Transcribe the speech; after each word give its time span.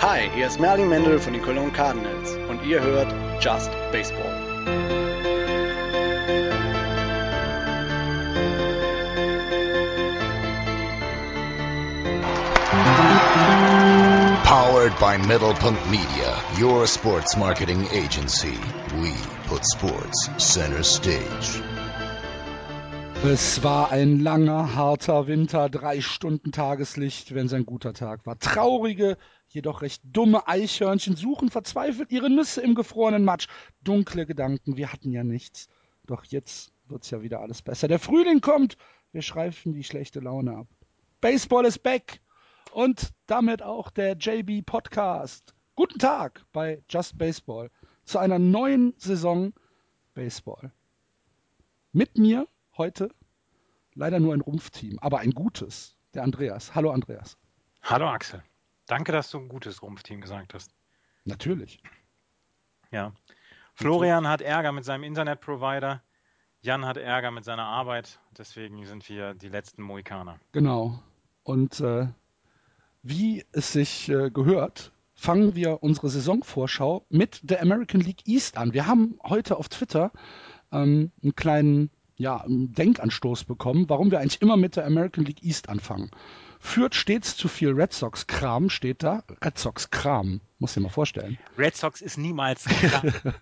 Hi, 0.00 0.30
hier 0.32 0.46
ist 0.46 0.60
Merlin 0.60 0.88
Mendel 0.88 1.18
von 1.18 1.32
den 1.32 1.42
Cologne 1.42 1.72
Cardinals 1.72 2.36
und 2.48 2.64
ihr 2.64 2.80
hört 2.80 3.12
Just 3.42 3.68
Baseball. 3.90 4.30
Powered 14.44 14.96
by 15.00 15.18
Middlepunkt 15.26 15.84
Media, 15.90 16.36
your 16.56 16.86
sports 16.86 17.36
marketing 17.36 17.84
agency. 17.90 18.56
We 19.02 19.12
put 19.48 19.64
sports 19.64 20.30
center 20.38 20.84
stage. 20.84 21.60
Es 23.24 23.64
war 23.64 23.90
ein 23.90 24.20
langer, 24.20 24.76
harter 24.76 25.26
Winter, 25.26 25.68
drei 25.68 26.00
Stunden 26.00 26.52
Tageslicht, 26.52 27.34
wenn 27.34 27.46
es 27.46 27.52
ein 27.52 27.66
guter 27.66 27.92
Tag 27.92 28.24
war. 28.26 28.38
Traurige, 28.38 29.18
jedoch 29.48 29.82
recht 29.82 30.02
dumme 30.04 30.46
Eichhörnchen 30.46 31.16
suchen 31.16 31.50
verzweifelt 31.50 32.12
ihre 32.12 32.30
Nüsse 32.30 32.62
im 32.62 32.76
gefrorenen 32.76 33.24
Matsch. 33.24 33.48
Dunkle 33.82 34.24
Gedanken, 34.24 34.76
wir 34.76 34.92
hatten 34.92 35.10
ja 35.10 35.24
nichts. 35.24 35.68
Doch 36.06 36.24
jetzt 36.24 36.72
wird's 36.86 37.10
ja 37.10 37.20
wieder 37.20 37.40
alles 37.40 37.60
besser. 37.60 37.88
Der 37.88 37.98
Frühling 37.98 38.40
kommt, 38.40 38.76
wir 39.10 39.22
schreifen 39.22 39.72
die 39.72 39.84
schlechte 39.84 40.20
Laune 40.20 40.56
ab. 40.56 40.68
Baseball 41.20 41.66
is 41.66 41.78
back 41.78 42.20
und 42.72 43.10
damit 43.26 43.62
auch 43.62 43.90
der 43.90 44.16
JB 44.16 44.64
Podcast. 44.64 45.54
Guten 45.74 45.98
Tag 45.98 46.44
bei 46.52 46.82
Just 46.88 47.18
Baseball 47.18 47.70
zu 48.04 48.18
einer 48.18 48.38
neuen 48.38 48.94
Saison 48.96 49.52
Baseball. 50.14 50.72
Mit 51.92 52.16
mir 52.16 52.46
heute 52.78 53.10
leider 53.94 54.20
nur 54.20 54.32
ein 54.32 54.40
Rumpfteam, 54.40 54.98
aber 55.00 55.18
ein 55.18 55.32
gutes. 55.32 55.96
Der 56.14 56.22
Andreas. 56.22 56.74
Hallo 56.74 56.90
Andreas. 56.90 57.36
Hallo 57.82 58.08
Axel. 58.08 58.42
Danke, 58.86 59.12
dass 59.12 59.30
du 59.30 59.38
ein 59.38 59.48
gutes 59.48 59.82
Rumpfteam 59.82 60.22
gesagt 60.22 60.54
hast. 60.54 60.74
Natürlich. 61.24 61.82
Ja. 62.90 63.12
Florian 63.74 64.26
hat 64.26 64.40
Ärger 64.40 64.72
mit 64.72 64.86
seinem 64.86 65.04
Internetprovider. 65.04 66.02
Jan 66.62 66.86
hat 66.86 66.96
Ärger 66.96 67.30
mit 67.30 67.44
seiner 67.44 67.64
Arbeit. 67.64 68.20
Deswegen 68.36 68.84
sind 68.86 69.06
wir 69.08 69.34
die 69.34 69.48
letzten 69.48 69.82
Mohikaner. 69.82 70.40
Genau. 70.52 71.02
Und 71.42 71.80
äh, 71.80 72.08
wie 73.02 73.44
es 73.52 73.72
sich 73.72 74.08
äh, 74.08 74.30
gehört, 74.30 74.92
fangen 75.14 75.54
wir 75.54 75.82
unsere 75.82 76.08
Saisonvorschau 76.08 77.04
mit 77.10 77.40
der 77.42 77.60
American 77.60 78.00
League 78.00 78.26
East 78.26 78.56
an. 78.56 78.72
Wir 78.72 78.86
haben 78.86 79.18
heute 79.22 79.58
auf 79.58 79.68
Twitter 79.68 80.10
ähm, 80.72 81.12
einen 81.22 81.36
kleinen 81.36 81.90
ja, 82.18 82.40
einen 82.40 82.72
Denkanstoß 82.74 83.44
bekommen, 83.44 83.88
warum 83.88 84.10
wir 84.10 84.18
eigentlich 84.18 84.42
immer 84.42 84.56
mit 84.56 84.76
der 84.76 84.84
American 84.84 85.24
League 85.24 85.42
East 85.42 85.68
anfangen. 85.68 86.10
Führt 86.58 86.96
stets 86.96 87.36
zu 87.36 87.46
viel 87.46 87.70
Red 87.70 87.92
Sox-Kram, 87.92 88.68
steht 88.68 89.04
da. 89.04 89.22
Red 89.44 89.56
Sox-Kram, 89.56 90.40
muss 90.58 90.76
ich 90.76 90.82
mal 90.82 90.88
vorstellen. 90.88 91.38
Red 91.56 91.76
Sox 91.76 92.00
ist 92.00 92.18
niemals 92.18 92.64
Kram. 92.64 93.12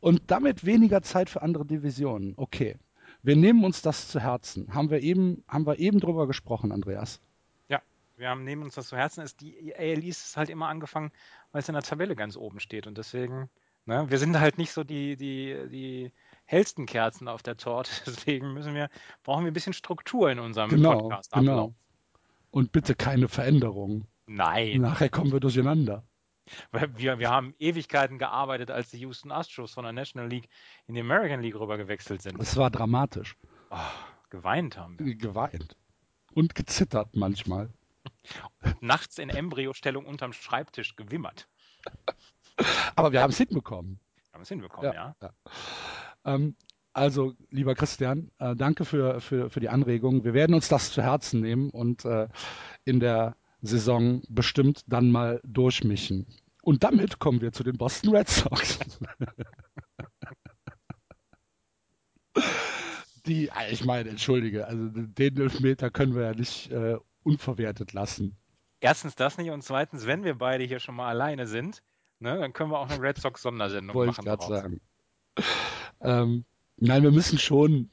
Und 0.00 0.22
damit 0.30 0.64
weniger 0.64 1.02
Zeit 1.02 1.28
für 1.28 1.42
andere 1.42 1.66
Divisionen. 1.66 2.34
Okay. 2.36 2.76
Wir 3.22 3.36
nehmen 3.36 3.64
uns 3.64 3.82
das 3.82 4.08
zu 4.08 4.20
Herzen. 4.20 4.72
Haben 4.72 4.90
wir 4.90 5.02
eben, 5.02 5.44
haben 5.48 5.66
wir 5.66 5.78
eben 5.78 6.00
drüber 6.00 6.26
gesprochen, 6.26 6.72
Andreas. 6.72 7.20
Ja, 7.68 7.82
wir 8.16 8.28
haben 8.28 8.44
nehmen 8.44 8.62
uns 8.62 8.74
das 8.74 8.88
zu 8.88 8.96
Herzen. 8.96 9.22
Ist 9.22 9.40
die 9.40 9.74
AL 9.76 10.02
East 10.04 10.26
ist 10.26 10.36
halt 10.36 10.48
immer 10.48 10.68
angefangen, 10.68 11.10
weil 11.52 11.60
es 11.60 11.68
in 11.68 11.74
der 11.74 11.82
Tabelle 11.82 12.16
ganz 12.16 12.36
oben 12.36 12.60
steht. 12.60 12.86
Und 12.86 12.96
deswegen, 12.96 13.50
ne, 13.84 14.06
wir 14.08 14.18
sind 14.18 14.38
halt 14.38 14.58
nicht 14.58 14.72
so 14.72 14.84
die, 14.84 15.16
die, 15.16 15.68
die 15.70 16.12
hellsten 16.46 16.86
Kerzen 16.86 17.28
auf 17.28 17.42
der 17.42 17.56
Torte. 17.56 17.90
Deswegen 18.06 18.52
müssen 18.54 18.74
wir, 18.74 18.88
brauchen 19.22 19.44
wir 19.44 19.50
ein 19.50 19.54
bisschen 19.54 19.72
Struktur 19.72 20.30
in 20.30 20.38
unserem 20.38 20.70
Genau, 20.70 20.98
Podcast. 21.00 21.32
genau. 21.32 21.74
Und 22.50 22.72
bitte 22.72 22.94
keine 22.94 23.28
Veränderungen. 23.28 24.06
Nein, 24.26 24.80
Nachher 24.80 25.08
kommen 25.10 25.30
wir 25.32 25.40
durcheinander. 25.40 26.02
weil 26.72 26.96
wir, 26.96 27.18
wir 27.18 27.30
haben 27.30 27.54
Ewigkeiten 27.58 28.18
gearbeitet, 28.18 28.70
als 28.70 28.90
die 28.90 28.98
Houston 28.98 29.30
Astros 29.30 29.74
von 29.74 29.84
der 29.84 29.92
National 29.92 30.28
League 30.28 30.48
in 30.86 30.94
die 30.94 31.00
American 31.00 31.42
League 31.42 31.56
rüber 31.56 31.76
gewechselt 31.76 32.22
sind. 32.22 32.40
Es 32.40 32.56
war 32.56 32.70
dramatisch. 32.70 33.36
Oh, 33.70 33.76
geweint 34.30 34.78
haben 34.78 34.98
wir. 34.98 35.14
Geweint. 35.16 35.76
Und 36.34 36.54
gezittert 36.54 37.14
manchmal. 37.14 37.68
Nachts 38.80 39.18
in 39.18 39.28
Embryostellung 39.28 40.06
unterm 40.06 40.32
Schreibtisch 40.32 40.96
gewimmert. 40.96 41.48
Aber 42.94 43.12
wir 43.12 43.20
haben 43.22 43.30
es 43.30 43.38
hinbekommen. 43.38 44.00
Haben 44.32 44.40
wir 44.40 44.42
es 44.42 44.48
hinbekommen, 44.48 44.92
ja? 44.92 45.14
Ähm, 46.26 46.56
also, 46.92 47.34
lieber 47.50 47.74
Christian, 47.74 48.30
äh, 48.38 48.56
danke 48.56 48.84
für, 48.84 49.20
für, 49.20 49.50
für 49.50 49.60
die 49.60 49.68
Anregung. 49.68 50.24
Wir 50.24 50.34
werden 50.34 50.54
uns 50.54 50.68
das 50.68 50.92
zu 50.92 51.02
Herzen 51.02 51.40
nehmen 51.40 51.70
und 51.70 52.04
äh, 52.04 52.28
in 52.84 53.00
der 53.00 53.36
Saison 53.62 54.22
bestimmt 54.28 54.82
dann 54.86 55.10
mal 55.10 55.40
durchmischen. 55.44 56.26
Und 56.62 56.84
damit 56.84 57.18
kommen 57.18 57.40
wir 57.40 57.52
zu 57.52 57.62
den 57.62 57.78
Boston 57.78 58.16
Red 58.16 58.28
Sox. 58.28 58.78
Die, 63.26 63.48
äh, 63.48 63.72
ich 63.72 63.84
meine, 63.84 64.10
entschuldige, 64.10 64.66
also 64.66 64.88
den 64.88 65.36
Elfmeter 65.36 65.90
können 65.90 66.14
wir 66.14 66.22
ja 66.22 66.32
nicht 66.32 66.70
äh, 66.70 66.96
unverwertet 67.22 67.92
lassen. 67.92 68.36
Erstens 68.80 69.16
das 69.16 69.36
nicht 69.36 69.50
und 69.50 69.62
zweitens, 69.62 70.06
wenn 70.06 70.24
wir 70.24 70.36
beide 70.36 70.64
hier 70.64 70.80
schon 70.80 70.94
mal 70.94 71.08
alleine 71.08 71.46
sind, 71.46 71.82
ne, 72.20 72.38
dann 72.38 72.52
können 72.52 72.70
wir 72.70 72.78
auch 72.78 72.88
eine 72.88 73.02
Red 73.02 73.18
Sox 73.18 73.42
Sondersendung 73.42 73.94
Wollte 73.94 74.12
ich 74.12 74.16
machen. 74.18 74.26
gerade 74.26 74.38
daraus. 74.38 74.62
sagen. 74.62 74.80
Ähm, 76.00 76.44
nein, 76.76 77.02
wir 77.02 77.10
müssen 77.10 77.38
schon 77.38 77.90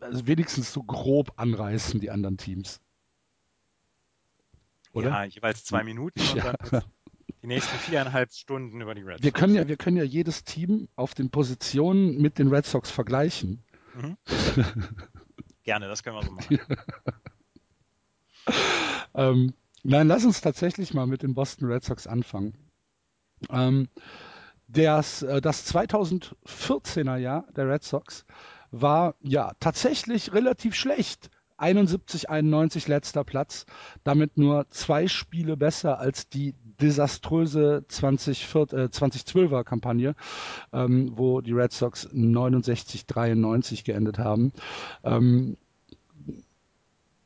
also 0.00 0.26
wenigstens 0.26 0.72
so 0.72 0.82
grob 0.82 1.32
anreißen, 1.36 2.00
die 2.00 2.10
anderen 2.10 2.36
Teams. 2.36 2.80
Oder? 4.92 5.10
Ja, 5.10 5.24
jeweils 5.24 5.64
zwei 5.64 5.84
Minuten 5.84 6.20
und 6.20 6.34
Ja. 6.36 6.52
dann 6.52 6.82
die 7.42 7.46
nächsten 7.46 7.76
viereinhalb 7.78 8.32
Stunden 8.32 8.80
über 8.80 8.94
die 8.94 9.02
Red 9.02 9.22
Wir 9.22 9.30
Sox. 9.30 9.40
können 9.40 9.54
ja, 9.54 9.66
wir 9.68 9.76
können 9.76 9.96
ja 9.96 10.02
jedes 10.02 10.44
Team 10.44 10.88
auf 10.96 11.14
den 11.14 11.30
Positionen 11.30 12.20
mit 12.20 12.38
den 12.38 12.48
Red 12.48 12.66
Sox 12.66 12.90
vergleichen. 12.90 13.62
Mhm. 13.94 14.16
Gerne, 15.62 15.88
das 15.88 16.02
können 16.02 16.16
wir 16.16 16.24
so 16.24 16.30
machen. 16.32 16.58
Ähm, 19.14 19.54
nein, 19.82 20.08
lass 20.08 20.24
uns 20.24 20.40
tatsächlich 20.40 20.94
mal 20.94 21.06
mit 21.06 21.22
den 21.22 21.34
Boston 21.34 21.70
Red 21.70 21.84
Sox 21.84 22.06
anfangen. 22.06 22.54
Ähm, 23.48 23.88
das, 24.72 25.22
äh, 25.22 25.40
das 25.40 25.72
2014er 25.72 27.16
Jahr 27.16 27.46
der 27.56 27.68
Red 27.68 27.82
Sox 27.82 28.24
war 28.70 29.14
ja 29.20 29.52
tatsächlich 29.60 30.32
relativ 30.32 30.74
schlecht. 30.74 31.30
71, 31.58 32.30
91 32.30 32.88
letzter 32.88 33.22
Platz, 33.22 33.66
damit 34.02 34.38
nur 34.38 34.66
zwei 34.70 35.08
Spiele 35.08 35.58
besser 35.58 35.98
als 35.98 36.28
die 36.28 36.54
desaströse 36.80 37.84
2014, 37.86 38.78
äh, 38.78 38.82
2012er 38.84 39.64
Kampagne, 39.64 40.14
ähm, 40.72 41.12
wo 41.16 41.42
die 41.42 41.52
Red 41.52 41.72
Sox 41.72 42.08
69, 42.12 43.04
93 43.06 43.84
geendet 43.84 44.18
haben. 44.18 44.52
Ähm, 45.04 45.58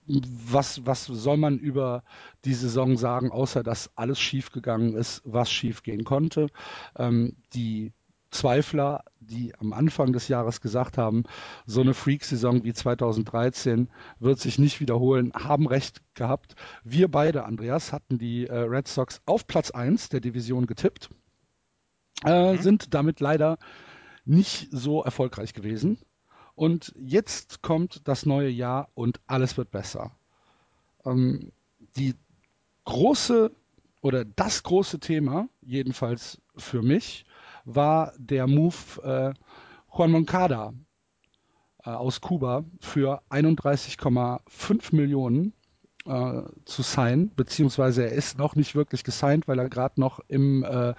was, 0.07 0.87
was 0.87 1.07
soll 1.07 1.37
man 1.37 1.59
über 1.59 2.03
die 2.45 2.55
Saison 2.55 2.97
sagen, 2.97 3.31
außer 3.31 3.63
dass 3.63 3.91
alles 3.97 4.21
schiefgegangen 4.21 4.95
ist, 4.95 5.23
was 5.25 5.51
schiefgehen 5.51 6.05
konnte? 6.05 6.49
Ähm, 6.97 7.37
die 7.55 7.93
Zweifler, 8.31 9.05
die 9.21 9.55
am 9.61 9.73
Anfang 9.73 10.13
des 10.13 10.27
Jahres 10.29 10.61
gesagt 10.61 10.99
haben, 10.99 11.23
so 11.67 11.81
eine 11.81 11.95
Freak-Saison 11.95 12.65
wie 12.65 12.73
2013 12.73 13.89
wird 14.19 14.41
sich 14.41 14.59
nicht 14.59 14.81
wiederholen, 14.81 15.33
haben 15.35 15.69
recht 15.69 16.03
gehabt. 16.15 16.57
Wir 16.83 17.09
beide, 17.09 17.45
Andreas, 17.45 17.93
hatten 17.93 18.19
die 18.19 18.47
äh, 18.49 18.57
Red 18.59 18.89
Sox 18.89 19.23
auf 19.25 19.47
Platz 19.47 19.71
1 19.71 20.09
der 20.09 20.21
Division 20.21 20.67
getippt, 20.67 21.11
äh, 22.25 22.55
Mhm. 22.55 22.59
sind 22.59 22.95
damit 22.95 23.21
leider 23.21 23.59
nicht 24.25 24.69
so 24.71 25.03
erfolgreich 25.03 25.55
gewesen. 25.55 25.99
Und 26.55 26.93
jetzt 26.97 27.63
kommt 27.63 28.07
das 28.07 28.27
neue 28.27 28.49
Jahr 28.49 28.89
und 28.95 29.21
alles 29.27 29.57
wird 29.57 29.71
besser. 29.71 30.13
Ähm, 31.05 31.51
die 31.97 32.15
große 32.85 33.51
oder 34.03 34.25
das 34.25 34.63
große 34.63 35.01
Thema, 35.01 35.49
jedenfalls 35.63 36.41
für 36.57 36.83
mich, 36.83 37.25
war 37.65 38.13
der 38.19 38.47
Move 38.47 38.75
äh, 39.03 39.33
Juan 39.97 40.11
Moncada 40.11 40.75
äh, 41.85 41.91
aus 41.91 42.21
Kuba 42.21 42.65
für 42.81 43.23
31,5 43.31 44.95
Millionen 44.95 45.55
äh, 46.07 46.43
zu 46.67 46.83
sein, 46.83 47.31
beziehungsweise 47.35 48.05
er 48.05 48.13
ist 48.13 48.37
noch 48.39 48.57
nicht 48.57 48.75
wirklich 48.75 49.05
gesigned, 49.05 49.49
weil 49.49 49.59
er 49.59 49.69
gerade 49.71 49.99
noch 50.01 50.21
im, 50.29 50.63
äh, 50.65 50.95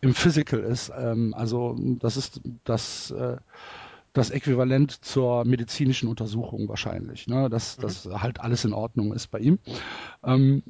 im 0.00 0.14
Physical 0.14 0.60
ist. 0.60 0.90
Ähm, 0.96 1.34
also 1.34 1.76
das 1.78 2.16
ist 2.16 2.40
das, 2.64 3.12
äh, 3.12 3.36
das 4.12 4.30
Äquivalent 4.30 4.92
zur 5.04 5.44
medizinischen 5.44 6.08
Untersuchung 6.08 6.68
wahrscheinlich, 6.68 7.26
ne? 7.26 7.48
dass 7.48 7.76
das 7.76 8.06
halt 8.06 8.40
alles 8.40 8.64
in 8.64 8.72
Ordnung 8.72 9.12
ist 9.12 9.28
bei 9.28 9.38
ihm. 9.38 9.58
Ähm, 10.24 10.62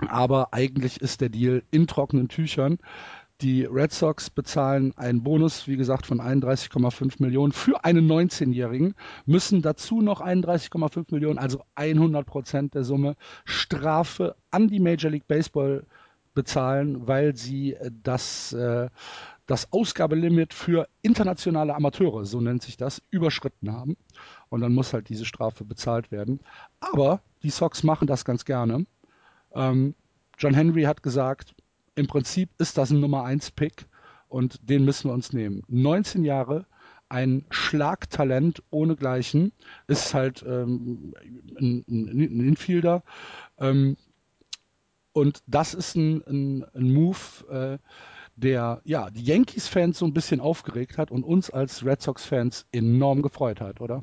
aber 0.00 0.52
eigentlich 0.52 1.00
ist 1.00 1.20
der 1.22 1.30
Deal 1.30 1.62
in 1.70 1.86
trockenen 1.86 2.28
Tüchern. 2.28 2.78
Die 3.42 3.64
Red 3.64 3.92
Sox 3.92 4.30
bezahlen 4.30 4.96
einen 4.96 5.22
Bonus, 5.22 5.68
wie 5.68 5.76
gesagt, 5.76 6.06
von 6.06 6.20
31,5 6.20 7.16
Millionen 7.18 7.52
für 7.52 7.84
einen 7.84 8.10
19-Jährigen, 8.10 8.94
müssen 9.26 9.60
dazu 9.60 10.00
noch 10.00 10.22
31,5 10.22 11.12
Millionen, 11.12 11.38
also 11.38 11.62
100 11.74 12.26
Prozent 12.26 12.74
der 12.74 12.84
Summe, 12.84 13.14
Strafe 13.44 14.36
an 14.50 14.68
die 14.68 14.80
Major 14.80 15.10
League 15.10 15.26
Baseball 15.28 15.84
bezahlen, 16.34 17.06
weil 17.06 17.36
sie 17.36 17.76
das, 18.02 18.54
äh, 18.54 18.88
das 19.46 19.72
Ausgabelimit 19.72 20.52
für 20.52 20.88
internationale 21.02 21.74
Amateure, 21.74 22.24
so 22.24 22.40
nennt 22.40 22.62
sich 22.62 22.76
das, 22.76 23.02
überschritten 23.10 23.72
haben. 23.72 23.96
Und 24.48 24.60
dann 24.60 24.74
muss 24.74 24.92
halt 24.92 25.08
diese 25.08 25.24
Strafe 25.24 25.64
bezahlt 25.64 26.10
werden. 26.10 26.40
Aber 26.80 27.20
die 27.42 27.50
Sox 27.50 27.82
machen 27.82 28.06
das 28.06 28.24
ganz 28.24 28.44
gerne. 28.44 28.86
Ähm, 29.54 29.94
John 30.38 30.54
Henry 30.54 30.82
hat 30.82 31.02
gesagt, 31.02 31.54
im 31.94 32.06
Prinzip 32.06 32.50
ist 32.58 32.76
das 32.76 32.90
ein 32.90 33.00
Nummer 33.00 33.24
1 33.24 33.52
Pick 33.52 33.86
und 34.28 34.58
den 34.68 34.84
müssen 34.84 35.08
wir 35.08 35.14
uns 35.14 35.32
nehmen. 35.32 35.62
19 35.68 36.24
Jahre, 36.24 36.66
ein 37.08 37.44
Schlagtalent 37.50 38.62
ohnegleichen, 38.70 39.52
ist 39.86 40.12
halt 40.12 40.44
ähm, 40.46 41.14
ein, 41.58 41.84
ein, 41.88 42.40
Infielder. 42.40 43.02
Ähm, 43.58 43.96
und 45.12 45.42
das 45.46 45.72
ist 45.72 45.94
ein, 45.94 46.22
ein, 46.26 46.64
ein 46.74 46.92
Move, 46.92 47.18
äh, 47.48 47.78
der 48.36 48.80
ja 48.84 49.10
die 49.10 49.24
Yankees-Fans 49.24 49.98
so 49.98 50.06
ein 50.06 50.14
bisschen 50.14 50.40
aufgeregt 50.40 50.98
hat 50.98 51.10
und 51.10 51.24
uns 51.24 51.50
als 51.50 51.84
Red 51.84 52.02
Sox-Fans 52.02 52.66
enorm 52.72 53.22
gefreut 53.22 53.60
hat, 53.60 53.80
oder? 53.80 54.02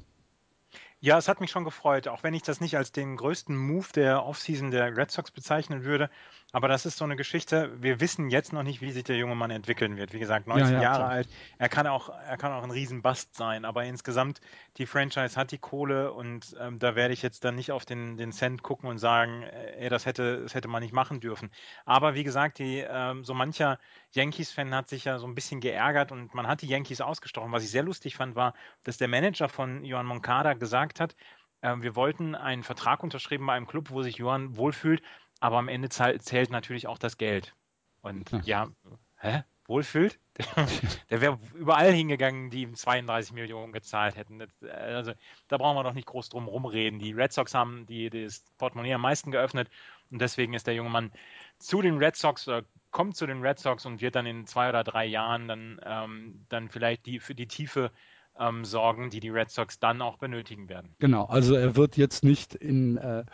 Ja, 1.06 1.18
es 1.18 1.28
hat 1.28 1.42
mich 1.42 1.52
schon 1.52 1.66
gefreut, 1.66 2.08
auch 2.08 2.24
wenn 2.24 2.34
ich 2.34 2.44
das 2.44 2.62
nicht 2.62 2.78
als 2.78 2.94
den 2.94 3.18
größten 3.18 3.58
Move 3.58 3.88
der 3.94 4.26
Offseason 4.26 4.72
der 4.72 4.96
Red 4.96 5.12
Sox 5.12 5.32
bezeichnen 5.32 5.84
würde. 5.84 6.10
Aber 6.54 6.70
das 6.70 6.86
ist 6.86 6.98
so 6.98 7.04
eine 7.04 7.18
Geschichte. 7.18 7.74
Wir 7.82 8.00
wissen 8.00 8.30
jetzt 8.30 8.54
noch 8.54 8.64
nicht, 8.64 8.80
wie 8.80 8.94
sich 8.94 9.04
der 9.04 9.18
junge 9.18 9.36
Mann 9.36 9.52
entwickeln 9.52 9.98
wird. 9.98 10.14
Wie 10.14 10.20
gesagt, 10.20 10.48
19 10.48 10.68
ja, 10.68 10.74
ja, 10.76 10.82
Jahre 10.82 11.00
klar. 11.00 11.10
alt. 11.10 11.30
Er 11.58 11.68
kann 11.68 11.88
auch, 11.88 12.08
er 12.08 12.38
kann 12.38 12.54
auch 12.54 12.64
ein 12.64 12.72
Riesenbast 12.72 13.36
sein. 13.36 13.66
Aber 13.66 13.84
insgesamt, 13.84 14.40
die 14.78 14.86
Franchise 14.86 15.36
hat 15.36 15.52
die 15.52 15.58
Kohle 15.58 16.14
und 16.14 16.56
ähm, 16.58 16.80
da 16.80 16.96
werde 16.96 17.14
ich 17.14 17.22
jetzt 17.22 17.44
dann 17.44 17.56
nicht 17.56 17.74
auf 17.74 17.84
den, 17.84 18.16
den 18.16 18.32
Cent 18.32 18.64
gucken 18.64 18.88
und 18.88 18.98
sagen, 18.98 19.44
äh, 19.44 19.84
ey, 19.84 19.90
das 19.90 20.06
hätte, 20.06 20.44
das 20.44 20.56
hätte 20.56 20.70
man 20.70 20.84
nicht 20.84 20.94
machen 20.94 21.20
dürfen. 21.20 21.52
Aber 21.84 22.16
wie 22.16 22.24
gesagt, 22.24 22.60
die, 22.60 22.86
ähm, 22.88 23.26
so 23.26 23.34
mancher 23.34 23.78
Yankees-Fan 24.14 24.74
hat 24.74 24.90
sich 24.90 25.06
ja 25.06 25.20
so 25.20 25.28
ein 25.28 25.36
bisschen 25.36 25.60
geärgert 25.60 26.12
und 26.12 26.34
man 26.34 26.48
hat 26.48 26.62
die 26.62 26.68
Yankees 26.68 27.02
ausgestochen. 27.02 27.52
Was 27.52 27.64
ich 27.64 27.72
sehr 27.72 27.84
lustig 27.84 28.16
fand, 28.16 28.36
war, 28.36 28.54
dass 28.84 28.98
der 28.98 29.08
Manager 29.08 29.50
von 29.50 29.84
Johan 29.84 30.06
Moncada 30.06 30.54
gesagt 30.54 31.00
hat, 31.00 31.16
äh, 31.62 31.76
wir 31.80 31.96
wollten 31.96 32.36
einen 32.36 32.64
Vertrag 32.64 33.04
unterschreiben 33.04 33.46
bei 33.46 33.54
einem 33.54 33.68
Club, 33.68 33.90
wo 33.90 34.02
sich 34.04 34.18
Johann 34.18 34.56
wohlfühlt 34.58 35.02
aber 35.44 35.58
am 35.58 35.68
Ende 35.68 35.90
zählt 35.90 36.52
natürlich 36.52 36.88
auch 36.88 36.98
das 36.98 37.18
Geld. 37.18 37.54
Und 38.02 38.32
hm. 38.32 38.42
ja, 38.46 38.70
hä? 39.18 39.44
Wohlfühlt? 39.66 40.18
Der 41.10 41.20
wäre 41.20 41.38
überall 41.54 41.92
hingegangen, 41.92 42.50
die 42.50 42.62
ihm 42.62 42.76
32 42.76 43.34
Millionen 43.34 43.74
gezahlt 43.74 44.16
hätten. 44.16 44.42
Also 44.62 45.12
da 45.50 45.58
brauchen 45.58 45.76
wir 45.76 45.84
doch 45.84 45.94
nicht 45.94 46.08
groß 46.08 46.30
drum 46.30 46.48
rumreden. 46.48 47.00
Die 47.00 47.12
Red 47.12 47.34
Sox 47.34 47.54
haben 47.54 47.86
die, 47.88 48.10
das 48.10 48.46
Portemonnaie 48.58 48.94
am 48.94 49.02
meisten 49.02 49.32
geöffnet 49.32 49.70
und 50.12 50.22
deswegen 50.22 50.54
ist 50.54 50.66
der 50.66 50.76
junge 50.76 50.90
Mann 50.90 51.12
zu 51.60 51.82
den 51.82 51.98
Red 51.98 52.16
Sox 52.16 52.48
oder 52.48 52.64
kommt 52.94 53.18
zu 53.18 53.26
den 53.26 53.42
Red 53.42 53.60
Sox 53.60 53.86
und 53.86 54.00
wird 54.00 54.16
dann 54.16 54.26
in 54.26 54.48
zwei 54.48 54.70
oder 54.70 54.86
drei 54.86 55.06
Jahren 55.06 55.50
dann, 55.50 55.82
ähm, 55.86 56.46
dann 56.48 56.70
vielleicht 56.70 57.06
die, 57.06 57.20
für 57.20 57.36
die 57.36 57.48
Tiefe 57.48 57.92
ähm, 58.40 58.66
sorgen, 58.66 59.10
die 59.10 59.20
die 59.20 59.30
Red 59.30 59.50
Sox 59.50 59.80
dann 59.80 60.02
auch 60.02 60.18
benötigen 60.18 60.70
werden. 60.70 60.96
Genau, 61.00 61.26
also 61.26 61.56
er 61.56 61.76
wird 61.76 61.98
jetzt 61.98 62.24
nicht 62.24 62.56
in, 62.56 62.98
äh, 62.98 63.26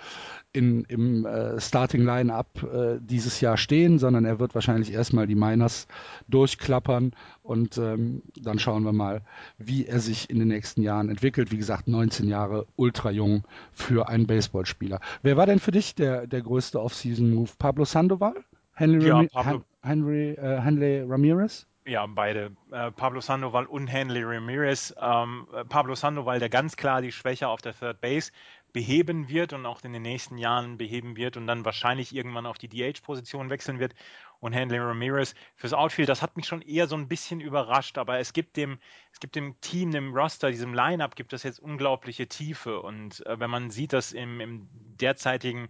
in, 0.52 0.84
im 0.86 1.26
äh, 1.26 1.60
Starting 1.60 2.04
Line-Up 2.04 2.64
äh, 2.64 2.98
dieses 3.00 3.40
Jahr 3.40 3.58
stehen, 3.58 4.00
sondern 4.00 4.26
er 4.26 4.40
wird 4.40 4.56
wahrscheinlich 4.56 4.92
erstmal 4.92 5.28
die 5.28 5.36
Miners 5.36 5.88
durchklappern 6.28 7.14
und 7.44 7.78
ähm, 7.78 8.24
dann 8.36 8.60
schauen 8.60 8.84
wir 8.84 8.94
mal, 8.94 9.22
wie 9.58 9.86
er 9.86 10.00
sich 10.00 10.30
in 10.30 10.40
den 10.40 10.50
nächsten 10.50 10.82
Jahren 10.82 11.10
entwickelt. 11.10 11.52
Wie 11.52 11.58
gesagt, 11.58 11.88
19 11.88 12.28
Jahre, 12.28 12.66
ultra 12.76 13.12
jung 13.12 13.44
für 13.72 14.10
einen 14.10 14.28
Baseballspieler. 14.28 15.00
Wer 15.22 15.38
war 15.38 15.46
denn 15.46 15.60
für 15.60 15.72
dich 15.72 15.96
der, 15.96 16.28
der 16.28 16.42
größte 16.42 16.82
Off-Season-Move? 16.82 17.52
Pablo 17.58 17.86
Sandoval? 17.86 18.36
Henry, 18.80 19.08
ja, 19.08 19.24
Pablo. 19.24 19.66
Henry, 19.82 20.32
äh, 20.32 20.62
Henry 20.62 21.04
Ramirez? 21.06 21.68
Ja, 21.86 22.06
beide. 22.06 22.56
Äh, 22.72 22.92
Pablo 22.92 23.20
Sandoval 23.20 23.66
und 23.66 23.88
Henley 23.88 24.24
Ramirez. 24.24 24.96
Ähm, 25.02 25.48
äh, 25.54 25.66
Pablo 25.66 25.96
Sandoval, 25.96 26.40
der 26.40 26.48
ganz 26.48 26.78
klar 26.78 27.02
die 27.02 27.12
Schwäche 27.12 27.50
auf 27.50 27.62
der 27.62 27.74
Third 27.74 28.00
Base 28.00 28.32
beheben 28.72 29.28
wird 29.28 29.52
und 29.52 29.66
auch 29.66 29.84
in 29.84 29.92
den 29.92 30.04
nächsten 30.04 30.38
Jahren 30.38 30.78
beheben 30.78 31.18
wird 31.18 31.36
und 31.36 31.46
dann 31.46 31.66
wahrscheinlich 31.66 32.16
irgendwann 32.16 32.46
auf 32.46 32.58
die 32.58 32.70
DH-Position 32.70 33.50
wechseln 33.50 33.80
wird. 33.80 33.96
Und 34.40 34.54
Henley 34.54 34.78
Ramirez 34.78 35.36
fürs 35.56 35.74
Outfield, 35.74 36.08
das 36.08 36.22
hat 36.22 36.38
mich 36.38 36.46
schon 36.46 36.62
eher 36.62 36.88
so 36.88 36.96
ein 36.96 37.10
bisschen 37.10 37.42
überrascht, 37.42 37.98
aber 37.98 38.20
es 38.20 38.32
gibt 38.32 38.56
dem, 38.56 38.80
es 39.12 39.20
gibt 39.20 39.36
dem 39.36 39.60
Team, 39.60 39.92
dem 39.92 40.14
Roster, 40.14 40.52
diesem 40.52 40.74
Line-Up 40.74 41.18
gibt 41.18 41.34
es 41.34 41.44
jetzt 41.44 41.60
unglaubliche 41.60 42.28
Tiefe. 42.28 42.82
Und 42.82 43.26
äh, 43.26 43.40
wenn 43.42 43.50
man 43.50 43.72
sieht, 43.72 43.92
dass 43.92 44.14
im, 44.14 44.40
im 44.40 44.70
derzeitigen 44.72 45.68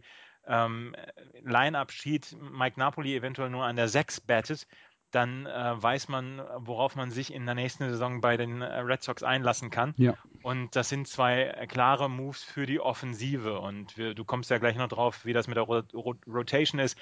ähm, 0.49 0.95
Line-Up-Sheet 1.43 2.35
Mike 2.51 2.79
Napoli 2.79 3.15
eventuell 3.15 3.49
nur 3.49 3.63
an 3.65 3.75
der 3.75 3.87
6 3.87 4.21
battet, 4.21 4.67
dann 5.11 5.45
äh, 5.45 5.81
weiß 5.81 6.07
man, 6.09 6.41
worauf 6.57 6.95
man 6.95 7.09
sich 7.09 7.33
in 7.33 7.45
der 7.45 7.55
nächsten 7.55 7.89
Saison 7.89 8.21
bei 8.21 8.37
den 8.37 8.61
äh, 8.61 8.79
Red 8.79 9.01
Sox 9.01 9.23
einlassen 9.23 9.69
kann. 9.69 9.93
Ja. 9.97 10.15
Und 10.43 10.75
das 10.75 10.89
sind 10.89 11.07
zwei 11.07 11.45
äh, 11.45 11.67
klare 11.67 12.09
Moves 12.09 12.43
für 12.43 12.65
die 12.65 12.79
Offensive. 12.79 13.59
Und 13.59 13.97
wir, 13.97 14.13
du 14.13 14.23
kommst 14.23 14.51
ja 14.51 14.59
gleich 14.59 14.75
noch 14.75 14.87
drauf, 14.87 15.25
wie 15.25 15.33
das 15.33 15.47
mit 15.47 15.57
der 15.57 15.63
Rot 15.63 15.93
Rot 15.93 16.17
Rotation 16.27 16.79
ist. 16.79 16.97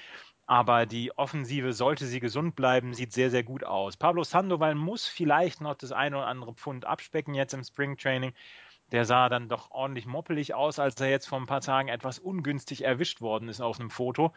Aber 0.46 0.86
die 0.86 1.16
Offensive, 1.18 1.74
sollte 1.74 2.06
sie 2.06 2.20
gesund 2.20 2.56
bleiben, 2.56 2.94
sieht 2.94 3.12
sehr, 3.12 3.30
sehr 3.30 3.42
gut 3.42 3.64
aus. 3.64 3.98
Pablo 3.98 4.24
Sandoval 4.24 4.74
muss 4.74 5.06
vielleicht 5.06 5.60
noch 5.60 5.74
das 5.74 5.92
eine 5.92 6.16
oder 6.16 6.26
andere 6.26 6.54
Pfund 6.54 6.86
abspecken 6.86 7.34
jetzt 7.34 7.52
im 7.52 7.62
Spring 7.62 7.98
Training. 7.98 8.32
Der 8.92 9.04
sah 9.04 9.28
dann 9.28 9.48
doch 9.48 9.70
ordentlich 9.70 10.06
moppelig 10.06 10.54
aus, 10.54 10.78
als 10.78 11.00
er 11.00 11.10
jetzt 11.10 11.26
vor 11.26 11.38
ein 11.38 11.46
paar 11.46 11.60
Tagen 11.60 11.88
etwas 11.88 12.18
ungünstig 12.18 12.84
erwischt 12.84 13.20
worden 13.20 13.48
ist 13.48 13.60
auf 13.60 13.78
einem 13.78 13.90
Foto. 13.90 14.32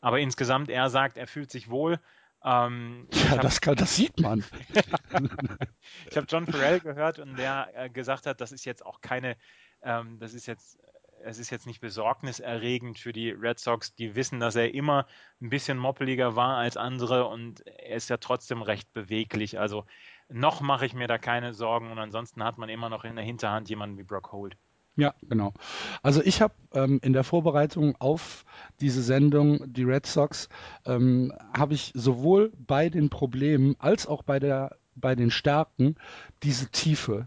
Aber 0.00 0.20
insgesamt, 0.20 0.68
er 0.68 0.90
sagt, 0.90 1.16
er 1.16 1.26
fühlt 1.26 1.50
sich 1.50 1.70
wohl. 1.70 1.98
Ähm, 2.44 3.08
ja, 3.10 3.30
hab, 3.30 3.40
das, 3.40 3.62
kann, 3.62 3.76
das 3.76 3.96
sieht 3.96 4.20
man. 4.20 4.44
ich 6.10 6.16
habe 6.16 6.26
John 6.28 6.46
Farrell 6.46 6.80
gehört 6.80 7.18
und 7.18 7.38
der 7.38 7.68
äh, 7.74 7.88
gesagt 7.88 8.26
hat, 8.26 8.40
das 8.42 8.52
ist 8.52 8.66
jetzt 8.66 8.84
auch 8.84 9.00
keine, 9.00 9.36
ähm, 9.82 10.18
das 10.18 10.34
ist 10.34 10.46
jetzt, 10.46 10.78
es 11.22 11.38
ist 11.38 11.48
jetzt 11.48 11.66
nicht 11.66 11.80
besorgniserregend 11.80 12.98
für 12.98 13.14
die 13.14 13.30
Red 13.30 13.58
Sox. 13.58 13.94
Die 13.94 14.14
wissen, 14.14 14.40
dass 14.40 14.56
er 14.56 14.74
immer 14.74 15.06
ein 15.40 15.48
bisschen 15.48 15.78
moppeliger 15.78 16.36
war 16.36 16.58
als 16.58 16.76
andere 16.76 17.26
und 17.28 17.66
er 17.66 17.96
ist 17.96 18.10
ja 18.10 18.18
trotzdem 18.18 18.60
recht 18.60 18.92
beweglich. 18.92 19.58
Also 19.58 19.86
noch 20.28 20.60
mache 20.60 20.86
ich 20.86 20.94
mir 20.94 21.06
da 21.06 21.18
keine 21.18 21.54
Sorgen 21.54 21.90
und 21.90 21.98
ansonsten 21.98 22.42
hat 22.42 22.58
man 22.58 22.68
immer 22.68 22.88
noch 22.88 23.04
in 23.04 23.16
der 23.16 23.24
Hinterhand 23.24 23.68
jemanden 23.68 23.98
wie 23.98 24.02
Brock 24.02 24.32
Holt. 24.32 24.56
Ja, 24.96 25.12
genau. 25.22 25.52
Also 26.02 26.22
ich 26.22 26.40
habe 26.40 26.54
ähm, 26.72 27.00
in 27.02 27.12
der 27.12 27.24
Vorbereitung 27.24 27.96
auf 27.98 28.44
diese 28.80 29.02
Sendung, 29.02 29.72
die 29.72 29.82
Red 29.82 30.06
Sox, 30.06 30.48
ähm, 30.86 31.32
habe 31.56 31.74
ich 31.74 31.90
sowohl 31.94 32.52
bei 32.56 32.88
den 32.88 33.10
Problemen 33.10 33.74
als 33.80 34.06
auch 34.06 34.22
bei, 34.22 34.38
der, 34.38 34.76
bei 34.94 35.16
den 35.16 35.32
Stärken 35.32 35.96
diese 36.44 36.68
Tiefe 36.68 37.26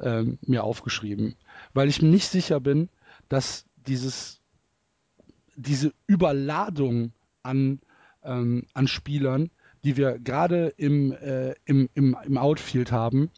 ähm, 0.00 0.38
mir 0.42 0.64
aufgeschrieben, 0.64 1.36
weil 1.72 1.88
ich 1.88 2.02
mir 2.02 2.08
nicht 2.10 2.28
sicher 2.28 2.60
bin, 2.60 2.90
dass 3.30 3.64
dieses, 3.76 4.42
diese 5.56 5.94
Überladung 6.06 7.12
an, 7.42 7.80
ähm, 8.22 8.66
an 8.74 8.86
Spielern, 8.86 9.50
die 9.84 9.96
wir 9.96 10.18
gerade 10.18 10.74
im, 10.76 11.12
äh, 11.12 11.54
im, 11.64 11.88
im, 11.94 12.16
im 12.24 12.38
Outfield 12.38 12.92
haben, 12.92 13.30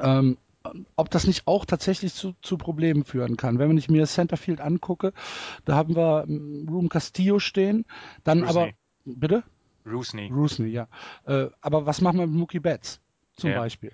ähm, 0.00 0.38
ob 0.96 1.10
das 1.10 1.26
nicht 1.26 1.46
auch 1.46 1.64
tatsächlich 1.64 2.14
zu, 2.14 2.34
zu 2.40 2.56
Problemen 2.56 3.04
führen 3.04 3.36
kann. 3.36 3.58
Wenn 3.58 3.76
ich 3.76 3.90
mir 3.90 4.06
Centerfield 4.06 4.60
angucke, 4.60 5.12
da 5.64 5.74
haben 5.74 5.94
wir 5.94 6.24
ähm, 6.26 6.66
Room 6.70 6.88
Castillo 6.88 7.38
stehen, 7.38 7.84
dann 8.24 8.44
Rusney. 8.44 8.60
aber 8.60 8.72
bitte? 9.04 9.44
Rusney. 9.86 10.30
Rusney, 10.32 10.68
ja. 10.68 10.88
Äh, 11.26 11.48
aber 11.60 11.86
was 11.86 12.00
machen 12.00 12.18
wir 12.18 12.26
mit 12.26 12.36
Mookie 12.36 12.60
Betts 12.60 13.00
zum 13.36 13.50
ja. 13.50 13.58
Beispiel? 13.58 13.92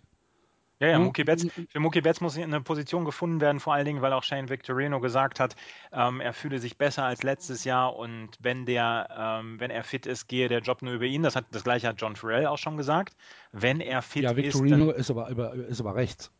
Ja, 0.80 0.88
ja, 0.88 0.98
Mookie 0.98 1.24
Betts, 1.24 1.46
für 1.68 1.78
Mookie 1.78 2.00
Betts 2.00 2.22
muss 2.22 2.38
eine 2.38 2.62
Position 2.62 3.04
gefunden 3.04 3.42
werden, 3.42 3.60
vor 3.60 3.74
allen 3.74 3.84
Dingen, 3.84 4.00
weil 4.00 4.14
auch 4.14 4.22
Shane 4.22 4.48
Victorino 4.48 4.98
gesagt 4.98 5.38
hat, 5.38 5.54
ähm, 5.92 6.22
er 6.22 6.32
fühle 6.32 6.58
sich 6.58 6.78
besser 6.78 7.04
als 7.04 7.22
letztes 7.22 7.64
Jahr 7.64 7.94
und 7.96 8.30
wenn 8.40 8.64
der, 8.64 9.40
ähm, 9.42 9.60
wenn 9.60 9.70
er 9.70 9.84
fit 9.84 10.06
ist, 10.06 10.26
gehe 10.26 10.48
der 10.48 10.60
Job 10.60 10.80
nur 10.80 10.94
über 10.94 11.04
ihn. 11.04 11.22
Das 11.22 11.36
hat 11.36 11.44
das 11.50 11.64
gleiche 11.64 11.86
hat 11.86 12.00
John 12.00 12.16
Farrell 12.16 12.46
auch 12.46 12.56
schon 12.56 12.78
gesagt. 12.78 13.14
Wenn 13.52 13.80
er 13.80 14.00
fit 14.00 14.24
ist. 14.24 14.30
Ja, 14.30 14.36
Victorino 14.36 14.90
ist, 14.90 15.00
ist, 15.00 15.10
aber, 15.10 15.54
ist 15.54 15.80
aber 15.80 15.94
rechts. 15.94 16.32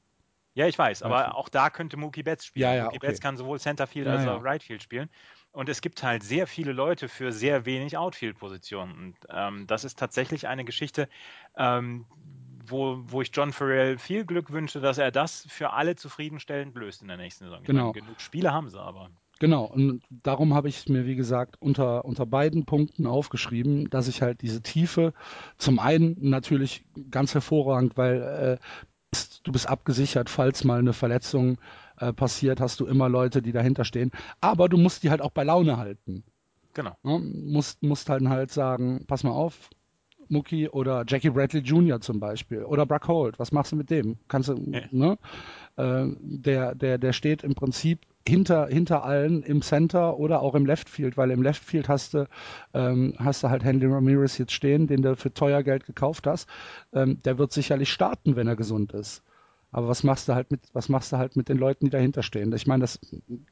Ja, 0.54 0.66
ich 0.66 0.78
weiß, 0.78 1.02
aber 1.02 1.36
auch 1.36 1.48
da 1.48 1.70
könnte 1.70 1.96
Mookie 1.96 2.22
Betts 2.22 2.46
spielen. 2.46 2.68
Ja, 2.68 2.74
ja, 2.74 2.84
Mookie 2.84 2.96
okay. 2.96 3.06
Betts 3.08 3.20
kann 3.20 3.36
sowohl 3.36 3.60
Centerfield 3.60 4.06
ja, 4.06 4.14
als 4.14 4.26
auch 4.26 4.42
Rightfield 4.42 4.82
spielen. 4.82 5.10
Und 5.52 5.68
es 5.68 5.80
gibt 5.80 6.02
halt 6.02 6.22
sehr 6.22 6.46
viele 6.46 6.72
Leute 6.72 7.08
für 7.08 7.32
sehr 7.32 7.66
wenig 7.66 7.96
Outfield-Positionen. 7.96 8.94
Und 8.96 9.16
ähm, 9.28 9.66
das 9.66 9.84
ist 9.84 9.98
tatsächlich 9.98 10.48
eine 10.48 10.64
Geschichte, 10.64 11.08
ähm, 11.56 12.06
wo, 12.70 12.98
wo 13.04 13.22
ich 13.22 13.30
John 13.32 13.52
Farrell 13.52 13.98
viel 13.98 14.24
Glück 14.24 14.50
wünsche, 14.50 14.80
dass 14.80 14.98
er 14.98 15.10
das 15.10 15.46
für 15.48 15.72
alle 15.72 15.96
zufriedenstellend 15.96 16.74
löst 16.76 17.02
in 17.02 17.08
der 17.08 17.16
nächsten 17.16 17.44
Saison. 17.44 17.62
Genau. 17.64 17.88
Meine, 17.88 18.00
genug 18.00 18.20
Spiele 18.20 18.52
haben 18.52 18.68
sie, 18.68 18.80
aber. 18.80 19.10
Genau, 19.40 19.64
und 19.64 20.02
darum 20.10 20.52
habe 20.52 20.68
ich 20.68 20.76
es 20.76 20.88
mir, 20.88 21.06
wie 21.06 21.16
gesagt, 21.16 21.56
unter, 21.60 22.04
unter 22.04 22.26
beiden 22.26 22.66
Punkten 22.66 23.06
aufgeschrieben, 23.06 23.88
dass 23.88 24.06
ich 24.06 24.20
halt 24.20 24.42
diese 24.42 24.60
Tiefe 24.60 25.14
zum 25.56 25.78
einen 25.78 26.16
natürlich 26.20 26.84
ganz 27.10 27.32
hervorragend, 27.32 27.96
weil 27.96 28.20
äh, 28.20 28.58
du 29.42 29.52
bist 29.52 29.66
abgesichert, 29.66 30.28
falls 30.28 30.64
mal 30.64 30.78
eine 30.78 30.92
Verletzung 30.92 31.56
äh, 31.98 32.12
passiert, 32.12 32.60
hast 32.60 32.80
du 32.80 32.86
immer 32.86 33.08
Leute, 33.08 33.40
die 33.40 33.52
dahinter 33.52 33.84
stehen. 33.84 34.10
Aber 34.42 34.68
du 34.68 34.76
musst 34.76 35.02
die 35.02 35.10
halt 35.10 35.22
auch 35.22 35.30
bei 35.30 35.44
Laune 35.44 35.78
halten. 35.78 36.22
Genau. 36.74 36.96
Ne? 37.02 37.18
Musst, 37.18 37.82
musst 37.82 38.10
halt 38.10 38.26
halt 38.28 38.52
sagen, 38.52 39.04
pass 39.06 39.24
mal 39.24 39.32
auf, 39.32 39.70
Mucki 40.30 40.68
oder 40.68 41.04
Jackie 41.06 41.30
Bradley 41.30 41.60
Jr. 41.60 42.00
zum 42.00 42.20
Beispiel 42.20 42.64
oder 42.64 42.86
Brock 42.86 43.08
Holt, 43.08 43.38
was 43.38 43.52
machst 43.52 43.72
du 43.72 43.76
mit 43.76 43.90
dem? 43.90 44.16
Kannst 44.28 44.48
du, 44.48 44.54
ja. 44.54 44.82
ne? 44.90 45.18
Äh, 45.76 46.06
der, 46.20 46.74
der, 46.74 46.98
der 46.98 47.12
steht 47.12 47.42
im 47.42 47.54
Prinzip 47.54 48.00
hinter, 48.26 48.66
hinter 48.68 49.04
allen 49.04 49.42
im 49.42 49.62
Center 49.62 50.18
oder 50.18 50.42
auch 50.42 50.54
im 50.54 50.66
Left 50.66 50.88
Field, 50.88 51.16
weil 51.16 51.30
im 51.30 51.42
Left 51.42 51.64
Field 51.64 51.88
hast 51.88 52.14
du, 52.14 52.28
ähm, 52.74 53.14
hast 53.18 53.42
du 53.42 53.50
halt 53.50 53.64
Henry 53.64 53.86
Ramirez 53.86 54.38
jetzt 54.38 54.52
stehen, 54.52 54.86
den 54.86 55.02
du 55.02 55.16
für 55.16 55.32
teuer 55.32 55.62
Geld 55.62 55.86
gekauft 55.86 56.26
hast. 56.26 56.48
Ähm, 56.92 57.20
der 57.24 57.38
wird 57.38 57.52
sicherlich 57.52 57.90
starten, 57.90 58.36
wenn 58.36 58.46
er 58.46 58.56
gesund 58.56 58.92
ist. 58.92 59.22
Aber 59.72 59.88
was 59.88 60.02
machst 60.02 60.28
du 60.28 60.34
halt 60.34 60.50
mit, 60.50 60.60
was 60.72 60.88
machst 60.88 61.12
du 61.12 61.16
halt 61.16 61.36
mit 61.36 61.48
den 61.48 61.56
Leuten, 61.56 61.86
die 61.86 61.90
dahinter 61.90 62.22
stehen? 62.22 62.52
Ich 62.52 62.66
meine, 62.66 62.82
das, 62.82 62.98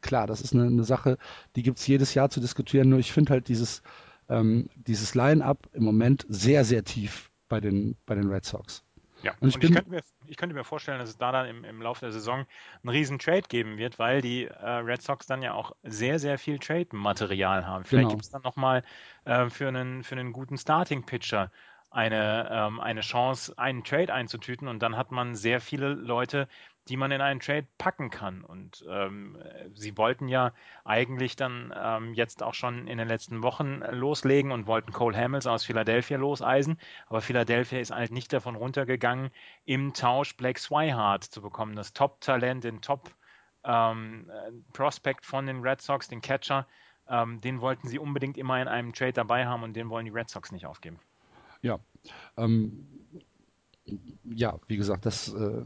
klar, 0.01 0.27
das 0.27 0.41
ist 0.41 0.53
eine, 0.53 0.65
eine 0.65 0.85
Sache, 0.85 1.17
die 1.55 1.63
gibt 1.63 1.79
es 1.79 1.87
jedes 1.87 2.15
Jahr 2.15 2.29
zu 2.29 2.41
diskutieren, 2.41 2.89
nur 2.89 2.99
ich 2.99 3.13
finde 3.13 3.33
halt 3.33 3.49
dieses, 3.49 3.83
ähm, 4.29 4.69
dieses 4.77 5.15
Line-up 5.15 5.69
im 5.73 5.85
Moment 5.85 6.27
sehr, 6.29 6.65
sehr 6.65 6.85
tief 6.85 7.31
bei 7.49 7.61
den, 7.61 7.97
bei 8.07 8.15
den 8.15 8.29
Red 8.29 8.45
Sox. 8.45 8.85
Ja, 9.23 9.33
und 9.41 9.49
ich, 9.49 9.57
und 9.57 9.65
ich, 9.65 9.75
könnte 9.75 9.91
mir, 9.91 10.01
ich, 10.27 10.37
könnte 10.37 10.55
mir, 10.55 10.65
vorstellen, 10.65 11.01
dass 11.01 11.09
es 11.09 11.19
da 11.19 11.33
dann 11.33 11.47
im, 11.47 11.65
im 11.65 11.83
Laufe 11.83 12.01
der 12.01 12.13
Saison 12.13 12.47
einen 12.83 12.89
riesen 12.89 13.19
Trade 13.19 13.43
geben 13.49 13.77
wird, 13.77 13.99
weil 13.99 14.21
die 14.21 14.45
äh, 14.45 14.69
Red 14.69 15.03
Sox 15.03 15.27
dann 15.27 15.43
ja 15.43 15.55
auch 15.55 15.73
sehr, 15.83 16.19
sehr 16.21 16.39
viel 16.39 16.59
Trade-Material 16.59 17.67
haben. 17.67 17.85
Vielleicht 17.85 18.05
genau. 18.05 18.11
gibt 18.11 18.25
es 18.25 18.31
dann 18.31 18.43
nochmal 18.43 18.85
äh, 19.25 19.51
für, 19.51 19.69
einen, 19.69 20.05
für 20.05 20.15
einen 20.15 20.33
guten 20.33 20.57
Starting-Pitcher 20.57 21.51
eine, 21.91 22.49
ähm, 22.51 22.81
eine 22.81 23.01
Chance, 23.01 23.55
einen 23.57 23.83
Trade 23.83 24.13
einzutüten 24.13 24.69
und 24.69 24.81
dann 24.83 24.97
hat 24.97 25.11
man 25.11 25.35
sehr 25.35 25.61
viele 25.61 25.95
Leute, 25.95 26.49
die 26.89 26.97
man 26.97 27.11
in 27.11 27.21
einen 27.21 27.41
Trade 27.41 27.67
packen 27.77 28.09
kann. 28.11 28.43
Und 28.43 28.87
ähm, 28.89 29.37
sie 29.75 29.99
wollten 29.99 30.29
ja 30.29 30.53
eigentlich 30.85 31.35
dann 31.37 31.75
ähm, 31.77 32.15
jetzt 32.15 32.43
auch 32.43 32.55
schon 32.55 32.87
in 32.87 32.97
den 32.99 33.09
letzten 33.09 33.43
Wochen 33.43 33.81
loslegen 33.91 34.53
und 34.53 34.67
wollten 34.67 34.93
Cole 34.93 35.17
Hamels 35.17 35.47
aus 35.47 35.65
Philadelphia 35.65 36.19
loseisen. 36.19 36.79
Aber 37.07 37.21
Philadelphia 37.21 37.81
ist 37.81 37.91
halt 37.91 38.13
nicht 38.13 38.33
davon 38.33 38.57
runtergegangen, 38.57 39.31
im 39.65 39.93
Tausch 39.93 40.37
Black 40.37 40.59
Swihart 40.59 41.25
zu 41.25 41.43
bekommen, 41.43 41.77
das 41.77 41.93
Top-Talent, 41.93 42.65
den 42.65 42.81
Top-Prospect 42.81 45.21
ähm, 45.21 45.29
von 45.29 45.47
den 45.47 45.61
Red 45.61 45.83
Sox, 45.83 46.09
den 46.09 46.23
Catcher. 46.23 46.67
Ähm, 47.09 47.41
den 47.41 47.61
wollten 47.61 47.89
sie 47.89 47.99
unbedingt 47.99 48.37
immer 48.37 48.61
in 48.61 48.69
einem 48.69 48.93
Trade 48.93 49.15
dabei 49.15 49.47
haben 49.47 49.63
und 49.63 49.75
den 49.75 49.89
wollen 49.89 50.05
die 50.05 50.13
Red 50.13 50.29
Sox 50.29 50.53
nicht 50.53 50.67
aufgeben. 50.67 50.99
Ja, 51.63 51.79
ähm, 52.37 52.87
ja, 54.25 54.59
wie 54.67 54.77
gesagt, 54.77 55.07
das 55.07 55.33
äh, 55.33 55.63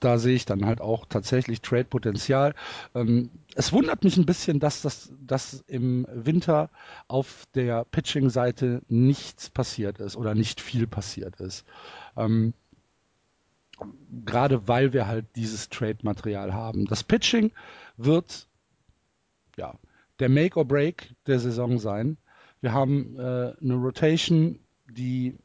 da 0.00 0.18
sehe 0.18 0.34
ich 0.36 0.44
dann 0.44 0.64
halt 0.64 0.80
auch 0.80 1.06
tatsächlich 1.06 1.60
Trade-Potenzial. 1.60 2.54
Ähm, 2.94 3.30
es 3.54 3.72
wundert 3.72 4.04
mich 4.04 4.16
ein 4.16 4.26
bisschen, 4.26 4.60
dass 4.60 4.82
das 4.82 5.12
dass 5.20 5.64
im 5.66 6.06
Winter 6.12 6.70
auf 7.08 7.44
der 7.54 7.84
Pitching-Seite 7.84 8.82
nichts 8.88 9.50
passiert 9.50 9.98
ist 9.98 10.16
oder 10.16 10.34
nicht 10.34 10.60
viel 10.60 10.86
passiert 10.86 11.40
ist. 11.40 11.64
Ähm, 12.16 12.54
gerade 14.24 14.66
weil 14.68 14.92
wir 14.92 15.06
halt 15.06 15.26
dieses 15.36 15.68
Trade-Material 15.68 16.52
haben. 16.52 16.86
Das 16.86 17.04
Pitching 17.04 17.52
wird 17.96 18.48
ja 19.56 19.74
der 20.18 20.28
Make 20.28 20.58
or 20.58 20.64
Break 20.64 21.14
der 21.26 21.38
Saison 21.38 21.78
sein. 21.78 22.16
Wir 22.60 22.72
haben 22.72 23.18
äh, 23.18 23.54
eine 23.60 23.74
Rotation, 23.74 24.58
die 24.90 25.36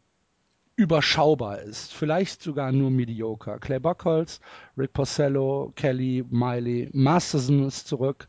überschaubar 0.75 1.61
ist, 1.61 1.93
vielleicht 1.93 2.41
sogar 2.41 2.71
nur 2.71 2.89
mediocre. 2.89 3.59
Clay 3.59 3.79
Buckholz, 3.79 4.39
Rick 4.77 4.93
Porcello, 4.93 5.71
Kelly, 5.75 6.25
Miley, 6.29 6.89
Masterson 6.93 7.67
ist 7.67 7.87
zurück 7.87 8.27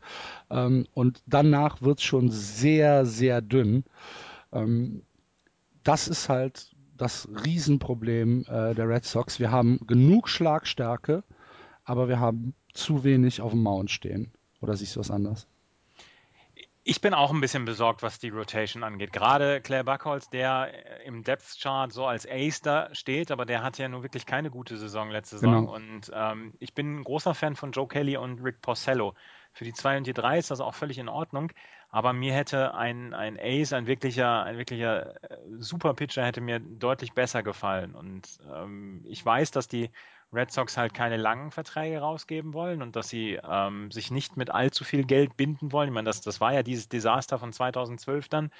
ähm, 0.51 0.85
und 0.93 1.23
danach 1.25 1.81
wird 1.81 1.99
es 1.99 2.03
schon 2.03 2.29
sehr, 2.29 3.05
sehr 3.05 3.41
dünn. 3.41 3.83
Ähm, 4.51 5.01
das 5.83 6.07
ist 6.07 6.29
halt 6.29 6.75
das 6.97 7.27
Riesenproblem 7.45 8.45
äh, 8.47 8.75
der 8.75 8.87
Red 8.89 9.05
Sox. 9.05 9.39
Wir 9.39 9.51
haben 9.51 9.79
genug 9.87 10.29
Schlagstärke, 10.29 11.23
aber 11.83 12.07
wir 12.07 12.19
haben 12.19 12.53
zu 12.73 13.03
wenig 13.03 13.41
auf 13.41 13.51
dem 13.51 13.63
Mount 13.63 13.89
stehen. 13.89 14.31
Oder 14.61 14.77
siehst 14.77 14.95
du 14.95 14.99
was 14.99 15.11
anders? 15.11 15.47
Ich 16.87 17.01
bin 17.01 17.15
auch 17.15 17.31
ein 17.31 17.41
bisschen 17.41 17.65
besorgt, 17.65 18.03
was 18.03 18.19
die 18.19 18.29
Rotation 18.29 18.83
angeht. 18.83 19.11
Gerade 19.11 19.59
Claire 19.59 19.83
Buckholz, 19.83 20.29
der 20.29 20.71
äh, 20.71 21.07
im 21.07 21.23
Depth 21.23 21.59
Chart 21.59 21.91
so 21.91 22.05
als 22.05 22.27
Ace 22.29 22.61
da 22.61 22.93
steht, 22.93 23.31
aber 23.31 23.47
der 23.47 23.63
hat 23.63 23.79
ja 23.79 23.89
nur 23.89 24.03
wirklich 24.03 24.27
keine 24.27 24.51
gute 24.51 24.77
Saison 24.77 25.09
letzte 25.09 25.39
Saison. 25.39 25.65
Genau. 25.65 25.73
Und 25.73 26.11
ähm, 26.13 26.53
ich 26.59 26.75
bin 26.75 26.99
ein 26.99 27.03
großer 27.03 27.33
Fan 27.33 27.55
von 27.55 27.71
Joe 27.71 27.87
Kelly 27.87 28.17
und 28.17 28.39
Rick 28.43 28.61
Porcello. 28.61 29.15
Für 29.51 29.63
die 29.63 29.73
2 29.73 29.97
und 29.97 30.05
die 30.05 30.13
3 30.13 30.37
ist 30.37 30.51
das 30.51 30.61
auch 30.61 30.75
völlig 30.75 30.99
in 30.99 31.09
Ordnung. 31.09 31.51
Aber 31.89 32.13
mir 32.13 32.33
hätte 32.33 32.75
ein, 32.75 33.15
ein 33.15 33.39
Ace, 33.39 33.73
ein 33.73 33.87
wirklicher, 33.87 34.43
ein 34.43 34.59
wirklicher 34.59 35.15
äh, 35.23 35.37
Super-Pitcher 35.57 36.23
hätte 36.23 36.41
mir 36.41 36.59
deutlich 36.59 37.13
besser 37.13 37.41
gefallen. 37.41 37.95
Und 37.95 38.37
ähm, 38.53 39.03
ich 39.07 39.25
weiß, 39.25 39.49
dass 39.49 39.67
die 39.67 39.89
Red 40.33 40.51
Sox 40.51 40.77
halt 40.77 40.93
keine 40.93 41.17
langen 41.17 41.51
Verträge 41.51 41.99
rausgeben 41.99 42.53
wollen 42.53 42.81
und 42.81 42.95
dass 42.95 43.09
sie 43.09 43.39
ähm, 43.43 43.91
sich 43.91 44.11
nicht 44.11 44.37
mit 44.37 44.49
allzu 44.49 44.83
viel 44.83 45.05
Geld 45.05 45.37
binden 45.37 45.71
wollen. 45.71 45.89
Ich 45.89 45.93
meine, 45.93 46.07
das, 46.07 46.21
das 46.21 46.41
war 46.41 46.53
ja 46.53 46.63
dieses 46.63 46.89
Desaster 46.89 47.39
von 47.39 47.53
2012 47.53 48.27
dann. 48.29 48.51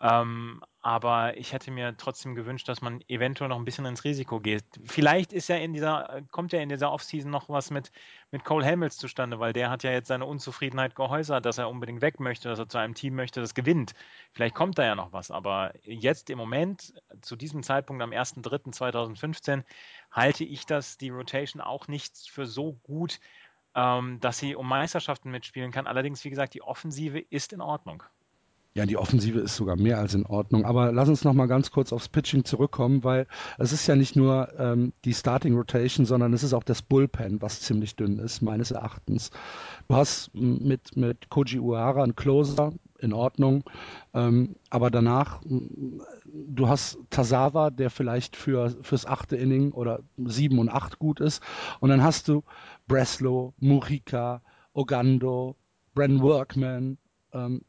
Ähm, 0.00 0.62
aber 0.80 1.36
ich 1.38 1.52
hätte 1.52 1.70
mir 1.70 1.96
trotzdem 1.96 2.34
gewünscht, 2.34 2.68
dass 2.68 2.82
man 2.82 3.00
eventuell 3.08 3.48
noch 3.48 3.58
ein 3.58 3.64
bisschen 3.64 3.86
ins 3.86 4.04
Risiko 4.04 4.40
geht. 4.40 4.64
Vielleicht 4.84 5.32
ist 5.32 5.48
ja 5.48 5.56
in 5.56 5.72
dieser, 5.72 6.22
kommt 6.30 6.52
ja 6.52 6.60
in 6.60 6.68
dieser 6.68 6.92
Offseason 6.92 7.30
noch 7.30 7.48
was 7.48 7.70
mit, 7.70 7.90
mit 8.30 8.44
Cole 8.44 8.66
Hamels 8.66 8.98
zustande, 8.98 9.38
weil 9.38 9.52
der 9.52 9.70
hat 9.70 9.82
ja 9.82 9.92
jetzt 9.92 10.08
seine 10.08 10.26
Unzufriedenheit 10.26 10.94
geäußert, 10.94 11.46
dass 11.46 11.58
er 11.58 11.70
unbedingt 11.70 12.02
weg 12.02 12.20
möchte, 12.20 12.48
dass 12.48 12.58
er 12.58 12.68
zu 12.68 12.78
einem 12.78 12.94
Team 12.94 13.14
möchte, 13.14 13.40
das 13.40 13.54
gewinnt. 13.54 13.94
Vielleicht 14.32 14.54
kommt 14.54 14.78
da 14.78 14.84
ja 14.84 14.94
noch 14.94 15.12
was. 15.12 15.30
Aber 15.30 15.72
jetzt 15.84 16.28
im 16.28 16.38
Moment, 16.38 16.92
zu 17.22 17.36
diesem 17.36 17.62
Zeitpunkt 17.62 18.02
am 18.02 18.10
1.3.2015, 18.10 19.62
halte 20.10 20.44
ich 20.44 20.66
das, 20.66 20.98
die 20.98 21.10
Rotation 21.10 21.62
auch 21.62 21.88
nicht 21.88 22.16
für 22.30 22.46
so 22.46 22.74
gut, 22.82 23.20
ähm, 23.74 24.20
dass 24.20 24.38
sie 24.38 24.54
um 24.54 24.68
Meisterschaften 24.68 25.30
mitspielen 25.30 25.70
kann. 25.70 25.86
Allerdings, 25.86 26.24
wie 26.24 26.30
gesagt, 26.30 26.54
die 26.54 26.62
Offensive 26.62 27.20
ist 27.20 27.52
in 27.52 27.60
Ordnung. 27.60 28.02
Ja, 28.76 28.86
die 28.86 28.96
Offensive 28.96 29.38
ist 29.38 29.54
sogar 29.54 29.76
mehr 29.76 29.98
als 29.98 30.14
in 30.14 30.26
Ordnung. 30.26 30.64
Aber 30.64 30.90
lass 30.90 31.08
uns 31.08 31.22
noch 31.22 31.32
mal 31.32 31.46
ganz 31.46 31.70
kurz 31.70 31.92
aufs 31.92 32.08
Pitching 32.08 32.44
zurückkommen, 32.44 33.04
weil 33.04 33.28
es 33.56 33.72
ist 33.72 33.86
ja 33.86 33.94
nicht 33.94 34.16
nur 34.16 34.52
ähm, 34.58 34.92
die 35.04 35.14
Starting 35.14 35.54
Rotation, 35.54 36.06
sondern 36.06 36.32
es 36.32 36.42
ist 36.42 36.54
auch 36.54 36.64
das 36.64 36.82
Bullpen, 36.82 37.40
was 37.40 37.60
ziemlich 37.60 37.94
dünn 37.94 38.18
ist, 38.18 38.42
meines 38.42 38.72
Erachtens. 38.72 39.30
Du 39.88 39.94
hast 39.94 40.34
mit, 40.34 40.96
mit 40.96 41.30
Koji 41.30 41.60
Uehara 41.60 42.02
einen 42.02 42.16
Closer, 42.16 42.72
in 43.04 43.12
Ordnung. 43.12 43.62
Ähm, 44.14 44.56
aber 44.70 44.90
danach, 44.90 45.40
du 45.44 46.68
hast 46.68 46.98
Tazawa, 47.10 47.70
der 47.70 47.90
vielleicht 47.90 48.34
für, 48.34 48.74
fürs 48.82 49.06
achte 49.06 49.36
Inning 49.36 49.72
oder 49.72 50.00
sieben 50.16 50.58
und 50.58 50.68
acht 50.68 50.98
gut 50.98 51.20
ist. 51.20 51.42
Und 51.80 51.90
dann 51.90 52.02
hast 52.02 52.26
du 52.28 52.42
Breslow, 52.88 53.54
Murica, 53.60 54.42
Ogando, 54.72 55.56
Bren 55.94 56.20
Workman, 56.22 56.98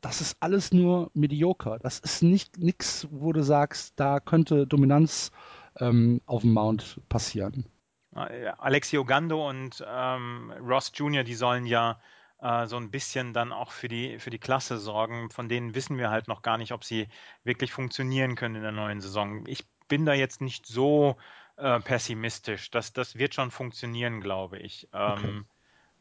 das 0.02 0.22
ist 0.22 0.38
alles 0.42 0.72
nur 0.72 1.10
mediocre. 1.14 1.80
Das 1.82 2.00
ist 2.00 2.22
nicht 2.22 2.58
nichts, 2.60 3.08
wo 3.10 3.34
du 3.34 3.44
sagst, 3.44 4.00
da 4.00 4.20
könnte 4.20 4.68
Dominanz 4.68 5.32
ähm, 5.80 6.22
auf 6.26 6.42
dem 6.42 6.54
Mount 6.54 7.02
passieren. 7.10 7.66
Alexi 8.12 8.98
Ogando 8.98 9.50
und 9.50 9.84
ähm, 9.86 10.52
Ross 10.62 10.92
Jr., 10.96 11.24
die 11.24 11.34
sollen 11.34 11.66
ja 11.66 12.00
äh, 12.40 12.66
so 12.66 12.78
ein 12.78 12.90
bisschen 12.92 13.34
dann 13.34 13.52
auch 13.52 13.72
für 13.72 13.88
die, 13.88 14.20
für 14.20 14.30
die 14.30 14.40
Klasse 14.40 14.78
sorgen. 14.78 15.30
Von 15.30 15.50
denen 15.50 15.76
wissen 15.76 15.98
wir 15.98 16.12
halt 16.12 16.28
noch 16.28 16.42
gar 16.42 16.58
nicht, 16.58 16.72
ob 16.72 16.84
sie 16.84 17.08
wirklich 17.44 17.74
funktionieren 17.74 18.36
können 18.36 18.56
in 18.56 18.62
der 18.62 18.72
neuen 18.72 19.02
Saison. 19.02 19.46
Ich 19.48 19.66
bin 19.88 20.06
da 20.06 20.14
jetzt 20.14 20.42
nicht 20.42 20.66
so 20.66 21.18
äh, 21.58 21.80
pessimistisch. 21.80 22.72
Das, 22.72 22.94
das 22.94 23.16
wird 23.16 23.34
schon 23.34 23.52
funktionieren, 23.52 24.22
glaube 24.22 24.60
ich. 24.60 24.88
Okay. 24.94 25.42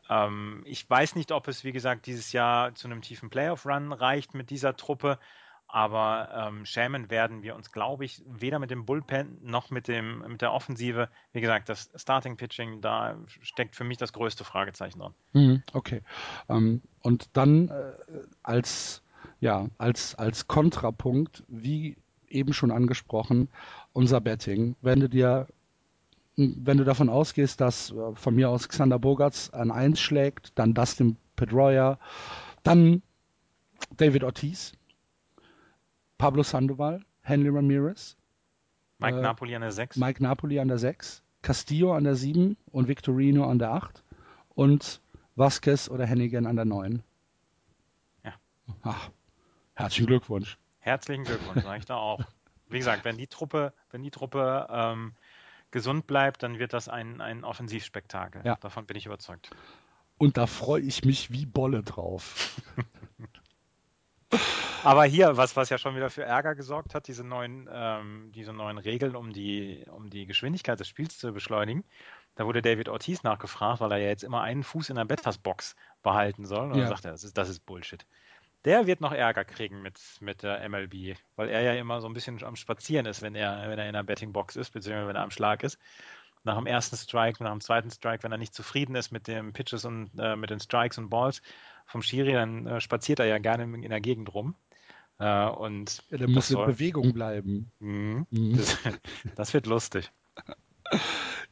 Ähm, 0.09 0.63
ich 0.67 0.89
weiß 0.89 1.15
nicht, 1.17 1.33
ob 1.33 1.49
es, 1.49 1.65
wie 1.65 1.73
gesagt, 1.73 2.07
dieses 2.07 2.33
Jahr 2.33 2.75
zu 2.75 2.89
einem 2.89 3.03
tiefen 3.03 3.31
Playoff-Run 3.31 3.93
reicht 3.93 4.35
mit 4.35 4.51
dieser 4.51 4.77
Truppe, 4.77 5.19
aber 5.67 6.29
ähm, 6.33 6.65
schämen 6.65 7.11
werden 7.11 7.43
wir 7.43 7.57
uns, 7.57 7.73
glaube 7.73 8.05
ich, 8.05 8.23
weder 8.27 8.59
mit 8.59 8.71
dem 8.71 8.87
Bullpen 8.87 9.39
noch 9.43 9.71
mit, 9.71 9.89
dem, 9.89 10.21
mit 10.21 10.41
der 10.41 10.53
Offensive. 10.53 11.09
Wie 11.33 11.41
gesagt, 11.41 11.69
das 11.69 11.91
Starting-Pitching, 11.97 12.81
da 12.81 13.19
steckt 13.41 13.75
für 13.75 13.85
mich 13.85 13.97
das 13.97 14.13
größte 14.13 14.45
Fragezeichen 14.45 15.01
dran. 15.01 15.15
Mhm, 15.33 15.63
okay. 15.73 16.03
Ähm, 16.49 16.83
und 17.01 17.37
dann 17.37 17.71
äh, 17.71 17.93
als, 18.43 19.03
ja, 19.41 19.67
als, 19.79 20.15
als 20.15 20.47
Kontrapunkt, 20.47 21.43
wie 21.49 21.97
eben 22.29 22.53
schon 22.53 22.71
angesprochen, 22.71 23.49
unser 23.93 24.21
Betting. 24.21 24.77
Wenn 24.81 25.01
du 25.01 25.09
dir 25.09 25.49
wenn 26.37 26.79
du 26.79 26.85
davon 26.85 27.09
ausgehst, 27.09 27.61
dass 27.61 27.91
äh, 27.93 28.15
von 28.15 28.35
mir 28.35 28.51
aus 28.51 28.69
Xander 28.69 28.99
Bogarts 28.99 29.53
an 29.53 29.71
1 29.71 30.01
schlägt, 30.01 30.59
dann 30.59 30.75
Dustin 30.75 31.17
Pedroia, 31.37 31.99
Dann 32.63 33.03
David 33.97 34.25
Ortiz, 34.25 34.73
Pablo 36.19 36.43
Sandoval, 36.43 37.05
Henry 37.23 37.49
Ramirez, 37.49 38.17
Mike 38.99 39.19
Äh, 39.19 39.23
Napoli 39.23 39.55
an 39.55 39.63
der 39.63 39.73
6. 39.73 39.97
Mike 39.97 40.23
Napoli 40.23 40.59
an 40.61 40.69
der 40.69 40.79
6, 40.79 41.23
Castillo 41.43 41.95
an 41.95 42.05
der 42.05 42.15
7 42.15 42.57
und 42.71 42.89
Victorino 42.89 43.49
an 43.49 43.59
der 43.59 43.73
8 43.73 44.03
und 44.55 45.01
Vasquez 45.37 45.89
oder 45.89 46.07
Hennigan 46.07 46.47
an 46.47 46.57
der 46.57 46.65
9. 46.65 47.03
Ja. 48.25 48.35
Ach, 48.83 49.11
herzlichen 49.75 50.07
Glückwunsch. 50.07 50.59
Herzlichen 50.79 51.25
Glückwunsch, 51.25 51.65
sage 51.65 51.79
ich 51.79 51.87
da 51.87 51.97
auch. 51.97 52.21
Wie 52.69 52.79
gesagt, 52.79 53.05
wenn 53.05 53.19
die 53.19 53.27
Truppe, 53.27 53.73
wenn 53.91 54.03
die 54.03 54.11
Truppe 54.11 54.67
ähm, 54.71 55.13
gesund 55.75 56.07
bleibt, 56.07 56.45
dann 56.45 56.61
wird 56.61 56.73
das 56.73 56.89
ein, 56.89 57.21
ein 57.21 57.43
Offensivspektakel. 57.45 58.43
Ja. 58.45 58.55
Davon 58.61 58.87
bin 58.87 58.97
ich 58.97 59.07
überzeugt. 59.07 59.51
Und 60.19 60.37
da 60.39 60.47
freue 60.47 60.81
ich 60.83 61.05
mich 61.05 61.33
wie 61.33 61.47
Bolle 61.47 61.83
drauf. 61.83 62.61
Aber 64.85 65.05
hier, 65.05 65.37
was, 65.37 65.57
was 65.57 65.71
ja 65.71 65.79
schon 65.79 65.97
wieder 65.97 66.11
für 66.11 66.23
Ärger 66.23 66.55
gesorgt 66.55 66.95
hat, 66.95 67.09
diese 67.09 67.25
neuen, 67.25 67.69
ähm, 67.73 68.31
diese 68.33 68.53
neuen 68.53 68.79
Regeln, 68.79 69.17
um 69.17 69.33
die, 69.33 69.85
um 69.91 70.11
die 70.11 70.27
Geschwindigkeit 70.27 70.79
des 70.79 70.87
Spiels 70.87 71.19
zu 71.19 71.33
beschleunigen, 71.33 71.85
da 72.37 72.47
wurde 72.47 72.63
David 72.63 72.89
Ortiz 72.89 73.25
nachgefragt, 73.25 73.81
weil 73.81 73.91
er 73.93 73.99
ja 73.99 74.09
jetzt 74.09 74.23
immer 74.23 74.43
einen 74.43 74.63
Fuß 74.63 74.91
in 74.91 74.97
der 74.97 75.07
Batters-Box 75.07 75.75
behalten 76.03 76.47
soll. 76.47 76.71
Und 76.71 76.75
Ja. 76.75 76.83
dann 76.83 76.89
sagt 76.89 77.05
er, 77.05 77.11
das 77.13 77.25
ist, 77.25 77.37
das 77.37 77.49
ist 77.49 77.67
Bullshit. 77.67 78.07
Der 78.65 78.87
wird 78.87 79.01
noch 79.01 79.13
Ärger 79.13 79.45
kriegen 79.45 79.83
mit, 79.83 79.99
mit 80.21 80.43
der 80.43 80.67
MLB, 80.69 81.17
weil 81.37 81.49
er 81.51 81.61
ja 81.63 81.75
immer 81.75 82.01
so 82.01 82.07
ein 82.09 82.15
bisschen 82.15 82.43
am 82.45 82.57
Spazieren 82.57 83.05
ist, 83.07 83.21
wenn 83.21 83.35
er, 83.35 83.69
wenn 83.69 83.79
er 83.79 83.87
in 83.87 83.93
der 83.93 84.03
Betting-Box 84.03 84.57
ist, 84.57 84.71
beziehungsweise 84.71 85.09
wenn 85.09 85.17
er 85.17 85.23
am 85.23 85.31
Schlag 85.31 85.63
ist. 85.63 85.79
Nach 86.45 86.57
dem 86.57 86.67
ersten 86.67 86.97
Strike, 86.97 87.43
nach 87.43 87.51
dem 87.53 87.61
zweiten 87.61 87.91
Strike, 87.91 88.23
wenn 88.23 88.33
er 88.33 88.39
nicht 88.39 88.55
zufrieden 88.55 88.97
ist 88.97 89.11
mit 89.13 89.29
den 89.29 89.53
Pitches 89.53 89.85
und 89.85 90.11
äh, 90.19 90.37
mit 90.37 90.51
den 90.51 90.61
Strikes 90.61 90.99
und 90.99 91.09
Balls 91.09 91.41
vom 91.87 92.03
Schiri, 92.03 92.33
dann 92.33 92.67
äh, 92.67 92.81
spaziert 92.81 93.19
er 93.21 93.27
ja 93.27 93.39
gerne 93.39 93.65
in, 93.65 93.89
der 93.89 94.01
Gegend 94.01 94.33
rum. 94.35 94.55
Äh, 95.19 95.47
und 95.47 96.03
Ja, 96.11 96.19
der 96.19 96.29
muss 96.29 96.51
in 96.51 96.57
soll- 96.57 96.67
Bewegung 96.67 97.13
bleiben. 97.15 97.71
Mhm. 97.81 98.27
Mhm. 98.31 98.57
Das, 98.57 98.79
das 99.37 99.55
wird 99.55 99.67
lustig. 99.67 100.11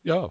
Ja. 0.02 0.31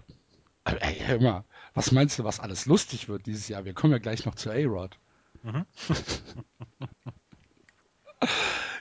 Aber 0.64 0.82
ey, 0.84 0.96
hör 1.06 1.20
mal, 1.20 1.44
was 1.74 1.92
meinst 1.92 2.20
du, 2.20 2.24
was 2.24 2.40
alles 2.40 2.66
lustig 2.68 3.10
wird 3.10 3.26
dieses 3.26 3.48
Jahr? 3.48 3.66
Wir 3.66 3.74
kommen 3.74 3.94
ja 3.94 4.00
gleich 4.00 4.26
noch 4.26 4.36
zu 4.36 4.52
A-Rod. 4.52 4.98
Mhm. 5.44 5.66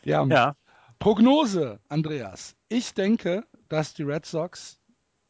Ja, 0.05 0.25
Ja, 0.27 0.57
Prognose, 0.99 1.79
Andreas. 1.89 2.55
Ich 2.69 2.95
denke, 2.95 3.45
dass 3.69 3.95
die 3.95 4.03
Red 4.03 4.27
Sox 4.27 4.79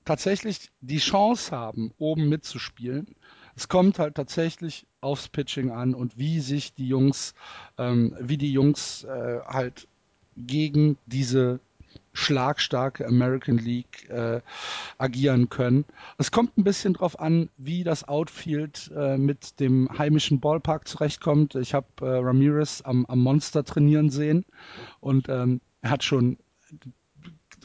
tatsächlich 0.04 0.70
die 0.80 0.98
Chance 0.98 1.50
haben, 1.56 1.92
oben 1.98 2.28
mitzuspielen. 2.28 3.14
Es 3.56 3.68
kommt 3.68 3.98
halt 3.98 4.14
tatsächlich 4.14 4.86
aufs 5.00 5.28
Pitching 5.28 5.70
an 5.70 5.94
und 5.94 6.18
wie 6.18 6.40
sich 6.40 6.72
die 6.74 6.88
Jungs, 6.88 7.34
ähm, 7.78 8.16
wie 8.20 8.36
die 8.36 8.52
Jungs 8.52 9.04
äh, 9.04 9.40
halt 9.46 9.86
gegen 10.36 10.96
diese 11.06 11.60
schlagstarke 12.12 13.06
American 13.06 13.58
League 13.58 14.08
äh, 14.10 14.40
agieren 14.98 15.48
können. 15.48 15.84
Es 16.18 16.30
kommt 16.30 16.56
ein 16.58 16.64
bisschen 16.64 16.94
drauf 16.94 17.18
an, 17.18 17.48
wie 17.56 17.84
das 17.84 18.08
Outfield 18.08 18.90
äh, 18.96 19.16
mit 19.16 19.60
dem 19.60 19.88
heimischen 19.96 20.40
Ballpark 20.40 20.88
zurechtkommt. 20.88 21.54
Ich 21.54 21.72
habe 21.74 21.86
äh, 22.00 22.18
Ramirez 22.18 22.82
am, 22.82 23.06
am 23.06 23.20
Monster 23.20 23.64
trainieren 23.64 24.10
sehen 24.10 24.44
und 25.00 25.28
ähm, 25.28 25.60
er 25.82 25.90
hat 25.90 26.04
schon 26.04 26.38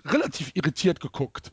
relativ 0.06 0.52
irritiert 0.54 1.00
geguckt, 1.00 1.52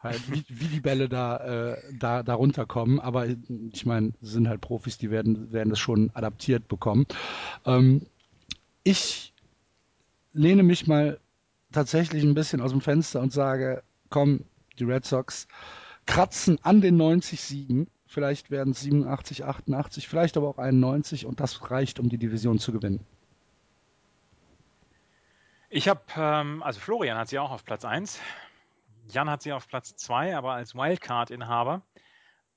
halt, 0.00 0.20
wie, 0.30 0.44
wie 0.48 0.66
die 0.66 0.80
Bälle 0.80 1.08
da, 1.08 1.72
äh, 1.72 1.76
da, 1.98 2.22
da 2.22 2.34
runterkommen. 2.34 3.00
Aber 3.00 3.26
ich 3.26 3.86
meine, 3.86 4.12
sind 4.20 4.48
halt 4.48 4.60
Profis, 4.60 4.98
die 4.98 5.10
werden, 5.10 5.52
werden 5.52 5.70
das 5.70 5.78
schon 5.78 6.10
adaptiert 6.14 6.68
bekommen. 6.68 7.06
Ähm, 7.64 8.06
ich 8.82 9.32
lehne 10.32 10.62
mich 10.62 10.86
mal 10.86 11.18
tatsächlich 11.72 12.24
ein 12.24 12.34
bisschen 12.34 12.60
aus 12.60 12.70
dem 12.70 12.80
Fenster 12.80 13.20
und 13.20 13.32
sage, 13.32 13.82
komm, 14.10 14.44
die 14.78 14.84
Red 14.84 15.04
Sox 15.04 15.48
kratzen 16.06 16.58
an 16.62 16.80
den 16.80 16.96
90 16.96 17.40
Siegen. 17.40 17.88
Vielleicht 18.06 18.50
werden 18.50 18.70
es 18.70 18.80
87, 18.80 19.44
88, 19.44 20.08
vielleicht 20.08 20.36
aber 20.36 20.48
auch 20.48 20.58
91 20.58 21.26
und 21.26 21.40
das 21.40 21.70
reicht, 21.70 22.00
um 22.00 22.08
die 22.08 22.18
Division 22.18 22.58
zu 22.58 22.72
gewinnen. 22.72 23.04
ich 25.70 25.88
habe, 25.88 26.00
ähm, 26.16 26.62
also 26.62 26.80
Florian 26.80 27.18
hat 27.18 27.28
sie 27.28 27.38
auch 27.38 27.50
auf 27.50 27.64
Platz 27.64 27.84
1. 27.84 28.18
Jan 29.10 29.28
hat 29.28 29.42
sie 29.42 29.52
auf 29.52 29.68
Platz 29.68 29.96
2, 29.96 30.36
aber 30.36 30.52
als 30.52 30.74
Wildcard-Inhaber. 30.74 31.82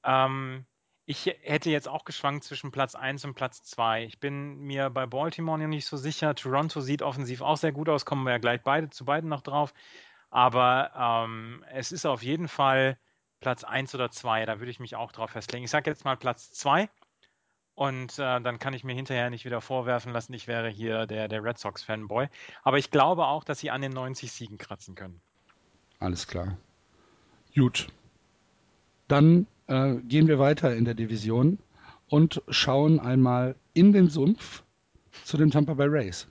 Ähm, 0.04 0.66
ich 1.06 1.26
hätte 1.26 1.70
jetzt 1.70 1.88
auch 1.88 2.06
geschwankt 2.06 2.44
zwischen 2.44 2.72
Platz 2.72 2.96
1 2.96 3.26
und 3.26 3.34
Platz 3.34 3.64
2. 3.64 4.06
Ich 4.06 4.20
bin 4.20 4.60
mir 4.60 4.90
bei 4.90 5.06
Baltimore 5.06 5.58
noch 5.58 5.68
nicht 5.68 5.86
so 5.86 5.98
sicher. 5.98 6.36
Toronto 6.36 6.80
sieht 6.80 7.02
offensiv 7.02 7.42
auch 7.42 7.58
sehr 7.58 7.72
gut 7.72 7.90
aus, 7.90 8.06
kommen 8.06 8.24
wir 8.24 8.32
ja 8.32 8.38
gleich 8.38 8.62
beide 8.62 8.90
zu 8.90 9.06
beiden 9.06 9.30
noch 9.30 9.42
drauf. 9.42 9.74
Aber 10.30 10.92
ähm, 10.96 11.66
es 11.72 11.92
ist 11.92 12.06
auf 12.06 12.24
jeden 12.24 12.48
Fall 12.48 12.98
Platz 13.42 13.64
1 13.64 13.96
oder 13.96 14.12
2. 14.12 14.46
Da 14.46 14.60
würde 14.60 14.72
ich 14.72 14.80
mich 14.80 14.96
auch 14.96 15.12
drauf 15.12 15.32
festlegen. 15.32 15.66
Ich 15.66 15.72
sage 15.72 15.90
jetzt 15.90 16.06
mal 16.06 16.16
Platz 16.16 16.52
2. 16.54 16.90
Und 17.74 18.20
äh, 18.20 18.40
dann 18.42 18.60
kann 18.60 18.74
ich 18.74 18.84
mir 18.84 18.94
hinterher 18.94 19.30
nicht 19.30 19.44
wieder 19.44 19.60
vorwerfen 19.60 20.14
lassen, 20.14 20.34
ich 20.34 20.46
wäre 20.46 20.70
hier 20.70 21.08
der, 21.08 21.28
der 21.28 21.44
Red 21.44 21.58
Sox-Fanboy. 21.58 22.28
Aber 22.64 22.78
ich 22.78 22.92
glaube 22.92 23.26
auch, 23.26 23.44
dass 23.44 23.60
sie 23.60 23.72
an 23.72 23.82
den 23.82 23.92
90 23.92 24.32
Siegen 24.32 24.58
kratzen 24.58 24.94
können. 24.94 25.22
Alles 26.00 26.28
klar. 26.28 26.58
Gut. 27.56 27.88
Dann 29.08 29.48
äh, 29.72 29.96
gehen 30.04 30.28
wir 30.28 30.38
weiter 30.38 30.76
in 30.76 30.84
der 30.84 30.96
Division 30.96 31.58
und 32.10 32.42
schauen 32.50 33.00
einmal 33.00 33.56
in 33.74 33.94
den 33.94 34.10
Sumpf 34.10 34.64
zu 35.24 35.38
den 35.38 35.50
Tampa 35.50 35.76
Bay 35.76 35.88
Rays. 35.88 36.28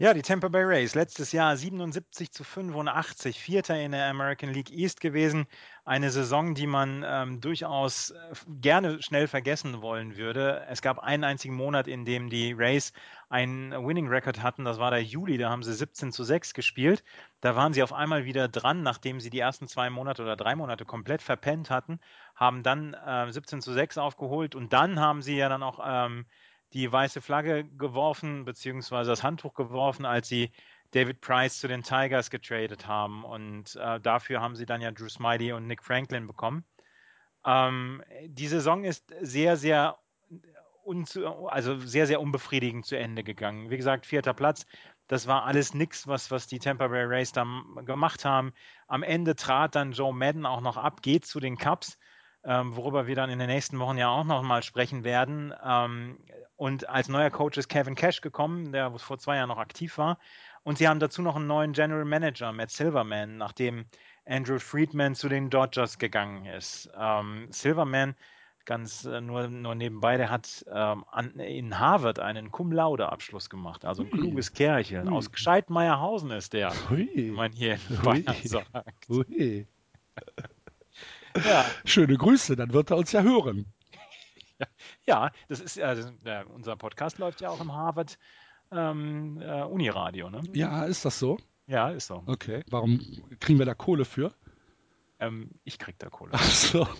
Ja, 0.00 0.14
die 0.14 0.22
Tampa 0.22 0.46
Bay 0.46 0.62
Rays, 0.62 0.94
letztes 0.94 1.32
Jahr 1.32 1.56
77 1.56 2.30
zu 2.30 2.44
85, 2.44 3.40
Vierter 3.40 3.80
in 3.80 3.90
der 3.90 4.06
American 4.06 4.50
League 4.50 4.70
East 4.70 5.00
gewesen. 5.00 5.48
Eine 5.84 6.12
Saison, 6.12 6.54
die 6.54 6.68
man 6.68 7.04
ähm, 7.04 7.40
durchaus 7.40 8.10
äh, 8.10 8.14
gerne 8.46 9.02
schnell 9.02 9.26
vergessen 9.26 9.82
wollen 9.82 10.16
würde. 10.16 10.64
Es 10.68 10.82
gab 10.82 11.00
einen 11.00 11.24
einzigen 11.24 11.56
Monat, 11.56 11.88
in 11.88 12.04
dem 12.04 12.30
die 12.30 12.52
Rays 12.52 12.92
einen 13.28 13.72
Winning 13.72 14.06
Record 14.06 14.40
hatten. 14.40 14.64
Das 14.64 14.78
war 14.78 14.92
der 14.92 15.02
Juli, 15.02 15.36
da 15.36 15.50
haben 15.50 15.64
sie 15.64 15.74
17 15.74 16.12
zu 16.12 16.22
6 16.22 16.54
gespielt. 16.54 17.02
Da 17.40 17.56
waren 17.56 17.72
sie 17.72 17.82
auf 17.82 17.92
einmal 17.92 18.24
wieder 18.24 18.46
dran, 18.46 18.84
nachdem 18.84 19.18
sie 19.18 19.30
die 19.30 19.40
ersten 19.40 19.66
zwei 19.66 19.90
Monate 19.90 20.22
oder 20.22 20.36
drei 20.36 20.54
Monate 20.54 20.84
komplett 20.84 21.22
verpennt 21.22 21.70
hatten, 21.70 21.98
haben 22.36 22.62
dann 22.62 22.94
äh, 22.94 23.32
17 23.32 23.62
zu 23.62 23.72
6 23.72 23.98
aufgeholt 23.98 24.54
und 24.54 24.72
dann 24.72 25.00
haben 25.00 25.22
sie 25.22 25.36
ja 25.36 25.48
dann 25.48 25.64
auch 25.64 25.80
ähm, 25.84 26.24
die 26.72 26.90
weiße 26.90 27.20
Flagge 27.20 27.64
geworfen, 27.64 28.44
beziehungsweise 28.44 29.10
das 29.10 29.22
Handtuch 29.22 29.54
geworfen, 29.54 30.04
als 30.04 30.28
sie 30.28 30.50
David 30.90 31.20
Price 31.20 31.58
zu 31.58 31.68
den 31.68 31.82
Tigers 31.82 32.30
getradet 32.30 32.86
haben. 32.86 33.24
Und 33.24 33.76
äh, 33.76 34.00
dafür 34.00 34.40
haben 34.40 34.56
sie 34.56 34.66
dann 34.66 34.80
ja 34.80 34.90
Drew 34.90 35.08
Smiley 35.08 35.52
und 35.52 35.66
Nick 35.66 35.82
Franklin 35.82 36.26
bekommen. 36.26 36.64
Ähm, 37.44 38.02
die 38.26 38.48
Saison 38.48 38.84
ist 38.84 39.14
sehr, 39.20 39.56
sehr, 39.56 39.98
also 41.46 41.78
sehr, 41.78 42.06
sehr 42.06 42.20
unbefriedigend 42.20 42.86
zu 42.86 42.96
Ende 42.96 43.24
gegangen. 43.24 43.70
Wie 43.70 43.76
gesagt, 43.76 44.06
vierter 44.06 44.34
Platz. 44.34 44.66
Das 45.06 45.26
war 45.26 45.44
alles 45.44 45.72
nichts, 45.72 46.06
was, 46.06 46.30
was 46.30 46.48
die 46.48 46.58
Tampa 46.58 46.88
Bay 46.88 47.04
Rays 47.04 47.32
da 47.32 47.46
gemacht 47.86 48.26
haben. 48.26 48.52
Am 48.88 49.02
Ende 49.02 49.36
trat 49.36 49.74
dann 49.74 49.92
Joe 49.92 50.12
Madden 50.12 50.44
auch 50.44 50.60
noch 50.60 50.76
ab, 50.76 51.00
geht 51.00 51.24
zu 51.24 51.40
den 51.40 51.56
Cubs 51.56 51.98
ähm, 52.44 52.76
worüber 52.76 53.06
wir 53.06 53.14
dann 53.14 53.30
in 53.30 53.38
den 53.38 53.48
nächsten 53.48 53.78
Wochen 53.78 53.98
ja 53.98 54.08
auch 54.08 54.24
nochmal 54.24 54.62
sprechen 54.62 55.04
werden. 55.04 55.52
Ähm, 55.64 56.18
und 56.58 56.88
als 56.88 57.08
neuer 57.08 57.30
Coach 57.30 57.56
ist 57.56 57.68
Kevin 57.68 57.94
Cash 57.94 58.20
gekommen, 58.20 58.72
der 58.72 58.90
vor 58.98 59.18
zwei 59.18 59.36
Jahren 59.36 59.48
noch 59.48 59.58
aktiv 59.58 59.96
war. 59.96 60.18
Und 60.64 60.76
sie 60.76 60.88
haben 60.88 60.98
dazu 60.98 61.22
noch 61.22 61.36
einen 61.36 61.46
neuen 61.46 61.72
General 61.72 62.04
Manager, 62.04 62.52
Matt 62.52 62.72
Silverman, 62.72 63.38
nachdem 63.38 63.86
Andrew 64.26 64.58
Friedman 64.58 65.14
zu 65.14 65.28
den 65.28 65.50
Dodgers 65.50 65.98
gegangen 65.98 66.46
ist. 66.46 66.90
Ähm, 66.98 67.46
Silverman, 67.50 68.16
ganz 68.64 69.04
äh, 69.04 69.20
nur, 69.20 69.46
nur 69.46 69.76
nebenbei, 69.76 70.16
der 70.16 70.30
hat 70.30 70.66
ähm, 70.70 71.04
an, 71.12 71.38
in 71.38 71.78
Harvard 71.78 72.18
einen 72.18 72.50
Cum 72.50 72.72
Laude 72.72 73.08
Abschluss 73.10 73.48
gemacht. 73.48 73.84
Also 73.84 74.02
ein 74.02 74.12
Ui. 74.12 74.18
kluges 74.18 74.52
Kerlchen. 74.52 75.08
Ui. 75.08 75.14
Aus 75.14 75.30
Gescheitmeierhausen 75.30 76.32
ist 76.32 76.54
der, 76.54 76.72
Hui. 76.90 77.08
wie 77.14 77.30
man 77.30 77.52
hier 77.52 77.74
in 77.74 77.98
Ui. 77.98 78.22
Bayern 78.22 78.36
sagt. 78.42 79.08
Hui. 79.08 79.68
Ja. 81.36 81.64
Schöne 81.84 82.16
Grüße, 82.16 82.56
dann 82.56 82.72
wird 82.72 82.90
er 82.90 82.96
uns 82.96 83.12
ja 83.12 83.22
hören. 83.22 83.72
Ja, 85.06 85.30
das 85.48 85.60
ist 85.60 85.80
also, 85.80 86.10
äh, 86.24 86.44
unser 86.44 86.76
Podcast 86.76 87.18
läuft 87.18 87.40
ja 87.40 87.50
auch 87.50 87.60
im 87.60 87.72
Harvard 87.72 88.18
ähm, 88.70 89.40
äh, 89.40 89.62
Uniradio, 89.62 90.30
ne? 90.30 90.42
Ja, 90.52 90.84
ist 90.84 91.04
das 91.04 91.18
so? 91.18 91.38
Ja, 91.66 91.90
ist 91.90 92.06
so. 92.06 92.22
Okay. 92.26 92.64
Warum 92.70 93.00
kriegen 93.40 93.58
wir 93.58 93.66
da 93.66 93.74
Kohle 93.74 94.04
für? 94.04 94.34
Ähm, 95.20 95.50
ich 95.64 95.78
krieg 95.78 95.98
da 95.98 96.08
Kohle. 96.08 96.32
Ach 96.34 96.42
so. 96.42 96.86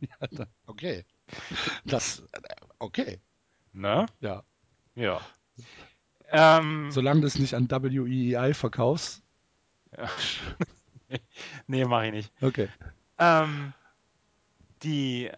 ja, 0.00 0.26
dann, 0.30 0.48
okay. 0.66 1.04
Das, 1.84 2.20
äh, 2.32 2.40
okay. 2.78 3.20
Ne? 3.72 4.06
Ja. 4.20 4.42
Ja. 4.94 5.20
Ähm, 6.30 6.90
Solange 6.90 7.22
du 7.22 7.26
es 7.26 7.38
nicht 7.38 7.54
an 7.54 7.70
WEI 7.70 8.54
verkaufst. 8.54 9.22
nee, 11.66 11.84
mache 11.84 12.06
ich 12.06 12.12
nicht. 12.12 12.32
Okay. 12.40 12.68
Ähm, 13.18 13.72
die 14.82 15.30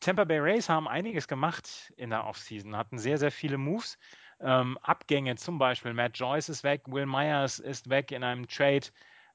Tampa 0.00 0.24
Bay 0.24 0.38
Rays 0.38 0.68
haben 0.68 0.88
einiges 0.88 1.28
gemacht 1.28 1.92
in 1.96 2.10
der 2.10 2.26
Offseason, 2.26 2.76
hatten 2.76 2.98
sehr, 2.98 3.18
sehr 3.18 3.30
viele 3.30 3.58
Moves. 3.58 3.98
Ähm, 4.40 4.78
Abgänge 4.82 5.36
zum 5.36 5.58
Beispiel, 5.58 5.92
Matt 5.94 6.18
Joyce 6.18 6.48
ist 6.48 6.64
weg, 6.64 6.82
Will 6.86 7.06
Myers 7.06 7.58
ist 7.58 7.90
weg 7.90 8.12
in 8.12 8.22
einem 8.22 8.46
Trade 8.46 8.86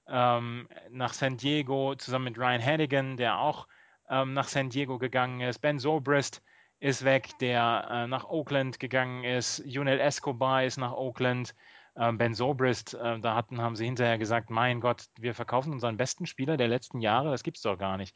ähm, 0.07 0.67
nach 0.89 1.13
San 1.13 1.37
Diego 1.37 1.95
zusammen 1.95 2.25
mit 2.25 2.37
Ryan 2.37 2.63
Hannigan, 2.63 3.17
der 3.17 3.39
auch 3.39 3.67
ähm, 4.09 4.33
nach 4.33 4.47
San 4.47 4.69
Diego 4.69 4.97
gegangen 4.97 5.41
ist. 5.41 5.59
Ben 5.59 5.79
Zobrist 5.79 6.41
ist 6.79 7.03
weg, 7.03 7.29
der 7.39 7.87
äh, 7.89 8.07
nach 8.07 8.25
Oakland 8.25 8.79
gegangen 8.79 9.23
ist. 9.23 9.63
Junel 9.65 9.99
Escobar 9.99 10.63
ist 10.63 10.77
nach 10.77 10.93
Oakland. 10.93 11.55
Ähm, 11.95 12.17
ben 12.17 12.33
Zobrist, 12.33 12.95
äh, 12.95 13.19
da 13.19 13.35
hatten, 13.35 13.61
haben 13.61 13.75
sie 13.75 13.85
hinterher 13.85 14.17
gesagt, 14.17 14.49
mein 14.49 14.81
Gott, 14.81 15.05
wir 15.19 15.35
verkaufen 15.35 15.71
unseren 15.71 15.95
besten 15.95 16.25
Spieler 16.25 16.57
der 16.57 16.67
letzten 16.67 17.01
Jahre, 17.01 17.29
das 17.29 17.43
gibt's 17.43 17.61
doch 17.61 17.77
gar 17.77 17.97
nicht. 17.97 18.15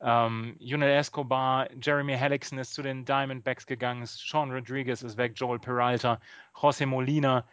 Ähm, 0.00 0.56
Junel 0.58 0.90
Escobar, 0.90 1.68
Jeremy 1.80 2.16
Hellickson 2.16 2.58
ist 2.58 2.74
zu 2.74 2.82
den 2.82 3.04
Diamondbacks 3.04 3.66
gegangen, 3.66 4.06
Sean 4.06 4.52
Rodriguez 4.52 5.02
ist 5.02 5.16
weg, 5.16 5.32
Joel 5.34 5.58
Peralta, 5.58 6.20
José 6.54 6.86
Molina 6.86 7.44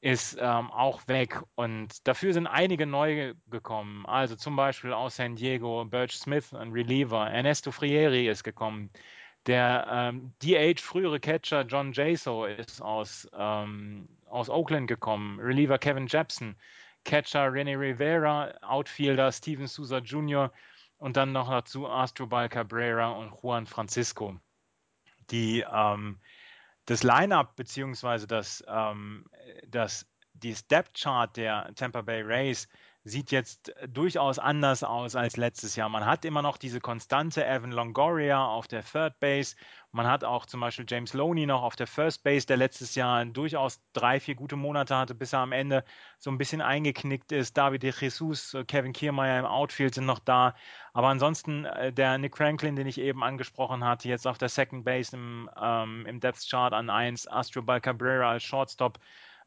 ist 0.00 0.38
ähm, 0.40 0.70
auch 0.70 1.06
weg 1.08 1.42
und 1.56 2.06
dafür 2.08 2.32
sind 2.32 2.46
einige 2.46 2.86
neu 2.86 3.34
gekommen. 3.50 4.06
Also 4.06 4.34
zum 4.34 4.56
Beispiel 4.56 4.94
aus 4.94 5.16
San 5.16 5.36
Diego, 5.36 5.84
Birch 5.84 6.16
Smith, 6.16 6.54
ein 6.54 6.72
Reliever, 6.72 7.30
Ernesto 7.30 7.70
Frieri 7.70 8.28
ist 8.28 8.42
gekommen. 8.42 8.90
Der 9.46 9.86
ähm, 9.90 10.32
DH 10.42 10.80
frühere 10.80 11.20
Catcher 11.20 11.62
John 11.62 11.92
Jaso 11.92 12.46
ist 12.46 12.80
aus, 12.80 13.28
ähm, 13.36 14.08
aus 14.26 14.48
Oakland 14.48 14.88
gekommen. 14.88 15.38
Reliever 15.38 15.78
Kevin 15.78 16.06
Jepson, 16.06 16.56
Catcher 17.04 17.48
René 17.48 17.78
Rivera, 17.78 18.52
Outfielder 18.62 19.32
Steven 19.32 19.66
Souza 19.66 19.98
Jr. 19.98 20.50
und 21.00 21.16
dann 21.16 21.32
noch 21.32 21.50
dazu 21.50 21.88
Astrobal 21.88 22.48
Cabrera 22.48 23.10
und 23.10 23.32
Juan 23.42 23.66
Francisco. 23.66 24.38
Die 25.30 25.64
ähm, 25.72 26.20
das 26.84 27.02
Lineup 27.02 27.56
beziehungsweise 27.56 28.26
das, 28.26 28.62
ähm, 28.68 29.24
das 29.66 30.06
die 30.34 30.54
Step 30.54 30.92
Chart 30.94 31.34
der 31.36 31.72
Tampa 31.74 32.02
Bay 32.02 32.22
Rays 32.22 32.68
sieht 33.10 33.30
jetzt 33.30 33.72
durchaus 33.86 34.38
anders 34.38 34.82
aus 34.82 35.16
als 35.16 35.36
letztes 35.36 35.76
Jahr. 35.76 35.88
Man 35.88 36.06
hat 36.06 36.24
immer 36.24 36.42
noch 36.42 36.56
diese 36.56 36.80
konstante 36.80 37.44
Evan 37.44 37.72
Longoria 37.72 38.44
auf 38.46 38.68
der 38.68 38.84
Third 38.84 39.20
Base. 39.20 39.56
Man 39.92 40.06
hat 40.06 40.22
auch 40.22 40.46
zum 40.46 40.60
Beispiel 40.60 40.86
James 40.88 41.12
Loney 41.14 41.46
noch 41.46 41.62
auf 41.62 41.74
der 41.74 41.88
First 41.88 42.22
Base, 42.22 42.46
der 42.46 42.56
letztes 42.56 42.94
Jahr 42.94 43.24
durchaus 43.24 43.80
drei, 43.92 44.20
vier 44.20 44.36
gute 44.36 44.54
Monate 44.54 44.96
hatte, 44.96 45.14
bis 45.14 45.32
er 45.32 45.40
am 45.40 45.50
Ende 45.50 45.84
so 46.18 46.30
ein 46.30 46.38
bisschen 46.38 46.60
eingeknickt 46.60 47.32
ist. 47.32 47.56
David 47.56 47.82
de 47.82 47.92
Jesus, 47.92 48.56
Kevin 48.68 48.92
Kiermeier 48.92 49.40
im 49.40 49.46
Outfield 49.46 49.94
sind 49.94 50.06
noch 50.06 50.20
da. 50.20 50.54
Aber 50.92 51.08
ansonsten 51.08 51.64
äh, 51.64 51.92
der 51.92 52.18
Nick 52.18 52.36
Franklin, 52.36 52.76
den 52.76 52.86
ich 52.86 52.98
eben 52.98 53.24
angesprochen 53.24 53.84
hatte, 53.84 54.08
jetzt 54.08 54.26
auf 54.26 54.38
der 54.38 54.48
Second 54.48 54.84
Base 54.84 55.16
im, 55.16 55.50
ähm, 55.60 56.06
im 56.06 56.20
Depth 56.20 56.48
Chart 56.48 56.72
an 56.72 56.88
1, 56.88 57.26
Astrobal 57.26 57.80
Cabrera 57.80 58.30
als 58.30 58.44
Shortstop, 58.44 59.00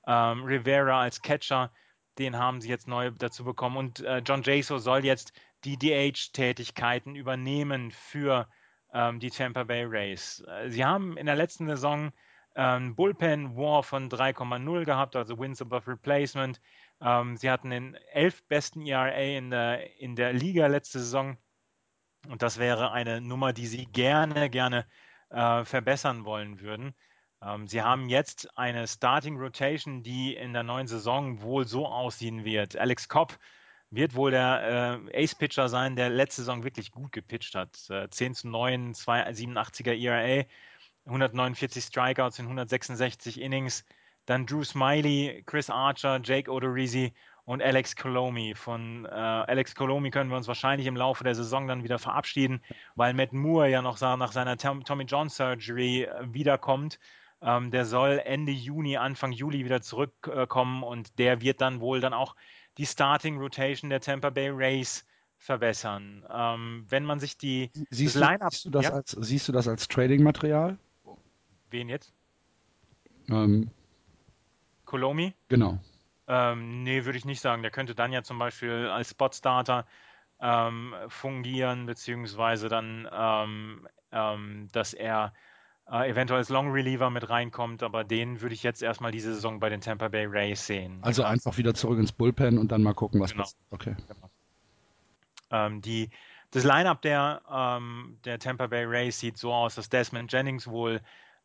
ähm, 0.05 0.43
Rivera 0.43 0.99
als 1.01 1.21
Catcher 1.21 1.71
den 2.19 2.37
haben 2.37 2.61
sie 2.61 2.69
jetzt 2.69 2.87
neu 2.87 3.11
dazu 3.11 3.43
bekommen. 3.43 3.77
Und 3.77 3.99
äh, 4.01 4.19
John 4.19 4.43
Jaso 4.43 4.77
soll 4.77 5.05
jetzt 5.05 5.33
die 5.63 5.77
DH-Tätigkeiten 5.77 7.15
übernehmen 7.15 7.91
für 7.91 8.47
ähm, 8.93 9.19
die 9.19 9.29
Tampa 9.29 9.63
Bay 9.63 9.83
Rays. 9.85 10.43
Äh, 10.47 10.69
sie 10.69 10.85
haben 10.85 11.17
in 11.17 11.25
der 11.25 11.35
letzten 11.35 11.67
Saison 11.67 12.11
ähm, 12.55 12.95
Bullpen 12.95 13.55
War 13.55 13.83
von 13.83 14.09
3,0 14.09 14.85
gehabt, 14.85 15.15
also 15.15 15.39
Wins 15.39 15.61
above 15.61 15.87
Replacement. 15.87 16.61
Ähm, 17.01 17.35
sie 17.37 17.49
hatten 17.49 17.71
den 17.71 17.95
elf 18.11 18.43
besten 18.47 18.85
ERA 18.85 19.09
in 19.09 19.49
der, 19.49 19.99
in 19.99 20.15
der 20.15 20.33
Liga 20.33 20.67
letzte 20.67 20.99
Saison. 20.99 21.37
Und 22.27 22.41
das 22.41 22.57
wäre 22.57 22.91
eine 22.91 23.19
Nummer, 23.21 23.53
die 23.53 23.67
sie 23.67 23.85
gerne, 23.85 24.49
gerne 24.49 24.85
äh, 25.29 25.65
verbessern 25.65 26.25
wollen 26.25 26.61
würden. 26.61 26.93
Ähm, 27.45 27.67
sie 27.67 27.81
haben 27.81 28.09
jetzt 28.09 28.57
eine 28.57 28.87
Starting 28.87 29.37
Rotation, 29.37 30.03
die 30.03 30.35
in 30.35 30.53
der 30.53 30.63
neuen 30.63 30.87
Saison 30.87 31.41
wohl 31.41 31.67
so 31.67 31.87
aussehen 31.87 32.45
wird. 32.45 32.77
Alex 32.77 33.09
Kopp 33.09 33.37
wird 33.89 34.15
wohl 34.15 34.31
der 34.31 35.01
äh, 35.11 35.23
Ace-Pitcher 35.23 35.69
sein, 35.69 35.95
der 35.95 36.09
letzte 36.09 36.41
Saison 36.41 36.63
wirklich 36.63 36.91
gut 36.91 37.11
gepitcht 37.11 37.55
hat. 37.55 37.89
Äh, 37.89 38.09
10 38.09 38.35
zu 38.35 38.47
9, 38.49 38.93
287er 38.93 39.93
ERA, 39.93 40.45
149 41.05 41.83
Strikeouts 41.83 42.39
in 42.39 42.45
166 42.45 43.39
Innings. 43.39 43.85
Dann 44.25 44.45
Drew 44.45 44.63
Smiley, 44.63 45.43
Chris 45.45 45.69
Archer, 45.69 46.21
Jake 46.23 46.49
Odorizzi 46.49 47.13
und 47.45 47.61
Alex 47.61 47.95
Colomi. 47.95 48.55
Von 48.55 49.05
äh, 49.05 49.09
Alex 49.09 49.75
Colomi 49.75 50.11
können 50.11 50.29
wir 50.29 50.37
uns 50.37 50.47
wahrscheinlich 50.47 50.87
im 50.87 50.95
Laufe 50.95 51.23
der 51.23 51.35
Saison 51.35 51.67
dann 51.67 51.83
wieder 51.83 51.99
verabschieden, 51.99 52.63
weil 52.95 53.13
Matt 53.13 53.33
Moore 53.33 53.69
ja 53.69 53.81
noch 53.81 53.99
nach 53.99 54.31
seiner 54.31 54.57
Tommy 54.57 55.03
John 55.03 55.29
Surgery 55.29 56.03
äh, 56.03 56.33
wiederkommt. 56.33 56.99
Ähm, 57.43 57.71
der 57.71 57.85
soll 57.85 58.21
Ende 58.23 58.53
Juni, 58.53 58.97
Anfang 58.97 59.33
Juli 59.33 59.65
wieder 59.65 59.81
zurückkommen 59.81 60.83
und 60.83 61.19
der 61.19 61.41
wird 61.41 61.59
dann 61.59 61.81
wohl 61.81 61.99
dann 61.99 62.13
auch 62.13 62.35
die 62.77 62.85
Starting 62.85 63.37
Rotation 63.37 63.89
der 63.89 63.99
Tampa 63.99 64.29
Bay 64.29 64.49
Rays 64.49 65.05
verbessern. 65.37 66.25
Ähm, 66.33 66.85
wenn 66.87 67.03
man 67.03 67.19
sich 67.19 67.37
die 67.37 67.69
siehst, 67.89 68.15
das 68.15 68.39
du, 68.39 68.49
siehst, 68.49 68.65
du 68.65 68.69
das 68.69 68.85
ja? 68.85 68.91
als, 68.93 69.11
siehst 69.11 69.47
du 69.47 69.51
das 69.51 69.67
als 69.67 69.87
Trading-Material? 69.89 70.77
Wen 71.69 71.89
jetzt? 71.89 72.13
Ähm, 73.29 73.69
Kolomi? 74.85 75.33
Genau. 75.49 75.79
Ähm, 76.27 76.83
nee, 76.83 77.03
würde 77.03 77.17
ich 77.17 77.25
nicht 77.25 77.41
sagen. 77.41 77.61
Der 77.61 77.71
könnte 77.71 77.93
dann 77.93 78.13
ja 78.13 78.23
zum 78.23 78.39
Beispiel 78.39 78.87
als 78.87 79.09
Spot-Starter 79.09 79.85
ähm, 80.39 80.95
fungieren, 81.09 81.85
beziehungsweise 81.85 82.69
dann, 82.69 83.07
ähm, 83.11 83.87
ähm, 84.11 84.69
dass 84.71 84.93
er 84.93 85.33
äh, 85.91 86.09
eventuell 86.09 86.39
als 86.39 86.49
Long 86.49 86.71
Reliever 86.71 87.09
mit 87.09 87.29
reinkommt, 87.29 87.83
aber 87.83 88.03
den 88.03 88.41
würde 88.41 88.55
ich 88.55 88.63
jetzt 88.63 88.81
erstmal 88.81 89.11
diese 89.11 89.33
Saison 89.33 89.59
bei 89.59 89.69
den 89.69 89.81
Tampa 89.81 90.07
Bay 90.07 90.25
Rays 90.25 90.65
sehen. 90.65 90.99
Also 91.01 91.23
einfach 91.23 91.57
wieder 91.57 91.73
zurück 91.73 91.99
ins 91.99 92.11
Bullpen 92.11 92.57
und 92.57 92.71
dann 92.71 92.83
mal 92.83 92.93
gucken, 92.93 93.19
was 93.19 93.31
genau. 93.31 93.43
passiert. 93.43 93.61
Okay. 93.69 93.95
Genau. 94.07 94.29
Ähm, 95.51 95.81
die, 95.81 96.09
das 96.51 96.63
Lineup 96.63 97.01
der, 97.01 97.41
ähm, 97.51 98.17
der 98.25 98.39
Tampa 98.39 98.67
Bay 98.67 98.85
Rays 98.85 99.19
sieht 99.19 99.37
so 99.37 99.53
aus, 99.53 99.75
dass 99.75 99.89
Desmond 99.89 100.31
Jennings 100.31 100.67
wohl 100.67 101.01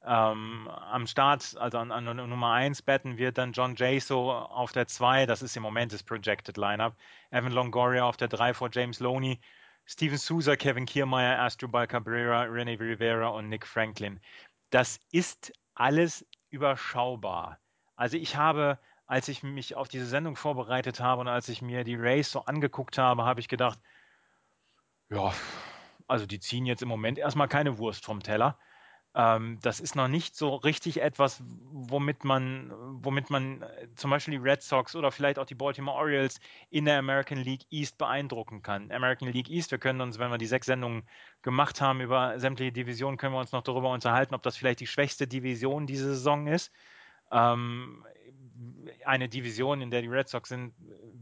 ähm, 0.07 0.69
am 0.69 1.07
Start, 1.07 1.57
also 1.59 1.79
an, 1.79 1.91
an, 1.91 2.05
Nummer 2.05 2.53
1 2.53 2.83
betten 2.83 3.19
wird, 3.19 3.37
dann 3.37 3.53
John 3.53 3.75
Jaso 3.77 4.33
auf 4.33 4.73
der 4.73 4.87
2, 4.87 5.27
das 5.27 5.43
ist 5.43 5.57
im 5.57 5.63
Moment 5.63 5.93
das 5.93 6.03
Projected 6.03 6.57
Lineup, 6.57 6.95
Evan 7.31 7.53
Longoria 7.53 8.05
auf 8.05 8.17
der 8.17 8.29
3 8.29 8.55
vor 8.55 8.71
James 8.73 9.01
Loney, 9.01 9.41
Steven 9.91 10.19
Souza, 10.19 10.55
Kevin 10.55 10.85
Kiermeier, 10.85 11.39
Astrobal 11.39 11.87
Cabrera, 11.87 12.43
René 12.43 12.79
Rivera 12.79 13.29
und 13.29 13.49
Nick 13.49 13.67
Franklin. 13.67 14.21
Das 14.69 15.01
ist 15.13 15.51
alles 15.75 16.27
überschaubar. 16.51 17.59
Also 17.97 18.19
ich 18.19 18.37
habe, 18.37 18.79
als 19.07 19.29
ich 19.29 19.43
mich 19.43 19.77
auf 19.77 19.89
diese 19.89 20.05
Sendung 20.05 20.37
vorbereitet 20.37 21.01
habe 21.01 21.23
und 21.23 21.29
als 21.29 21.49
ich 21.49 21.63
mir 21.63 21.85
die 21.85 21.97
Race 21.97 22.31
so 22.31 22.45
angeguckt 22.45 22.99
habe, 22.99 23.25
habe 23.25 23.41
ich 23.41 23.49
gedacht, 23.49 23.79
ja, 25.09 25.33
also 26.07 26.27
die 26.27 26.39
ziehen 26.39 26.67
jetzt 26.67 26.83
im 26.83 26.89
Moment 26.89 27.17
erstmal 27.19 27.49
keine 27.49 27.79
Wurst 27.79 28.05
vom 28.05 28.23
Teller. 28.23 28.59
Ähm, 29.15 29.59
das 29.63 29.81
ist 29.81 29.97
noch 29.97 30.09
nicht 30.09 30.37
so 30.37 30.55
richtig 30.55 31.01
etwas, 31.01 31.43
womit 31.71 32.25
man, 32.25 32.73
womit 33.03 33.31
man 33.31 33.63
äh, 33.63 33.89
zum 33.97 34.11
Beispiel 34.11 34.33
die 34.33 34.49
Red 34.49 34.63
Sox 34.63 34.95
oder 34.95 35.11
vielleicht 35.11 35.39
auch 35.39 35.47
die 35.47 35.55
Baltimore 35.55 35.97
Orioles 35.97 36.41
in 36.71 36.85
der 36.85 36.99
American 36.99 37.39
League 37.39 37.65
East 37.71 37.97
beeindrucken 37.99 38.63
kann. 38.63 38.93
American 38.93 39.29
League 39.29 39.49
East, 39.51 39.71
wir 39.71 39.79
können 39.79 40.01
uns, 40.01 40.19
wenn 40.19 40.31
wir 40.31 40.39
die 40.39 40.47
sechs 40.47 40.67
Sendungen 40.67 41.05
gemacht 41.43 41.81
haben 41.81 42.01
über 42.01 42.39
sämtliche 42.39 42.73
Divisionen, 42.73 43.17
können 43.17 43.35
wir 43.35 43.41
uns 43.41 43.53
noch 43.53 43.63
darüber 43.63 43.91
unterhalten, 43.91 44.35
ob 44.35 44.43
das 44.43 44.57
vielleicht 44.57 44.81
die 44.81 44.87
schwächste 44.87 45.27
Division 45.27 45.87
diese 45.87 46.09
Saison 46.09 46.47
ist. 46.47 46.71
Ähm, 47.33 48.05
eine 49.05 49.29
Division, 49.29 49.81
in 49.81 49.91
der 49.91 50.03
die 50.03 50.09
Red 50.09 50.29
Sox 50.29 50.51
sind, 50.51 50.75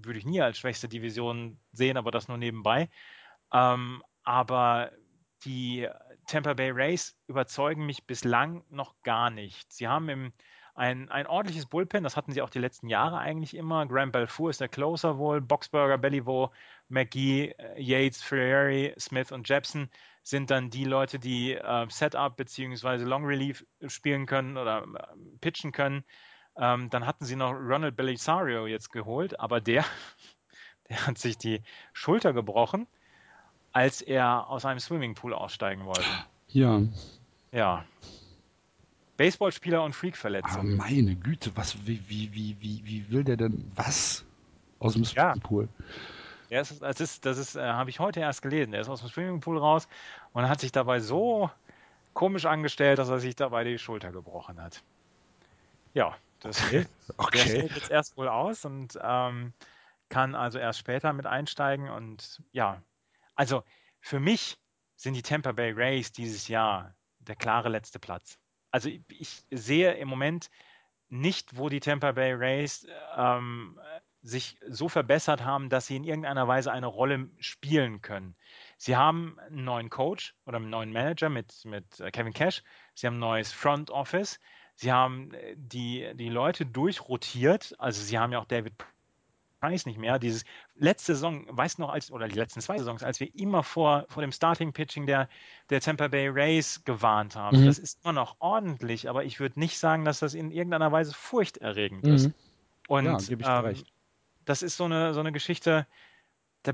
würde 0.02 0.18
ich 0.18 0.26
nie 0.26 0.40
als 0.40 0.58
schwächste 0.58 0.88
Division 0.88 1.58
sehen, 1.72 1.96
aber 1.96 2.10
das 2.10 2.28
nur 2.28 2.38
nebenbei. 2.38 2.88
Ähm, 3.52 4.02
aber 4.24 4.90
die 5.44 5.88
Tampa 6.26 6.54
Bay 6.54 6.70
Rays 6.70 7.16
überzeugen 7.28 7.86
mich 7.86 8.06
bislang 8.06 8.64
noch 8.68 8.94
gar 9.02 9.30
nicht. 9.30 9.72
Sie 9.72 9.88
haben 9.88 10.08
im, 10.08 10.32
ein, 10.74 11.08
ein 11.08 11.26
ordentliches 11.26 11.66
Bullpen, 11.66 12.04
das 12.04 12.16
hatten 12.16 12.32
sie 12.32 12.42
auch 12.42 12.50
die 12.50 12.58
letzten 12.58 12.88
Jahre 12.88 13.18
eigentlich 13.18 13.54
immer. 13.56 13.86
Graham 13.86 14.12
Belfour 14.12 14.50
ist 14.50 14.60
der 14.60 14.68
Closer 14.68 15.18
wohl, 15.18 15.40
Boxberger, 15.40 15.98
Bellivo, 15.98 16.52
McGee, 16.88 17.54
äh, 17.58 17.80
Yates, 17.80 18.22
Ferrari, 18.22 18.94
Smith 18.98 19.32
und 19.32 19.48
Jepson 19.48 19.88
sind 20.22 20.50
dann 20.50 20.70
die 20.70 20.84
Leute, 20.84 21.18
die 21.18 21.54
äh, 21.54 21.86
Setup 21.88 22.36
bzw. 22.36 23.04
Long 23.04 23.24
Relief 23.24 23.64
spielen 23.86 24.26
können 24.26 24.56
oder 24.56 24.82
äh, 24.82 25.16
pitchen 25.40 25.72
können. 25.72 26.04
Ähm, 26.58 26.90
dann 26.90 27.06
hatten 27.06 27.24
sie 27.24 27.36
noch 27.36 27.52
Ronald 27.52 27.96
Belisario 27.96 28.66
jetzt 28.66 28.90
geholt, 28.90 29.38
aber 29.38 29.60
der, 29.60 29.84
der 30.88 31.06
hat 31.06 31.18
sich 31.18 31.38
die 31.38 31.62
Schulter 31.92 32.32
gebrochen 32.32 32.88
als 33.76 34.00
er 34.00 34.48
aus 34.48 34.64
einem 34.64 34.80
Swimmingpool 34.80 35.34
aussteigen 35.34 35.84
wollte. 35.84 36.08
Ja. 36.48 36.80
Ja. 37.52 37.84
Baseballspieler 39.18 39.82
und 39.82 39.94
Freak-Verletzung. 39.94 40.60
Aber 40.60 40.62
meine 40.62 41.14
Güte, 41.14 41.54
was, 41.56 41.76
wie, 41.86 42.00
wie, 42.08 42.32
wie, 42.32 42.56
wie, 42.58 42.80
wie 42.86 43.10
will 43.10 43.22
der 43.22 43.36
denn 43.36 43.70
was 43.74 44.24
aus 44.78 44.94
dem 44.94 45.04
Swimmingpool? 45.04 45.68
Ja. 46.48 46.62
Ist, 46.62 46.80
das 46.80 47.00
ist, 47.00 47.26
das 47.26 47.36
ist, 47.36 47.56
äh, 47.56 47.64
habe 47.64 47.90
ich 47.90 48.00
heute 48.00 48.20
erst 48.20 48.40
gelesen. 48.40 48.72
Er 48.72 48.80
ist 48.80 48.88
aus 48.88 49.00
dem 49.00 49.10
Swimmingpool 49.10 49.58
raus 49.58 49.88
und 50.32 50.48
hat 50.48 50.60
sich 50.60 50.72
dabei 50.72 51.00
so 51.00 51.50
komisch 52.14 52.46
angestellt, 52.46 52.98
dass 52.98 53.10
er 53.10 53.18
sich 53.18 53.36
dabei 53.36 53.62
die 53.64 53.78
Schulter 53.78 54.10
gebrochen 54.10 54.58
hat. 54.58 54.82
Ja, 55.92 56.16
das 56.40 56.64
okay. 56.64 56.86
okay. 57.18 57.38
Fällt 57.40 57.74
jetzt 57.74 57.90
erst 57.90 58.16
wohl 58.16 58.28
aus 58.28 58.64
und 58.64 58.98
ähm, 59.02 59.52
kann 60.08 60.34
also 60.34 60.58
erst 60.58 60.78
später 60.78 61.12
mit 61.12 61.26
einsteigen. 61.26 61.90
Und 61.90 62.40
ja, 62.52 62.80
also 63.36 63.62
für 64.00 64.20
mich 64.20 64.58
sind 64.96 65.14
die 65.14 65.22
Tampa 65.22 65.52
Bay 65.52 65.72
Rays 65.72 66.12
dieses 66.12 66.48
Jahr 66.48 66.94
der 67.18 67.36
klare 67.36 67.68
letzte 67.68 67.98
Platz. 67.98 68.38
Also 68.70 68.88
ich, 68.88 69.44
sehe 69.50 69.94
im 69.94 70.08
Moment 70.08 70.50
nicht, 71.08 71.56
wo 71.56 71.68
die 71.68 71.80
Tampa 71.80 72.12
Bay 72.12 72.32
Rays 72.32 72.86
ähm, 73.16 73.78
sich 74.22 74.58
so 74.68 74.88
verbessert 74.88 75.44
haben, 75.44 75.68
dass 75.68 75.86
sie 75.86 75.96
in 75.96 76.04
irgendeiner 76.04 76.48
Weise 76.48 76.72
eine 76.72 76.88
Rolle 76.88 77.30
spielen 77.38 78.02
können. 78.02 78.34
Sie 78.76 78.96
haben 78.96 79.38
einen 79.38 79.64
neuen 79.64 79.88
Coach 79.88 80.34
oder 80.46 80.56
einen 80.56 80.70
neuen 80.70 80.92
Manager 80.92 81.28
mit, 81.28 81.64
mit 81.64 82.00
äh, 82.00 82.10
Kevin 82.10 82.32
Cash. 82.32 82.62
Sie 82.94 83.06
haben 83.06 83.16
ein 83.16 83.20
neues 83.20 83.52
Front 83.52 83.90
Office. 83.90 84.40
Sie 84.74 84.92
haben 84.92 85.32
äh, 85.32 85.54
die, 85.56 86.10
die 86.14 86.28
Leute 86.28 86.66
durchrotiert. 86.66 87.74
Also 87.78 88.02
sie 88.02 88.18
haben 88.18 88.32
ja 88.32 88.40
auch 88.40 88.46
David 88.46 88.74
Price 89.66 89.86
nicht 89.86 89.98
mehr. 89.98 90.18
Dieses 90.18 90.44
letzte 90.76 91.14
Saison, 91.14 91.44
weißt 91.48 91.78
du 91.78 91.82
noch, 91.82 91.90
als, 91.90 92.10
oder 92.12 92.28
die 92.28 92.36
letzten 92.36 92.60
zwei 92.60 92.78
Saisons, 92.78 93.02
als 93.02 93.18
wir 93.18 93.34
immer 93.34 93.62
vor, 93.62 94.06
vor 94.08 94.20
dem 94.20 94.30
Starting-Pitching 94.30 95.06
der, 95.06 95.28
der 95.70 95.80
Tampa 95.80 96.08
Bay 96.08 96.28
Rays 96.28 96.84
gewarnt 96.84 97.34
haben. 97.34 97.60
Mhm. 97.60 97.66
Das 97.66 97.78
ist 97.78 97.98
immer 98.04 98.12
noch 98.12 98.36
ordentlich, 98.38 99.08
aber 99.08 99.24
ich 99.24 99.40
würde 99.40 99.58
nicht 99.58 99.78
sagen, 99.78 100.04
dass 100.04 100.20
das 100.20 100.34
in 100.34 100.52
irgendeiner 100.52 100.92
Weise 100.92 101.12
furchterregend 101.14 102.04
mhm. 102.04 102.14
ist. 102.14 102.30
Und 102.86 103.06
ja, 103.06 103.16
gebe 103.16 103.42
ich 103.42 103.48
ähm, 103.48 103.64
recht. 103.64 103.92
das 104.44 104.62
ist 104.62 104.76
so 104.76 104.84
eine, 104.84 105.14
so 105.14 105.20
eine 105.20 105.32
Geschichte, 105.32 105.86
da, 106.62 106.72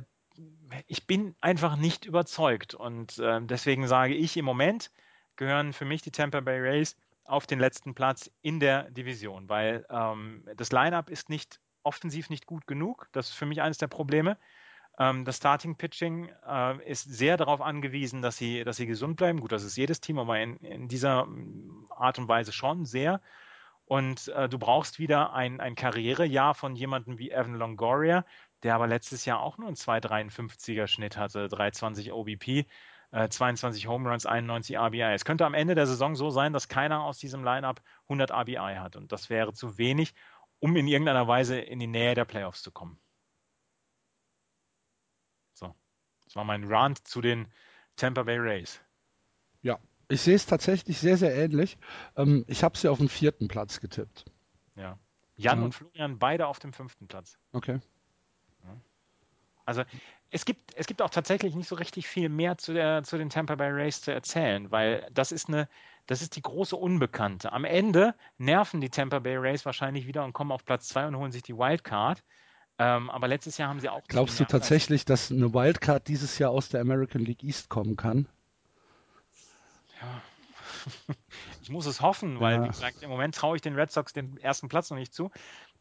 ich 0.86 1.06
bin 1.06 1.34
einfach 1.40 1.76
nicht 1.76 2.04
überzeugt. 2.04 2.74
Und 2.74 3.18
äh, 3.18 3.40
deswegen 3.40 3.88
sage 3.88 4.14
ich, 4.14 4.36
im 4.36 4.44
Moment 4.44 4.90
gehören 5.36 5.72
für 5.72 5.86
mich 5.86 6.02
die 6.02 6.10
Tampa 6.10 6.40
Bay 6.40 6.60
Rays 6.60 6.96
auf 7.24 7.46
den 7.46 7.58
letzten 7.58 7.94
Platz 7.94 8.30
in 8.42 8.60
der 8.60 8.90
Division, 8.90 9.48
weil 9.48 9.86
ähm, 9.88 10.44
das 10.56 10.72
Lineup 10.72 11.08
ist 11.08 11.30
nicht 11.30 11.58
offensiv 11.84 12.30
nicht 12.30 12.46
gut 12.46 12.66
genug. 12.66 13.08
Das 13.12 13.30
ist 13.30 13.34
für 13.34 13.46
mich 13.46 13.62
eines 13.62 13.78
der 13.78 13.88
Probleme. 13.88 14.38
Ähm, 14.98 15.24
das 15.24 15.38
Starting 15.38 15.76
Pitching 15.76 16.30
äh, 16.46 16.90
ist 16.90 17.04
sehr 17.04 17.36
darauf 17.36 17.60
angewiesen, 17.60 18.22
dass 18.22 18.36
sie, 18.36 18.64
dass 18.64 18.76
sie 18.76 18.86
gesund 18.86 19.16
bleiben. 19.16 19.40
Gut, 19.40 19.52
das 19.52 19.64
ist 19.64 19.76
jedes 19.76 20.00
Team, 20.00 20.18
aber 20.18 20.38
in, 20.40 20.56
in 20.58 20.88
dieser 20.88 21.26
Art 21.90 22.18
und 22.18 22.28
Weise 22.28 22.52
schon 22.52 22.84
sehr. 22.84 23.20
Und 23.86 24.28
äh, 24.28 24.48
du 24.48 24.58
brauchst 24.58 24.98
wieder 24.98 25.32
ein, 25.32 25.60
ein 25.60 25.74
Karrierejahr 25.74 26.54
von 26.54 26.76
jemandem 26.76 27.18
wie 27.18 27.30
Evan 27.30 27.54
Longoria, 27.54 28.24
der 28.62 28.74
aber 28.74 28.86
letztes 28.86 29.24
Jahr 29.24 29.40
auch 29.40 29.58
nur 29.58 29.66
einen 29.66 29.76
2,53er 29.76 30.86
Schnitt 30.86 31.16
hatte, 31.16 31.48
320 31.48 32.12
OBP. 32.12 32.66
22 33.28 33.88
Home 33.88 34.08
Runs, 34.08 34.24
91 34.24 34.78
RBI. 34.78 35.12
Es 35.12 35.26
könnte 35.26 35.44
am 35.44 35.52
Ende 35.52 35.74
der 35.74 35.86
Saison 35.86 36.16
so 36.16 36.30
sein, 36.30 36.54
dass 36.54 36.68
keiner 36.68 37.02
aus 37.02 37.18
diesem 37.18 37.44
Lineup 37.44 37.82
100 38.04 38.30
RBI 38.30 38.76
hat 38.78 38.96
und 38.96 39.12
das 39.12 39.28
wäre 39.28 39.52
zu 39.52 39.76
wenig, 39.76 40.14
um 40.62 40.76
in 40.76 40.86
irgendeiner 40.86 41.26
Weise 41.26 41.58
in 41.58 41.80
die 41.80 41.88
Nähe 41.88 42.14
der 42.14 42.24
Playoffs 42.24 42.62
zu 42.62 42.70
kommen. 42.70 43.00
So, 45.54 45.74
das 46.24 46.36
war 46.36 46.44
mein 46.44 46.64
Rant 46.64 47.06
zu 47.06 47.20
den 47.20 47.52
Tampa 47.96 48.22
Bay 48.22 48.38
Rays. 48.38 48.80
Ja, 49.62 49.80
ich 50.08 50.20
sehe 50.20 50.36
es 50.36 50.46
tatsächlich 50.46 50.98
sehr, 50.98 51.16
sehr 51.16 51.34
ähnlich. 51.34 51.78
Ähm, 52.16 52.44
ich 52.46 52.62
habe 52.62 52.78
sie 52.78 52.88
auf 52.88 52.98
den 52.98 53.08
vierten 53.08 53.48
Platz 53.48 53.80
getippt. 53.80 54.24
Ja. 54.76 54.98
Jan 55.36 55.58
mhm. 55.58 55.64
und 55.64 55.74
Florian 55.74 56.18
beide 56.20 56.46
auf 56.46 56.60
dem 56.60 56.72
fünften 56.72 57.08
Platz. 57.08 57.38
Okay. 57.52 57.80
Also 59.64 59.84
es 60.32 60.46
gibt, 60.46 60.74
es 60.76 60.86
gibt 60.86 61.02
auch 61.02 61.10
tatsächlich 61.10 61.54
nicht 61.54 61.68
so 61.68 61.74
richtig 61.76 62.08
viel 62.08 62.30
mehr 62.30 62.56
zu, 62.56 62.72
der, 62.72 63.02
zu 63.04 63.18
den 63.18 63.28
Tampa 63.28 63.54
Bay 63.54 63.70
Rays 63.70 64.00
zu 64.00 64.12
erzählen, 64.12 64.70
weil 64.70 65.06
das 65.12 65.30
ist 65.30 65.48
eine, 65.48 65.68
das 66.06 66.22
ist 66.22 66.36
die 66.36 66.42
große 66.42 66.74
Unbekannte. 66.74 67.52
Am 67.52 67.64
Ende 67.64 68.14
nerven 68.38 68.80
die 68.80 68.88
Tampa 68.88 69.18
Bay 69.18 69.36
Rays 69.36 69.66
wahrscheinlich 69.66 70.06
wieder 70.06 70.24
und 70.24 70.32
kommen 70.32 70.50
auf 70.50 70.64
Platz 70.64 70.88
2 70.88 71.08
und 71.08 71.16
holen 71.16 71.32
sich 71.32 71.42
die 71.42 71.56
Wildcard. 71.56 72.24
Ähm, 72.78 73.10
aber 73.10 73.28
letztes 73.28 73.58
Jahr 73.58 73.68
haben 73.68 73.80
sie 73.80 73.90
auch. 73.90 74.00
Glaubst 74.08 74.40
du 74.40 74.44
tatsächlich, 74.44 75.04
dass 75.04 75.30
eine 75.30 75.52
Wildcard 75.52 76.08
dieses 76.08 76.38
Jahr 76.38 76.50
aus 76.50 76.70
der 76.70 76.80
American 76.80 77.20
League 77.20 77.44
East 77.44 77.68
kommen 77.68 77.96
kann? 77.96 78.26
Ja. 80.00 80.22
ich 81.62 81.68
muss 81.68 81.84
es 81.84 82.00
hoffen, 82.00 82.40
weil, 82.40 82.56
ja. 82.56 82.64
wie 82.64 82.68
gesagt, 82.68 83.02
im 83.02 83.10
Moment 83.10 83.34
traue 83.34 83.56
ich 83.56 83.62
den 83.62 83.74
Red 83.74 83.92
Sox 83.92 84.14
den 84.14 84.38
ersten 84.38 84.70
Platz 84.70 84.90
noch 84.90 84.96
nicht 84.96 85.12
zu. 85.12 85.30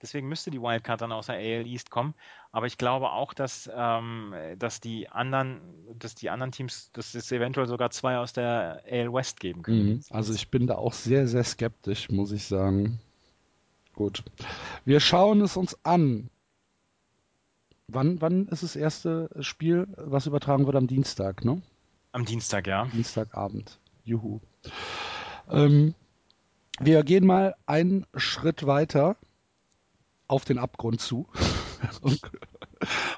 Deswegen 0.01 0.27
müsste 0.27 0.51
die 0.51 0.61
Wildcard 0.61 1.01
dann 1.01 1.11
aus 1.11 1.27
der 1.27 1.35
AL 1.35 1.65
East 1.67 1.91
kommen. 1.91 2.13
Aber 2.51 2.65
ich 2.65 2.77
glaube 2.77 3.11
auch, 3.11 3.33
dass, 3.33 3.69
ähm, 3.73 4.33
dass 4.57 4.81
die 4.81 5.09
anderen, 5.09 5.61
dass 5.97 6.15
die 6.15 6.29
anderen 6.29 6.51
Teams, 6.51 6.91
dass 6.93 7.13
es 7.13 7.31
eventuell 7.31 7.67
sogar 7.67 7.91
zwei 7.91 8.17
aus 8.17 8.33
der 8.33 8.83
AL 8.89 9.13
West 9.13 9.39
geben 9.39 9.61
können. 9.61 9.85
Mhm. 9.85 10.03
Also 10.09 10.33
ich 10.33 10.49
bin 10.49 10.67
da 10.67 10.75
auch 10.75 10.93
sehr, 10.93 11.27
sehr 11.27 11.43
skeptisch, 11.43 12.09
muss 12.09 12.31
ich 12.31 12.45
sagen. 12.45 12.99
Gut. 13.93 14.23
Wir 14.85 14.99
schauen 14.99 15.41
es 15.41 15.57
uns 15.57 15.77
an. 15.83 16.29
Wann, 17.87 18.21
wann 18.21 18.47
ist 18.47 18.63
das 18.63 18.75
erste 18.75 19.29
Spiel, 19.41 19.87
was 19.97 20.25
übertragen 20.25 20.65
wird? 20.65 20.77
Am 20.77 20.87
Dienstag, 20.87 21.43
ne? 21.43 21.61
Am 22.13 22.25
Dienstag, 22.25 22.67
ja. 22.67 22.85
Dienstagabend. 22.85 23.79
Juhu. 24.03 24.39
Ähm, 25.49 25.93
wir 26.79 27.03
gehen 27.03 27.25
mal 27.25 27.55
einen 27.65 28.05
Schritt 28.15 28.65
weiter 28.65 29.17
auf 30.31 30.45
den 30.45 30.57
Abgrund 30.57 31.01
zu 31.01 31.27
und, 32.01 32.21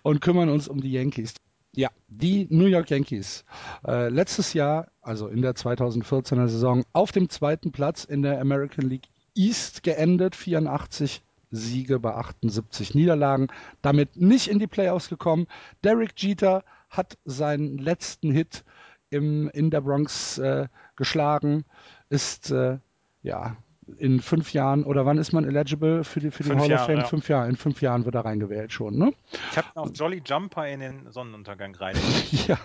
und, 0.01 0.21
kümmern 0.21 0.49
uns 0.49 0.67
um 0.67 0.81
die 0.81 0.91
Yankees. 0.91 1.35
Ja, 1.75 1.89
die 2.07 2.47
New 2.49 2.65
York 2.65 2.89
Yankees. 2.89 3.45
Äh, 3.85 4.09
letztes 4.09 4.53
Jahr, 4.53 4.87
also 5.01 5.27
in 5.27 5.41
der 5.41 5.53
2014er 5.53 6.47
Saison, 6.47 6.83
auf 6.91 7.11
dem 7.11 7.29
zweiten 7.29 7.71
Platz 7.71 8.03
in 8.03 8.23
der 8.23 8.41
American 8.41 8.89
League 8.89 9.07
East 9.35 9.83
geendet, 9.83 10.35
84 10.35 11.23
Siege 11.51 11.99
bei 11.99 12.15
78 12.15 12.95
Niederlagen, 12.95 13.47
damit 13.83 14.17
nicht 14.17 14.47
in 14.47 14.57
die 14.57 14.67
Playoffs 14.67 15.07
gekommen. 15.07 15.45
Derek 15.83 16.13
Jeter 16.17 16.63
hat 16.89 17.17
seinen 17.25 17.77
letzten 17.77 18.31
Hit 18.31 18.63
im, 19.11 19.49
in 19.49 19.69
der 19.69 19.81
Bronx 19.81 20.39
äh, 20.39 20.67
geschlagen, 20.95 21.65
ist 22.09 22.49
äh, 22.49 22.79
ja 23.21 23.55
in 23.97 24.19
fünf 24.19 24.53
Jahren 24.53 24.83
oder 24.83 25.05
wann 25.05 25.17
ist 25.17 25.33
man 25.33 25.45
eligible 25.45 26.03
für 26.03 26.19
die, 26.19 26.31
für 26.31 26.43
die 26.43 26.49
fünf 26.49 26.61
Hall 26.61 26.73
of 26.73 26.85
Fame? 26.85 26.99
Ja. 26.99 27.05
Fünf 27.05 27.29
Jahre. 27.29 27.49
In 27.49 27.55
fünf 27.55 27.81
Jahren 27.81 28.05
wird 28.05 28.15
er 28.15 28.25
reingewählt 28.25 28.71
schon, 28.71 28.97
ne? 28.97 29.13
Ich 29.51 29.57
habe 29.57 29.67
auch 29.75 29.89
Jolly 29.93 30.21
Jumper 30.25 30.67
in 30.67 30.79
den 30.79 31.11
Sonnenuntergang 31.11 31.75
rein. 31.75 31.95
ja, 32.47 32.57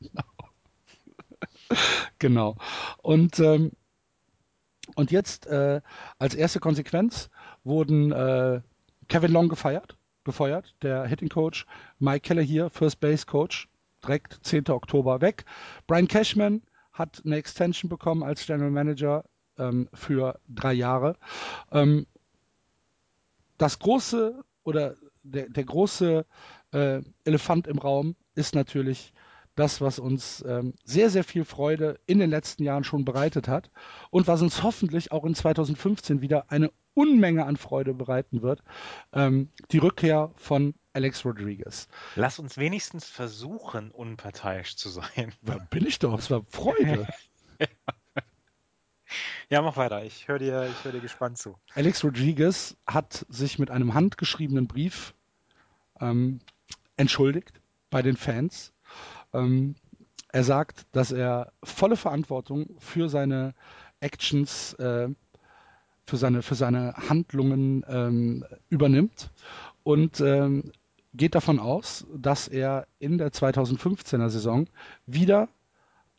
genau. 0.00 0.24
genau. 2.18 2.56
Und, 2.98 3.38
ähm, 3.40 3.72
und 4.96 5.10
jetzt 5.10 5.46
äh, 5.46 5.80
als 6.18 6.34
erste 6.34 6.60
Konsequenz 6.60 7.30
wurden 7.64 8.12
äh, 8.12 8.60
Kevin 9.08 9.32
Long 9.32 9.48
gefeiert, 9.48 9.96
gefeuert, 10.24 10.74
der 10.82 11.06
Hitting 11.06 11.28
Coach, 11.28 11.66
Mike 11.98 12.20
Keller 12.20 12.42
hier, 12.42 12.70
First 12.70 13.00
Base 13.00 13.26
Coach, 13.26 13.68
direkt 14.02 14.38
10. 14.42 14.68
Oktober 14.68 15.20
weg. 15.20 15.44
Brian 15.86 16.08
Cashman 16.08 16.62
hat 16.92 17.22
eine 17.24 17.36
Extension 17.36 17.88
bekommen 17.88 18.22
als 18.22 18.46
General 18.46 18.70
Manager 18.70 19.24
ähm, 19.60 19.88
für 19.94 20.40
drei 20.48 20.72
Jahre. 20.72 21.16
Ähm, 21.70 22.06
das 23.58 23.78
große 23.78 24.42
oder 24.64 24.94
der, 25.22 25.48
der 25.48 25.64
große 25.64 26.24
äh, 26.72 27.02
Elefant 27.24 27.66
im 27.66 27.78
Raum 27.78 28.16
ist 28.34 28.54
natürlich 28.54 29.12
das, 29.54 29.80
was 29.80 29.98
uns 29.98 30.42
ähm, 30.46 30.74
sehr, 30.84 31.10
sehr 31.10 31.24
viel 31.24 31.44
Freude 31.44 32.00
in 32.06 32.18
den 32.18 32.30
letzten 32.30 32.62
Jahren 32.62 32.84
schon 32.84 33.04
bereitet 33.04 33.48
hat 33.48 33.70
und 34.10 34.26
was 34.26 34.40
uns 34.42 34.62
hoffentlich 34.62 35.12
auch 35.12 35.24
in 35.24 35.34
2015 35.34 36.22
wieder 36.22 36.50
eine 36.50 36.70
Unmenge 36.94 37.44
an 37.44 37.56
Freude 37.56 37.94
bereiten 37.94 38.42
wird. 38.42 38.62
Ähm, 39.12 39.50
die 39.70 39.78
Rückkehr 39.78 40.32
von 40.36 40.74
Alex 40.92 41.24
Rodriguez. 41.24 41.88
Lass 42.16 42.38
uns 42.38 42.56
wenigstens 42.56 43.06
versuchen, 43.08 43.90
unparteiisch 43.90 44.76
zu 44.76 44.88
sein. 44.88 45.32
Da 45.42 45.58
bin 45.58 45.86
ich 45.86 45.98
doch, 45.98 46.18
es 46.18 46.30
war 46.30 46.42
Freude. 46.48 47.06
ja. 47.58 47.66
Ja, 49.48 49.62
mach 49.62 49.76
weiter. 49.76 50.04
Ich 50.04 50.28
höre 50.28 50.38
dir, 50.38 50.68
hör 50.82 50.92
dir 50.92 51.00
gespannt 51.00 51.38
zu. 51.38 51.56
Alex 51.74 52.04
Rodriguez 52.04 52.76
hat 52.86 53.26
sich 53.28 53.58
mit 53.58 53.70
einem 53.70 53.94
handgeschriebenen 53.94 54.66
Brief 54.66 55.14
ähm, 56.00 56.40
entschuldigt 56.96 57.60
bei 57.90 58.02
den 58.02 58.16
Fans. 58.16 58.72
Ähm, 59.32 59.74
er 60.32 60.44
sagt, 60.44 60.86
dass 60.92 61.10
er 61.12 61.52
volle 61.62 61.96
Verantwortung 61.96 62.76
für 62.78 63.08
seine 63.08 63.54
Actions, 64.00 64.74
äh, 64.74 65.08
für, 66.06 66.16
seine, 66.16 66.42
für 66.42 66.54
seine 66.54 66.94
Handlungen 66.94 67.84
ähm, 67.88 68.44
übernimmt 68.68 69.30
und 69.82 70.20
ähm, 70.20 70.72
geht 71.14 71.34
davon 71.34 71.58
aus, 71.58 72.06
dass 72.14 72.46
er 72.48 72.86
in 72.98 73.18
der 73.18 73.32
2015er 73.32 74.28
Saison 74.28 74.66
wieder 75.06 75.48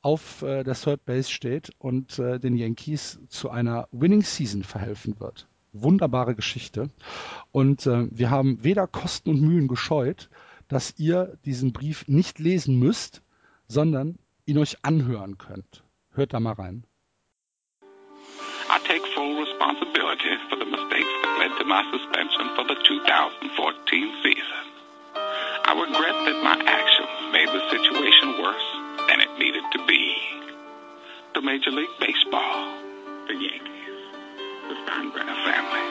auf 0.02 0.42
äh, 0.42 0.64
der 0.64 0.74
Third 0.76 1.06
Base 1.06 1.30
steht 1.30 1.72
und 1.78 2.20
äh, 2.20 2.40
den 2.40 2.56
Yankees 2.56 3.20
zu 3.30 3.50
einer 3.50 3.88
Winning 3.92 4.24
Season 4.24 4.64
verhelfen 4.64 5.20
wird. 5.20 5.48
Wunderbare 5.74 6.36
Geschichte. 6.36 6.90
Und 7.52 7.86
äh, 7.86 8.08
wir 8.10 8.30
haben 8.30 8.64
weder 8.64 8.88
Kosten 8.88 9.30
und 9.30 9.42
Mühen 9.42 9.68
gescheut, 9.68 10.30
dass 10.68 10.98
ihr 10.98 11.38
diesen 11.46 11.74
Brief 11.74 12.08
nicht 12.08 12.40
lesen 12.40 12.80
müsst, 12.80 13.22
sondern 13.68 14.18
ihn 14.46 14.58
euch 14.58 14.78
anhören 14.84 15.38
könnt. 15.38 15.84
Hört 16.14 16.34
da 16.34 16.40
mal 16.40 16.54
rein. 16.54 16.84
I 18.70 18.80
take 18.88 19.06
full 19.14 19.38
responsibility 19.38 20.32
for 20.50 20.58
the 20.58 20.66
mistakes 20.66 21.12
that 21.24 21.40
led 21.40 21.52
to 21.60 21.66
my 21.66 21.84
suspension 21.92 22.56
for 22.56 22.64
the 22.64 22.76
2014 22.88 24.12
season. 24.24 24.64
I 25.64 25.74
regret 25.74 26.16
that 26.26 26.44
my 26.44 26.58
actions 26.66 27.12
made 27.32 27.50
the 27.52 27.64
situation 27.70 28.42
worse 28.42 28.81
than 29.12 29.20
it 29.20 29.38
needed 29.38 29.64
to 29.76 29.80
be. 29.86 30.16
The 31.36 31.42
Major 31.44 31.72
League 31.72 31.92
Baseball, 32.00 32.80
the 33.28 33.36
Yankees, 33.36 34.00
the 34.72 34.76
Steinbrenner 34.88 35.36
family, 35.44 35.86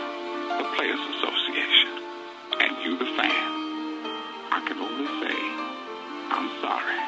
the 0.56 0.64
Players 0.72 1.04
Association, 1.20 2.00
and 2.64 2.72
you, 2.80 2.96
the 2.96 3.10
fan, 3.20 3.44
I 4.56 4.64
can 4.64 4.80
only 4.80 5.04
say 5.20 5.36
I'm 6.32 6.48
sorry. 6.64 7.00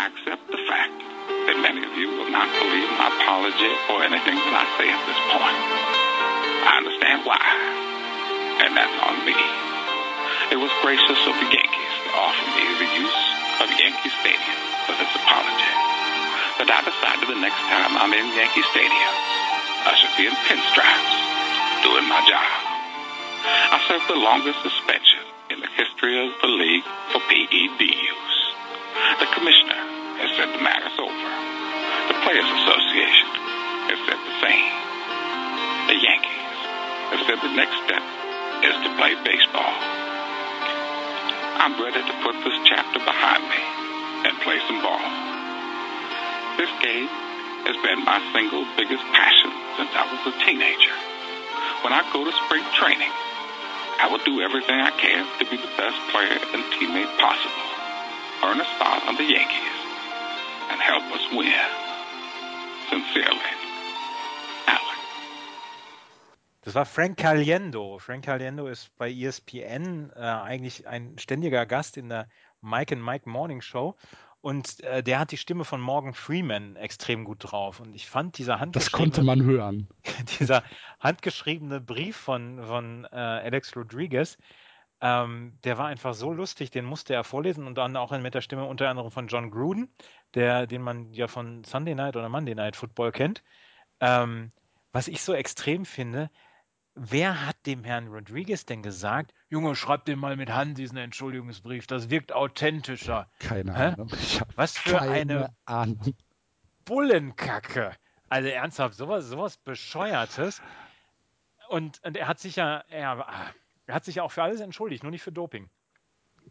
I 0.00 0.08
accept 0.08 0.48
the 0.48 0.60
fact 0.64 0.96
that 1.28 1.60
many 1.60 1.84
of 1.84 1.92
you 2.00 2.16
will 2.16 2.32
not 2.32 2.48
believe 2.48 2.88
my 2.96 3.12
apology 3.20 3.72
or 3.92 4.00
anything 4.00 4.32
that 4.32 4.54
I 4.56 4.66
say 4.80 4.88
at 4.88 5.02
this 5.04 5.20
point. 5.28 5.60
I 6.64 6.72
understand 6.80 7.28
why, 7.28 7.44
and 8.64 8.72
that's 8.72 8.96
on 9.04 9.28
me. 9.28 9.36
It 10.56 10.56
was 10.56 10.72
gracious 10.80 11.20
of 11.28 11.36
the 11.36 11.48
Yankees 11.52 11.94
to 12.08 12.10
offer 12.16 12.48
me 12.56 12.64
the 12.80 12.88
use 13.04 13.40
of 13.60 13.68
Yankee 13.76 14.12
Stadium 14.24 14.60
for 14.88 14.96
this 14.96 15.12
apology. 15.20 15.72
But 16.56 16.72
I 16.72 16.80
decided 16.80 17.28
the 17.28 17.40
next 17.44 17.60
time 17.68 17.92
I'm 17.92 18.12
in 18.12 18.26
Yankee 18.32 18.64
Stadium, 18.72 19.14
I 19.84 19.92
should 20.00 20.14
be 20.16 20.24
in 20.24 20.36
pinstripes, 20.48 21.16
doing 21.84 22.08
my 22.08 22.24
job. 22.24 22.48
I 23.44 23.76
served 23.84 24.08
the 24.08 24.16
longest 24.16 24.64
suspension 24.64 25.24
in 25.52 25.60
the 25.60 25.70
history 25.76 26.16
of 26.20 26.32
the 26.40 26.48
league 26.48 26.88
for 27.12 27.20
PED 27.28 27.80
use. 27.84 28.38
The 29.20 29.28
commissioner 29.36 29.80
has 30.24 30.30
said 30.40 30.48
the 30.56 30.64
matter's 30.64 30.96
over. 30.96 31.30
The 32.08 32.16
Players 32.24 32.48
Association 32.48 33.28
has 33.92 33.98
said 34.08 34.20
the 34.20 34.36
same. 34.40 34.72
The 35.88 35.96
Yankees 36.00 36.56
have 37.12 37.22
said 37.28 37.38
the 37.44 37.56
next 37.56 37.76
step 37.84 38.04
is 38.64 38.76
to 38.84 38.90
play 38.96 39.16
baseball. 39.20 40.09
I'm 41.60 41.76
ready 41.76 42.00
to 42.00 42.14
put 42.24 42.32
this 42.40 42.56
chapter 42.64 43.04
behind 43.04 43.44
me 43.44 43.60
and 44.24 44.32
play 44.40 44.56
some 44.64 44.80
ball. 44.80 45.04
This 46.56 46.72
game 46.80 47.04
has 47.68 47.76
been 47.84 48.00
my 48.00 48.16
single 48.32 48.64
biggest 48.80 49.04
passion 49.12 49.52
since 49.76 49.92
I 49.92 50.08
was 50.08 50.24
a 50.24 50.34
teenager. 50.40 50.96
When 51.84 51.92
I 51.92 52.00
go 52.16 52.24
to 52.24 52.32
spring 52.48 52.64
training, 52.80 53.12
I 54.00 54.08
will 54.08 54.24
do 54.24 54.40
everything 54.40 54.80
I 54.80 54.88
can 54.96 55.28
to 55.36 55.44
be 55.52 55.60
the 55.60 55.68
best 55.76 56.00
player 56.08 56.32
and 56.32 56.64
teammate 56.80 57.12
possible. 57.20 57.68
Earn 58.40 58.56
a 58.56 58.68
spot 58.80 59.04
on 59.04 59.20
the 59.20 59.28
Yankees 59.28 59.80
and 60.72 60.80
help 60.80 61.04
us 61.12 61.28
win. 61.28 61.52
Sincerely, 62.88 63.59
Das 66.70 66.76
war 66.76 66.86
Frank 66.86 67.16
Caliendo. 67.16 67.98
Frank 67.98 68.26
Caliendo 68.26 68.68
ist 68.68 68.96
bei 68.96 69.10
ESPN 69.10 70.12
äh, 70.14 70.20
eigentlich 70.20 70.86
ein 70.86 71.18
ständiger 71.18 71.66
Gast 71.66 71.96
in 71.96 72.08
der 72.08 72.28
Mike 72.60 72.94
and 72.94 73.04
Mike 73.04 73.28
Morning 73.28 73.60
Show. 73.60 73.96
Und 74.40 74.78
äh, 74.84 75.02
der 75.02 75.18
hat 75.18 75.32
die 75.32 75.36
Stimme 75.36 75.64
von 75.64 75.80
Morgan 75.80 76.14
Freeman 76.14 76.76
extrem 76.76 77.24
gut 77.24 77.38
drauf. 77.40 77.80
Und 77.80 77.92
ich 77.96 78.06
fand 78.06 78.38
dieser 78.38 78.64
Das 78.66 78.92
konnte 78.92 79.24
man 79.24 79.42
hören. 79.42 79.88
dieser 80.38 80.62
handgeschriebene 81.00 81.80
Brief 81.80 82.16
von, 82.16 82.62
von 82.64 83.04
äh, 83.10 83.16
Alex 83.16 83.74
Rodriguez, 83.74 84.38
ähm, 85.00 85.58
der 85.64 85.76
war 85.76 85.88
einfach 85.88 86.14
so 86.14 86.32
lustig, 86.32 86.70
den 86.70 86.84
musste 86.84 87.14
er 87.14 87.24
vorlesen 87.24 87.66
und 87.66 87.78
dann 87.78 87.96
auch 87.96 88.16
mit 88.16 88.34
der 88.34 88.42
Stimme 88.42 88.66
unter 88.66 88.88
anderem 88.88 89.10
von 89.10 89.26
John 89.26 89.50
Gruden, 89.50 89.92
der, 90.34 90.68
den 90.68 90.82
man 90.82 91.12
ja 91.14 91.26
von 91.26 91.64
Sunday 91.64 91.96
Night 91.96 92.14
oder 92.14 92.28
Monday 92.28 92.54
Night 92.54 92.76
Football 92.76 93.10
kennt. 93.10 93.42
Ähm, 93.98 94.52
was 94.92 95.08
ich 95.08 95.20
so 95.22 95.34
extrem 95.34 95.84
finde, 95.84 96.30
wer 97.02 97.46
hat 97.46 97.56
dem 97.66 97.82
Herrn 97.82 98.08
Rodriguez 98.08 98.66
denn 98.66 98.82
gesagt, 98.82 99.32
Junge, 99.48 99.74
schreib 99.74 100.04
den 100.04 100.18
mal 100.18 100.36
mit 100.36 100.50
Hand 100.50 100.76
diesen 100.76 100.98
Entschuldigungsbrief, 100.98 101.86
das 101.86 102.10
wirkt 102.10 102.32
authentischer. 102.32 103.30
Keine 103.38 103.76
Hä? 103.76 103.84
Ahnung. 103.94 104.10
Was 104.54 104.76
für 104.76 105.00
eine 105.00 105.54
Ahnung. 105.64 106.14
Bullenkacke. 106.84 107.92
Also 108.28 108.48
ernsthaft, 108.48 108.94
sowas, 108.94 109.26
sowas 109.26 109.56
Bescheuertes. 109.56 110.60
Und, 111.70 112.04
und 112.04 112.16
er 112.16 112.28
hat 112.28 112.38
sich 112.38 112.56
ja, 112.56 112.84
er, 112.88 113.26
er 113.86 113.94
hat 113.94 114.04
sich 114.04 114.16
ja 114.16 114.22
auch 114.22 114.32
für 114.32 114.42
alles 114.42 114.60
entschuldigt, 114.60 115.02
nur 115.02 115.10
nicht 115.10 115.22
für 115.22 115.32
Doping. 115.32 115.70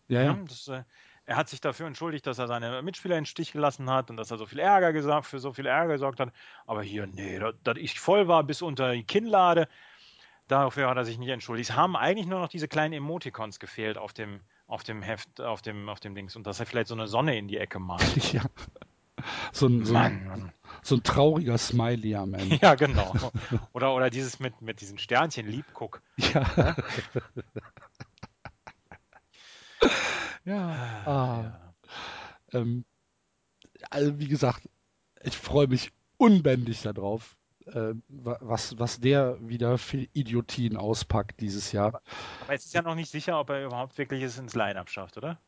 Ja, 0.08 0.24
ja. 0.24 0.34
Das, 0.48 0.68
äh, 0.68 0.84
er 1.26 1.36
hat 1.36 1.48
sich 1.48 1.62
dafür 1.62 1.86
entschuldigt, 1.86 2.26
dass 2.26 2.40
er 2.40 2.48
seine 2.48 2.82
Mitspieler 2.82 3.16
in 3.16 3.22
den 3.22 3.28
Stich 3.28 3.52
gelassen 3.52 3.88
hat 3.90 4.10
und 4.10 4.18
dass 4.18 4.32
er 4.32 4.38
so 4.38 4.48
viel 4.48 4.58
Ärger 4.58 4.94
gesagt, 4.94 5.28
für 5.28 5.38
so 5.38 5.54
viel 5.54 5.68
Ärger 5.68 5.94
gesorgt 5.94 6.20
hat. 6.20 6.34
Aber 6.66 6.82
hier, 6.82 7.06
nee, 7.06 7.40
dass 7.64 7.78
ich 7.78 8.00
voll 8.00 8.28
war 8.28 8.44
bis 8.44 8.64
unter 8.64 8.94
die 8.94 9.04
Kinnlade, 9.04 9.68
dafür 10.50 10.90
hat 10.90 10.98
er 10.98 11.06
sich 11.06 11.18
nicht 11.18 11.30
entschuldigt. 11.30 11.70
Es 11.70 11.76
haben 11.76 11.96
eigentlich 11.96 12.28
nur 12.28 12.40
noch 12.40 12.50
diese 12.50 12.68
kleinen 12.68 12.94
Emoticons 12.94 13.60
gefehlt 13.60 13.98
auf 13.98 14.12
dem, 14.14 14.42
auf 14.68 14.84
dem 14.84 15.02
Heft, 15.02 15.40
auf 15.42 15.62
dem, 15.62 15.88
auf 15.90 16.00
dem 16.00 16.16
Dings. 16.16 16.36
Und 16.36 16.46
dass 16.46 16.60
er 16.60 16.66
vielleicht 16.66 16.88
so 16.90 16.96
eine 16.96 17.08
Sonne 17.08 17.38
in 17.38 17.48
die 17.48 17.58
Ecke 17.58 17.80
malt. 17.80 18.34
ja. 18.34 18.44
So 19.52 19.68
ein, 19.68 19.84
so, 19.84 19.96
ein, 19.96 20.54
so 20.82 20.96
ein 20.96 21.04
trauriger 21.04 21.58
Smiley 21.58 22.16
am 22.16 22.34
Ende. 22.34 22.58
Ja, 22.62 22.76
genau. 22.76 23.14
Oder, 23.74 23.94
oder 23.94 24.10
dieses 24.10 24.40
mit, 24.40 24.62
mit 24.62 24.80
diesen 24.80 24.98
Sternchen, 24.98 25.46
Liebguck. 25.48 26.02
Ja. 26.18 26.76
ja. 30.46 31.04
Ah, 31.06 31.12
Ah. 31.12 31.42
ja. 32.54 32.60
Ähm, 32.60 32.86
also 33.90 34.20
wie 34.20 34.28
gesagt, 34.28 34.70
ich 35.24 35.38
freue 35.38 35.68
mich 35.68 35.92
unbändig 36.18 36.82
darauf, 36.82 37.38
äh, 37.74 37.94
wa- 38.10 38.38
was, 38.42 38.78
was 38.80 39.00
der 39.00 39.38
wieder 39.48 39.78
für 39.78 40.08
Idiotien 40.14 40.78
auspackt 40.78 41.40
dieses 41.42 41.72
Jahr. 41.72 42.02
Aber 42.40 42.54
es 42.54 42.66
ist 42.66 42.74
ja 42.74 42.82
noch 42.82 42.96
nicht 42.96 43.10
sicher, 43.12 43.40
ob 43.40 43.50
er 43.50 43.66
überhaupt 43.66 43.98
wirklich 43.98 44.24
es 44.24 44.38
ins 44.38 44.56
Line-Up 44.56 44.90
schafft, 44.90 45.18
oder? 45.18 45.40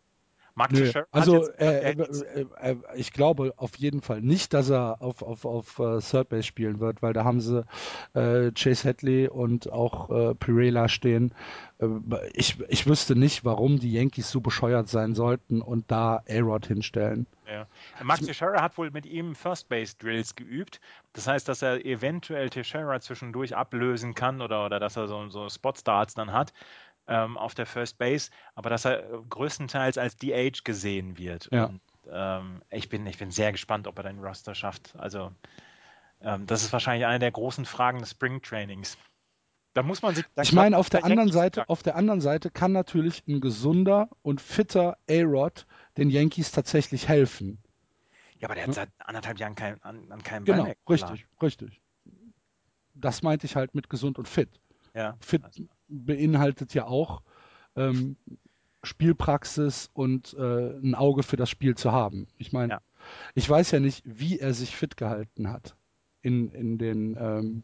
Mark 0.55 0.71
Nö, 0.71 0.91
also 1.11 1.37
jetzt 1.37 1.59
äh, 1.59 1.91
äh, 1.91 1.95
äh, 1.95 2.71
äh, 2.71 2.75
ich 2.95 3.13
glaube 3.13 3.53
auf 3.57 3.75
jeden 3.77 4.01
Fall 4.01 4.21
nicht, 4.21 4.53
dass 4.53 4.69
er 4.69 5.01
auf, 5.01 5.21
auf, 5.21 5.45
auf 5.45 5.79
äh, 5.79 5.99
Third 5.99 6.29
Base 6.29 6.43
spielen 6.43 6.79
wird, 6.79 7.01
weil 7.01 7.13
da 7.13 7.23
haben 7.23 7.39
sie 7.39 7.65
äh, 8.13 8.51
Chase 8.51 8.87
Hadley 8.87 9.27
und 9.27 9.71
auch 9.71 10.09
äh, 10.09 10.35
Pirela 10.35 10.89
stehen. 10.89 11.33
Ich, 12.33 12.59
ich 12.69 12.85
wüsste 12.85 13.15
nicht, 13.15 13.43
warum 13.43 13.79
die 13.79 13.91
Yankees 13.91 14.29
so 14.29 14.39
bescheuert 14.39 14.87
sein 14.87 15.15
sollten 15.15 15.63
und 15.63 15.89
da 15.89 16.21
A-Rod 16.29 16.67
hinstellen. 16.67 17.25
Ja. 17.47 17.65
Mark 18.03 18.19
Teixeira 18.19 18.61
hat 18.61 18.77
wohl 18.77 18.91
mit 18.91 19.05
ihm 19.07 19.33
First 19.33 19.67
Base 19.67 19.95
Drills 19.97 20.35
geübt. 20.35 20.79
Das 21.13 21.27
heißt, 21.27 21.49
dass 21.49 21.63
er 21.63 21.83
eventuell 21.83 22.49
Teixeira 22.49 22.99
zwischendurch 23.01 23.55
ablösen 23.55 24.13
kann 24.13 24.41
oder, 24.41 24.65
oder 24.65 24.79
dass 24.79 24.95
er 24.95 25.07
so, 25.07 25.27
so 25.29 25.49
Spot 25.49 25.73
Starts 25.75 26.13
dann 26.13 26.31
hat 26.31 26.53
ähm, 27.11 27.37
auf 27.37 27.53
der 27.53 27.65
First 27.65 27.97
Base, 27.97 28.31
aber 28.55 28.69
dass 28.69 28.85
er 28.85 29.03
äh, 29.03 29.17
größtenteils 29.29 29.97
als 29.97 30.15
DH 30.15 30.63
gesehen 30.63 31.17
wird. 31.17 31.49
Ja. 31.51 31.65
Und 31.65 31.81
ähm, 32.09 32.61
ich, 32.69 32.87
bin, 32.87 33.05
ich 33.05 33.17
bin 33.17 33.31
sehr 33.31 33.51
gespannt, 33.51 33.87
ob 33.87 33.97
er 33.99 34.03
den 34.03 34.19
Roster 34.19 34.55
schafft. 34.55 34.95
Also 34.97 35.31
ähm, 36.21 36.47
das 36.47 36.63
ist 36.63 36.71
wahrscheinlich 36.71 37.05
eine 37.05 37.19
der 37.19 37.31
großen 37.31 37.65
Fragen 37.65 37.99
des 37.99 38.11
Spring 38.11 38.41
Trainings. 38.41 38.97
Da 39.73 39.83
muss 39.83 40.01
man 40.01 40.15
sich. 40.15 40.25
Ich 40.41 40.53
meine, 40.53 40.77
auf 40.77 40.89
der 40.89 41.01
der 41.01 41.09
anderen 41.09 41.31
Seite, 41.31 41.69
auf 41.69 41.83
der 41.83 41.95
anderen 41.95 42.21
Seite 42.21 42.49
kann 42.49 42.71
natürlich 42.71 43.23
ein 43.27 43.39
gesunder 43.39 44.09
und 44.21 44.41
fitter 44.41 44.97
A-Rod 45.09 45.65
den 45.97 46.09
Yankees 46.09 46.51
tatsächlich 46.51 47.07
helfen. 47.07 47.57
Ja, 48.39 48.47
aber 48.47 48.55
der 48.55 48.67
hat 48.67 48.73
seit 48.73 48.89
anderthalb 48.99 49.39
Jahren 49.39 49.55
kein, 49.55 49.81
an, 49.83 50.11
an 50.11 50.23
keinem 50.23 50.45
Genau, 50.45 50.63
Ball 50.63 50.75
richtig, 50.89 51.25
richtig. 51.41 51.81
Das 52.95 53.21
meinte 53.21 53.45
ich 53.45 53.55
halt 53.55 53.75
mit 53.75 53.89
gesund 53.89 54.17
und 54.17 54.27
fit. 54.27 54.49
Ja. 54.93 55.15
Fit 55.21 55.43
beinhaltet 55.91 56.73
ja 56.73 56.85
auch 56.87 57.21
ähm, 57.75 58.15
Spielpraxis 58.83 59.89
und 59.93 60.33
äh, 60.33 60.71
ein 60.79 60.95
Auge 60.95 61.23
für 61.23 61.37
das 61.37 61.49
Spiel 61.49 61.75
zu 61.75 61.91
haben. 61.91 62.27
Ich 62.37 62.51
meine, 62.51 62.73
Ja. 62.73 62.81
ich 63.35 63.47
weiß 63.49 63.71
ja 63.71 63.79
nicht, 63.79 64.03
wie 64.05 64.39
er 64.39 64.53
sich 64.53 64.75
fit 64.75 64.97
gehalten 64.97 65.49
hat 65.51 65.75
in, 66.21 66.49
in, 66.51 66.77
den, 66.77 67.15
ähm, 67.19 67.63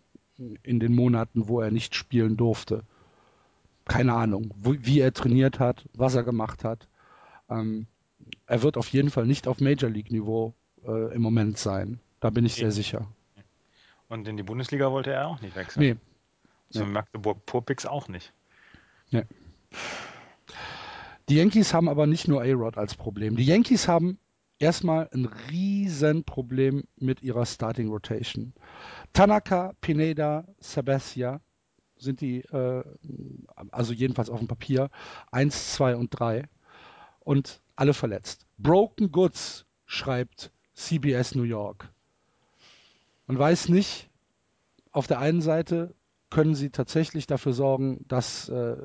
in 0.64 0.80
den 0.80 0.94
Monaten, 0.96 1.48
wo 1.48 1.60
er 1.62 1.72
nicht 1.72 1.96
spielen 1.96 2.38
durfte. 2.38 2.84
Keine 3.86 4.14
Ahnung, 4.14 4.54
wo, 4.58 4.76
wie 4.80 5.00
er 5.00 5.14
trainiert 5.14 5.60
hat, 5.60 5.86
was 5.94 6.14
er 6.16 6.24
gemacht 6.24 6.64
hat. 6.64 6.88
Ähm, 7.50 7.88
er 8.46 8.62
wird 8.62 8.78
auf 8.78 8.90
jeden 8.90 9.10
Fall 9.10 9.26
nicht 9.26 9.48
auf 9.48 9.60
Major 9.62 9.90
League 9.90 10.12
Niveau 10.12 10.54
äh, 10.86 11.14
im 11.16 11.22
Moment 11.22 11.58
sein. 11.58 12.00
Da 12.20 12.30
bin 12.30 12.46
ich 12.46 12.56
sehr 12.56 12.66
Nee. 12.68 12.72
sicher. 12.74 13.08
Und 14.10 14.28
in 14.28 14.38
die 14.38 14.44
Bundesliga 14.44 14.92
wollte 14.92 15.12
er 15.12 15.28
auch 15.28 15.42
nicht 15.42 15.56
wechseln. 15.56 15.82
Nee, 15.84 15.96
Zu 16.70 16.86
Magdeburg 16.86 17.46
Purpix 17.46 17.86
auch 17.86 18.08
nicht. 18.08 18.34
Die 21.30 21.36
Yankees 21.36 21.74
haben 21.74 21.90
aber 21.90 22.08
nicht 22.08 22.28
nur 22.28 22.42
A-Rod 22.42 22.78
als 22.78 22.96
Problem. 22.96 23.36
Die 23.36 23.46
Yankees 23.46 23.88
haben 23.88 24.18
erstmal 24.60 25.10
ein 25.14 25.26
riesen 25.52 26.24
Problem 26.24 26.86
mit 26.98 27.22
ihrer 27.22 27.46
Starting 27.46 27.90
Rotation. 27.90 28.54
Tanaka, 29.14 29.74
Pineda, 29.82 30.46
Sabathia 30.60 31.42
sind 31.98 32.22
die, 32.22 32.42
äh, 32.42 32.84
also 33.72 33.94
jedenfalls 33.94 34.30
auf 34.30 34.40
dem 34.40 34.48
Papier, 34.48 34.90
1, 35.32 35.74
2 35.74 35.96
und 35.96 36.10
3 36.12 36.44
und 37.20 37.62
alle 37.76 37.94
verletzt. 37.94 38.46
Broken 38.58 39.12
Goods 39.12 39.66
schreibt 39.86 40.52
CBS 40.74 41.36
New 41.36 41.44
York. 41.44 41.90
Man 43.26 43.38
weiß 43.38 43.70
nicht, 43.70 44.10
auf 44.92 45.08
der 45.08 45.20
einen 45.20 45.42
Seite 45.42 45.94
können 46.30 46.56
sie 46.56 46.70
tatsächlich 46.70 47.28
dafür 47.28 47.54
sorgen, 47.54 48.06
dass, 48.08 48.50
äh, 48.50 48.76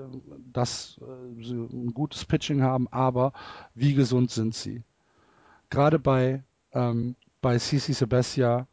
dass 0.53 1.01
äh, 1.01 1.43
sie 1.43 1.55
ein 1.55 1.93
gutes 1.93 2.25
Pitching 2.25 2.63
haben, 2.63 2.89
aber 2.89 3.33
wie 3.75 3.95
gesund 3.95 4.31
sind 4.31 4.55
sie? 4.55 4.83
Gerade 5.71 5.99
bei, 5.99 6.45
ähm, 6.73 7.17
bei 7.41 7.59
CC 7.59 7.93
Sabathia 7.93 8.67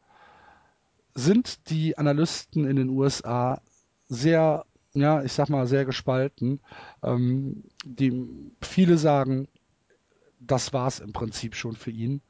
sind 1.15 1.70
die 1.70 1.97
Analysten 1.97 2.65
in 2.65 2.76
den 2.76 2.89
USA 2.89 3.61
sehr, 4.07 4.65
ja, 4.93 5.24
ich 5.24 5.34
sag 5.34 5.49
mal, 5.49 5.67
sehr 5.67 5.86
gespalten. 5.86 6.59
Ähm, 7.01 7.63
die, 7.84 8.28
viele 8.61 8.97
sagen, 8.97 9.47
das 10.39 10.74
war 10.74 10.88
es 10.88 10.99
im 10.99 11.11
Prinzip 11.11 11.55
schon 11.55 11.76
für 11.76 11.91
ihn. 11.91 12.22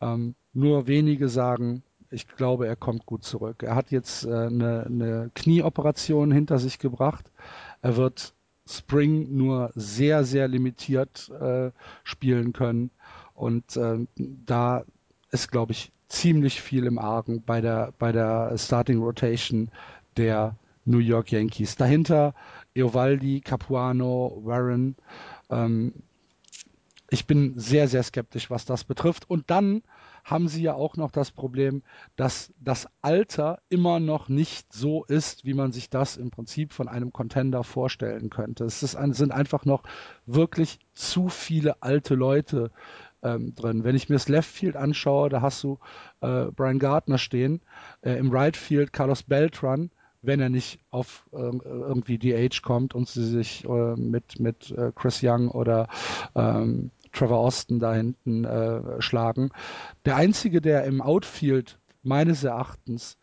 Ähm, 0.00 0.34
nur 0.52 0.86
wenige 0.86 1.28
sagen, 1.28 1.82
ich 2.10 2.28
glaube, 2.28 2.66
er 2.66 2.76
kommt 2.76 3.06
gut 3.06 3.24
zurück. 3.24 3.62
Er 3.62 3.74
hat 3.74 3.90
jetzt 3.90 4.24
äh, 4.24 4.30
eine, 4.30 4.84
eine 4.86 5.30
Knieoperation 5.34 6.30
hinter 6.30 6.58
sich 6.58 6.78
gebracht. 6.78 7.30
Er 7.82 7.96
wird 7.96 8.34
Spring 8.68 9.36
nur 9.36 9.70
sehr, 9.74 10.24
sehr 10.24 10.48
limitiert 10.48 11.30
äh, 11.40 11.70
spielen 12.04 12.52
können. 12.52 12.90
Und 13.34 13.76
äh, 13.76 14.06
da 14.16 14.84
ist, 15.30 15.50
glaube 15.50 15.72
ich, 15.72 15.92
ziemlich 16.08 16.60
viel 16.60 16.86
im 16.86 16.98
Argen 16.98 17.42
bei 17.42 17.60
der, 17.60 17.92
bei 17.98 18.12
der 18.12 18.56
Starting 18.56 18.98
Rotation 18.98 19.70
der 20.16 20.56
New 20.84 20.98
York 20.98 21.32
Yankees. 21.32 21.76
Dahinter 21.76 22.34
Eovaldi, 22.74 23.40
Capuano, 23.40 24.40
Warren. 24.44 24.96
Ähm, 25.50 25.92
ich 27.10 27.26
bin 27.26 27.58
sehr, 27.58 27.88
sehr 27.88 28.02
skeptisch, 28.02 28.50
was 28.50 28.64
das 28.64 28.84
betrifft. 28.84 29.28
Und 29.28 29.50
dann 29.50 29.82
haben 30.26 30.48
sie 30.48 30.62
ja 30.62 30.74
auch 30.74 30.96
noch 30.96 31.12
das 31.12 31.30
Problem, 31.30 31.82
dass 32.16 32.52
das 32.58 32.88
Alter 33.00 33.60
immer 33.68 34.00
noch 34.00 34.28
nicht 34.28 34.72
so 34.72 35.04
ist, 35.04 35.44
wie 35.44 35.54
man 35.54 35.70
sich 35.70 35.88
das 35.88 36.16
im 36.16 36.32
Prinzip 36.32 36.72
von 36.72 36.88
einem 36.88 37.12
Contender 37.12 37.62
vorstellen 37.62 38.28
könnte. 38.28 38.64
Es 38.64 38.96
ein, 38.96 39.12
sind 39.12 39.30
einfach 39.30 39.64
noch 39.64 39.84
wirklich 40.26 40.80
zu 40.94 41.28
viele 41.28 41.80
alte 41.80 42.16
Leute 42.16 42.72
ähm, 43.22 43.54
drin. 43.54 43.84
Wenn 43.84 43.94
ich 43.94 44.08
mir 44.08 44.16
das 44.16 44.28
Left 44.28 44.50
Field 44.50 44.74
anschaue, 44.74 45.28
da 45.28 45.42
hast 45.42 45.62
du 45.62 45.78
äh, 46.20 46.46
Brian 46.46 46.80
Gardner 46.80 47.18
stehen, 47.18 47.60
äh, 48.02 48.18
im 48.18 48.32
Right 48.32 48.56
Field 48.56 48.92
Carlos 48.92 49.22
Beltran, 49.22 49.90
wenn 50.22 50.40
er 50.40 50.48
nicht 50.48 50.80
auf 50.90 51.24
äh, 51.34 51.36
irgendwie 51.36 52.18
DH 52.18 52.62
kommt 52.62 52.96
und 52.96 53.08
sie 53.08 53.24
sich 53.24 53.64
äh, 53.64 53.94
mit, 53.94 54.40
mit 54.40 54.72
äh, 54.72 54.90
Chris 54.92 55.20
Young 55.22 55.52
oder 55.52 55.86
ähm, 56.34 56.90
Trevor 57.16 57.38
Austin 57.38 57.78
da 57.78 57.94
hinten 57.94 58.44
äh, 58.44 59.00
schlagen. 59.00 59.50
Der 60.04 60.16
einzige, 60.16 60.60
der 60.60 60.84
im 60.84 61.00
Outfield 61.00 61.78
meines 62.02 62.44
Erachtens 62.44 63.18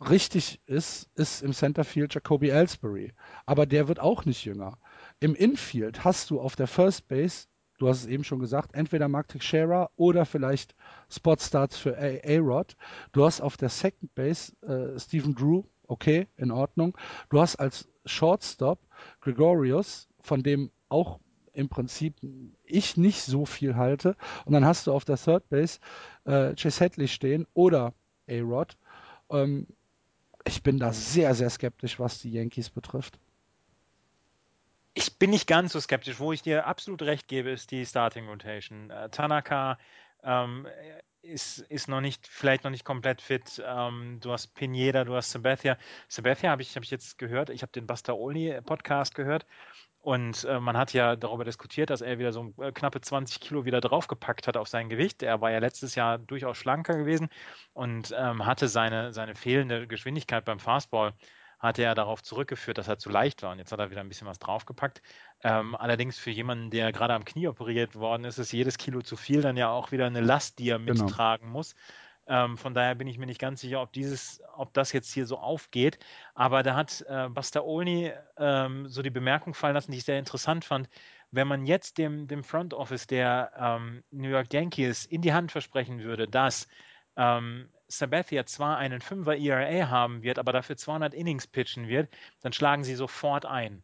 richtig 0.00 0.60
ist, 0.66 1.08
ist 1.14 1.42
im 1.42 1.52
Centerfield 1.52 2.14
Jacoby 2.14 2.48
Ellsbury. 2.48 3.12
Aber 3.46 3.66
der 3.66 3.88
wird 3.88 4.00
auch 4.00 4.24
nicht 4.24 4.44
jünger. 4.44 4.78
Im 5.18 5.34
Infield 5.34 6.04
hast 6.04 6.30
du 6.30 6.40
auf 6.40 6.56
der 6.56 6.66
First 6.66 7.08
Base, 7.08 7.46
du 7.78 7.88
hast 7.88 8.00
es 8.00 8.06
eben 8.06 8.24
schon 8.24 8.38
gesagt, 8.38 8.74
entweder 8.74 9.08
Mark 9.08 9.28
Teixeira 9.28 9.90
oder 9.96 10.24
vielleicht 10.24 10.74
Spot 11.08 11.36
Starts 11.38 11.76
für 11.76 11.98
A-Rod. 11.98 12.76
Du 13.12 13.24
hast 13.24 13.40
auf 13.40 13.56
der 13.56 13.68
Second 13.68 14.14
Base 14.14 14.52
äh, 14.62 14.98
Stephen 14.98 15.34
Drew, 15.34 15.64
okay, 15.86 16.28
in 16.36 16.50
Ordnung. 16.50 16.96
Du 17.28 17.40
hast 17.40 17.56
als 17.56 17.88
Shortstop 18.06 18.80
Gregorius, 19.20 20.08
von 20.20 20.42
dem 20.42 20.70
auch 20.88 21.20
im 21.52 21.68
Prinzip 21.68 22.16
ich 22.64 22.96
nicht 22.96 23.22
so 23.22 23.46
viel 23.46 23.76
halte. 23.76 24.16
Und 24.44 24.52
dann 24.52 24.64
hast 24.64 24.86
du 24.86 24.92
auf 24.92 25.04
der 25.04 25.16
Third 25.16 25.48
Base 25.48 25.78
äh, 26.24 26.54
Chase 26.54 26.84
Hadley 26.84 27.08
stehen 27.08 27.46
oder 27.54 27.92
A-Rod. 28.28 28.76
Ähm, 29.30 29.66
ich 30.44 30.62
bin 30.62 30.78
da 30.78 30.92
sehr, 30.92 31.34
sehr 31.34 31.50
skeptisch, 31.50 31.98
was 31.98 32.20
die 32.20 32.32
Yankees 32.32 32.70
betrifft. 32.70 33.18
Ich 34.94 35.18
bin 35.18 35.30
nicht 35.30 35.46
ganz 35.46 35.72
so 35.72 35.80
skeptisch. 35.80 36.18
Wo 36.18 36.32
ich 36.32 36.42
dir 36.42 36.66
absolut 36.66 37.02
recht 37.02 37.28
gebe, 37.28 37.50
ist 37.50 37.70
die 37.70 37.86
Starting 37.86 38.28
Rotation. 38.28 38.90
Äh, 38.90 39.10
Tanaka 39.10 39.78
ähm, 40.22 40.66
ist, 41.22 41.58
ist 41.58 41.88
noch 41.88 42.00
nicht, 42.00 42.26
vielleicht 42.26 42.64
noch 42.64 42.70
nicht 42.70 42.84
komplett 42.84 43.20
fit. 43.20 43.62
Ähm, 43.64 44.18
du 44.20 44.32
hast 44.32 44.54
Pineda, 44.54 45.04
du 45.04 45.14
hast 45.14 45.30
Sabathia. 45.30 45.76
Sabathia 46.08 46.50
habe 46.50 46.62
ich, 46.62 46.74
hab 46.76 46.82
ich 46.82 46.90
jetzt 46.90 47.18
gehört. 47.18 47.50
Ich 47.50 47.62
habe 47.62 47.72
den 47.72 47.86
Bastaoli 47.86 48.60
Podcast 48.62 49.14
gehört 49.14 49.46
und 50.00 50.44
äh, 50.44 50.60
man 50.60 50.76
hat 50.78 50.92
ja 50.94 51.14
darüber 51.14 51.44
diskutiert, 51.44 51.90
dass 51.90 52.00
er 52.00 52.18
wieder 52.18 52.32
so 52.32 52.54
äh, 52.58 52.72
knappe 52.72 53.00
20 53.00 53.40
Kilo 53.40 53.64
wieder 53.66 53.80
draufgepackt 53.80 54.46
hat 54.46 54.56
auf 54.56 54.68
sein 54.68 54.88
Gewicht. 54.88 55.22
Er 55.22 55.40
war 55.40 55.50
ja 55.50 55.58
letztes 55.58 55.94
Jahr 55.94 56.18
durchaus 56.18 56.56
schlanker 56.56 56.96
gewesen 56.96 57.28
und 57.74 58.14
ähm, 58.16 58.46
hatte 58.46 58.68
seine, 58.68 59.12
seine 59.12 59.34
fehlende 59.34 59.86
Geschwindigkeit 59.86 60.44
beim 60.44 60.58
Fastball 60.58 61.12
hatte 61.58 61.82
er 61.82 61.94
darauf 61.94 62.22
zurückgeführt, 62.22 62.78
dass 62.78 62.88
er 62.88 62.98
zu 62.98 63.10
leicht 63.10 63.42
war. 63.42 63.52
Und 63.52 63.58
jetzt 63.58 63.70
hat 63.70 63.78
er 63.78 63.90
wieder 63.90 64.00
ein 64.00 64.08
bisschen 64.08 64.26
was 64.26 64.38
draufgepackt. 64.38 65.02
Ähm, 65.42 65.76
allerdings 65.76 66.18
für 66.18 66.30
jemanden, 66.30 66.70
der 66.70 66.90
gerade 66.90 67.12
am 67.12 67.26
Knie 67.26 67.48
operiert 67.48 67.94
worden 67.94 68.24
ist, 68.24 68.38
ist 68.38 68.50
jedes 68.52 68.78
Kilo 68.78 69.02
zu 69.02 69.16
viel 69.16 69.42
dann 69.42 69.58
ja 69.58 69.68
auch 69.68 69.92
wieder 69.92 70.06
eine 70.06 70.22
Last, 70.22 70.58
die 70.58 70.70
er 70.70 70.78
genau. 70.78 71.04
mittragen 71.04 71.48
genau. 71.48 71.58
muss. 71.58 71.74
Ähm, 72.26 72.56
von 72.56 72.74
daher 72.74 72.94
bin 72.94 73.08
ich 73.08 73.18
mir 73.18 73.26
nicht 73.26 73.40
ganz 73.40 73.60
sicher, 73.60 73.80
ob 73.82 73.92
dieses, 73.92 74.40
ob 74.56 74.72
das 74.74 74.92
jetzt 74.92 75.12
hier 75.12 75.26
so 75.26 75.38
aufgeht. 75.38 75.98
Aber 76.34 76.62
da 76.62 76.74
hat 76.76 77.04
äh, 77.08 77.28
Buster 77.28 77.64
Olney 77.64 78.12
ähm, 78.36 78.88
so 78.88 79.02
die 79.02 79.10
Bemerkung 79.10 79.54
fallen 79.54 79.74
lassen, 79.74 79.92
die 79.92 79.98
ich 79.98 80.04
sehr 80.04 80.18
interessant 80.18 80.64
fand. 80.64 80.88
Wenn 81.30 81.48
man 81.48 81.66
jetzt 81.66 81.98
dem, 81.98 82.26
dem 82.28 82.44
Front 82.44 82.74
Office 82.74 83.06
der 83.06 83.52
ähm, 83.56 84.04
New 84.10 84.28
York 84.28 84.52
Yankees 84.52 85.06
in 85.06 85.22
die 85.22 85.32
Hand 85.32 85.52
versprechen 85.52 86.02
würde, 86.02 86.26
dass 86.28 86.68
ähm, 87.16 87.68
Sabathia 87.88 88.46
zwar 88.46 88.78
einen 88.78 89.00
5er 89.00 89.36
ERA 89.36 89.88
haben 89.88 90.22
wird, 90.22 90.38
aber 90.38 90.52
dafür 90.52 90.76
200 90.76 91.14
Innings 91.14 91.46
pitchen 91.46 91.88
wird, 91.88 92.08
dann 92.40 92.52
schlagen 92.52 92.84
sie 92.84 92.94
sofort 92.94 93.46
ein 93.46 93.82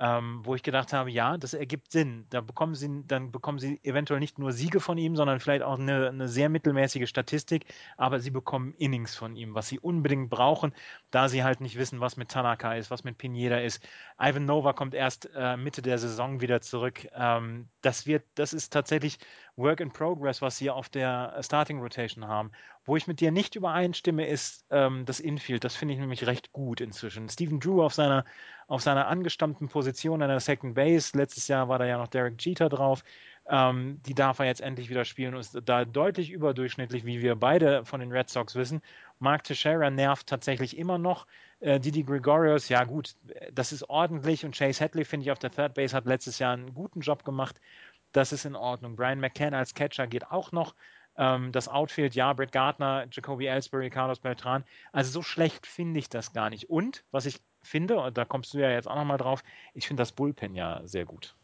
ähm, 0.00 0.40
wo 0.42 0.54
ich 0.54 0.62
gedacht 0.62 0.92
habe, 0.92 1.10
ja, 1.10 1.38
das 1.38 1.54
ergibt 1.54 1.92
Sinn. 1.92 2.26
Da 2.30 2.40
bekommen 2.40 2.74
sie, 2.74 3.04
dann 3.06 3.30
bekommen 3.30 3.58
sie 3.58 3.80
eventuell 3.84 4.20
nicht 4.20 4.38
nur 4.38 4.52
Siege 4.52 4.80
von 4.80 4.98
ihm, 4.98 5.14
sondern 5.14 5.38
vielleicht 5.40 5.62
auch 5.62 5.78
eine, 5.78 6.08
eine, 6.08 6.28
sehr 6.28 6.48
mittelmäßige 6.48 7.08
Statistik, 7.08 7.66
aber 7.96 8.18
sie 8.18 8.30
bekommen 8.30 8.74
Innings 8.78 9.14
von 9.14 9.36
ihm, 9.36 9.54
was 9.54 9.68
sie 9.68 9.78
unbedingt 9.78 10.30
brauchen, 10.30 10.74
da 11.10 11.28
sie 11.28 11.44
halt 11.44 11.60
nicht 11.60 11.78
wissen, 11.78 12.00
was 12.00 12.16
mit 12.16 12.30
Tanaka 12.30 12.74
ist, 12.74 12.90
was 12.90 13.04
mit 13.04 13.18
Pineda 13.18 13.58
ist. 13.58 13.86
Ivan 14.18 14.46
Nova 14.46 14.72
kommt 14.72 14.94
erst 14.94 15.30
äh, 15.34 15.56
Mitte 15.56 15.82
der 15.82 15.98
Saison 15.98 16.40
wieder 16.40 16.60
zurück. 16.60 17.06
Ähm, 17.14 17.68
das 17.80 18.06
wird, 18.06 18.24
das 18.34 18.52
ist 18.52 18.72
tatsächlich 18.72 19.18
Work 19.56 19.80
in 19.80 19.90
Progress, 19.90 20.42
was 20.42 20.58
sie 20.58 20.70
auf 20.70 20.88
der 20.88 21.38
Starting 21.40 21.80
Rotation 21.80 22.26
haben. 22.26 22.50
Wo 22.84 22.96
ich 22.96 23.06
mit 23.06 23.20
dir 23.20 23.30
nicht 23.30 23.54
übereinstimme, 23.54 24.26
ist 24.26 24.64
ähm, 24.70 25.04
das 25.06 25.20
Infield. 25.20 25.64
Das 25.64 25.76
finde 25.76 25.94
ich 25.94 26.00
nämlich 26.00 26.26
recht 26.26 26.52
gut 26.52 26.80
inzwischen. 26.80 27.28
Stephen 27.28 27.60
Drew 27.60 27.82
auf 27.82 27.94
seiner, 27.94 28.24
auf 28.66 28.82
seiner 28.82 29.06
angestammten 29.06 29.68
Position 29.68 30.22
an 30.22 30.28
der 30.28 30.40
Second 30.40 30.74
Base. 30.74 31.16
Letztes 31.16 31.48
Jahr 31.48 31.68
war 31.68 31.78
da 31.78 31.86
ja 31.86 31.98
noch 31.98 32.08
Derek 32.08 32.44
Jeter 32.44 32.68
drauf. 32.68 33.04
Ähm, 33.46 34.00
die 34.06 34.14
darf 34.14 34.38
er 34.38 34.46
jetzt 34.46 34.60
endlich 34.60 34.88
wieder 34.88 35.04
spielen 35.04 35.34
und 35.34 35.40
ist 35.40 35.58
da 35.64 35.84
deutlich 35.84 36.30
überdurchschnittlich, 36.30 37.04
wie 37.04 37.20
wir 37.20 37.36
beide 37.36 37.84
von 37.84 38.00
den 38.00 38.10
Red 38.10 38.30
Sox 38.30 38.54
wissen. 38.54 38.80
Mark 39.18 39.44
Teixeira 39.44 39.90
nervt 39.90 40.26
tatsächlich 40.26 40.78
immer 40.78 40.98
noch. 40.98 41.26
Äh, 41.60 41.78
Didi 41.78 42.02
Gregorius, 42.02 42.68
ja 42.68 42.84
gut, 42.84 43.14
das 43.52 43.72
ist 43.72 43.88
ordentlich 43.88 44.44
und 44.44 44.56
Chase 44.56 44.82
Hadley, 44.82 45.04
finde 45.04 45.24
ich, 45.24 45.30
auf 45.30 45.38
der 45.38 45.50
Third 45.50 45.74
Base 45.74 45.94
hat 45.94 46.06
letztes 46.06 46.38
Jahr 46.38 46.54
einen 46.54 46.74
guten 46.74 47.00
Job 47.00 47.24
gemacht. 47.24 47.60
Das 48.14 48.32
ist 48.32 48.44
in 48.44 48.54
Ordnung. 48.54 48.94
Brian 48.94 49.18
McCann 49.18 49.54
als 49.54 49.74
Catcher 49.74 50.06
geht 50.06 50.30
auch 50.30 50.52
noch. 50.52 50.74
Ähm, 51.16 51.50
das 51.50 51.68
Outfield, 51.68 52.14
ja, 52.14 52.32
Brett 52.32 52.52
Gardner, 52.52 53.06
Jacoby 53.10 53.46
Ellsbury, 53.46 53.90
Carlos 53.90 54.20
Beltran. 54.20 54.64
Also 54.92 55.10
so 55.10 55.22
schlecht 55.22 55.66
finde 55.66 55.98
ich 55.98 56.08
das 56.08 56.32
gar 56.32 56.48
nicht. 56.48 56.70
Und 56.70 57.04
was 57.10 57.26
ich 57.26 57.40
finde, 57.62 57.98
und 58.00 58.16
da 58.16 58.24
kommst 58.24 58.54
du 58.54 58.58
ja 58.58 58.70
jetzt 58.70 58.88
auch 58.88 58.94
nochmal 58.94 59.18
drauf, 59.18 59.42
ich 59.74 59.88
finde 59.88 60.00
das 60.00 60.12
Bullpen 60.12 60.54
ja 60.54 60.80
sehr 60.84 61.04
gut. 61.04 61.34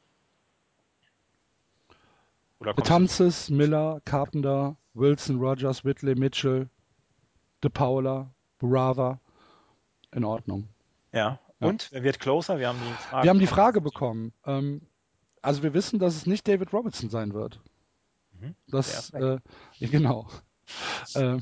Betanzes, 2.60 3.50
Miller, 3.50 4.00
Carpenter, 4.04 4.76
Wilson, 4.94 5.40
Rogers, 5.40 5.84
Whitley, 5.84 6.14
Mitchell, 6.14 6.68
De 7.64 7.70
Paula, 7.70 8.30
Burava. 8.58 9.18
In 10.12 10.24
Ordnung. 10.24 10.68
Ja. 11.12 11.38
ja. 11.58 11.66
Und 11.68 11.88
wer 11.90 12.02
wird 12.04 12.20
closer? 12.20 12.58
Wir 12.58 12.68
haben 12.68 12.78
die 12.78 12.92
Frage, 12.94 13.24
wir 13.24 13.30
haben 13.30 13.38
die 13.38 13.46
Frage 13.46 13.80
bekommen. 13.80 14.32
Ähm, 14.44 14.82
also 15.42 15.62
wir 15.62 15.74
wissen, 15.74 15.98
dass 15.98 16.16
es 16.16 16.26
nicht 16.26 16.46
David 16.46 16.72
Robertson 16.72 17.10
sein 17.10 17.32
wird. 17.34 17.60
Mhm. 18.38 18.54
Das, 18.68 19.10
äh, 19.10 19.38
genau. 19.80 20.28
äh, 21.14 21.38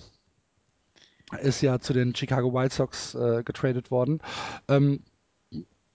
ist 1.40 1.60
ja 1.60 1.78
zu 1.78 1.92
den 1.92 2.14
Chicago 2.14 2.52
White 2.54 2.74
Sox 2.74 3.14
äh, 3.14 3.42
getradet 3.42 3.90
worden. 3.90 4.20
Ähm, 4.68 5.02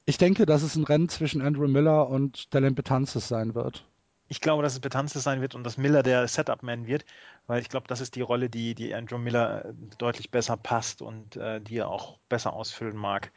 ich 0.05 0.17
denke, 0.17 0.45
dass 0.45 0.63
es 0.63 0.75
ein 0.75 0.83
Rennen 0.83 1.09
zwischen 1.09 1.41
Andrew 1.41 1.67
Miller 1.67 2.09
und 2.09 2.53
Dylan 2.53 2.75
Betances 2.75 3.27
sein 3.27 3.55
wird. 3.55 3.85
Ich 4.27 4.41
glaube, 4.41 4.63
dass 4.63 4.73
es 4.73 4.79
Betances 4.79 5.23
sein 5.23 5.41
wird 5.41 5.55
und 5.55 5.63
dass 5.63 5.77
Miller 5.77 6.01
der 6.03 6.27
Setup-Man 6.27 6.87
wird, 6.87 7.05
weil 7.45 7.61
ich 7.61 7.69
glaube, 7.69 7.87
das 7.87 8.01
ist 8.01 8.15
die 8.15 8.21
Rolle, 8.21 8.49
die, 8.49 8.73
die 8.73 8.93
Andrew 8.93 9.17
Miller 9.17 9.65
äh, 9.65 9.73
deutlich 9.97 10.31
besser 10.31 10.57
passt 10.57 11.01
und 11.01 11.35
äh, 11.35 11.61
die 11.61 11.77
er 11.77 11.89
auch 11.89 12.19
besser 12.29 12.53
ausfüllen 12.53 12.97
mag. 12.97 13.31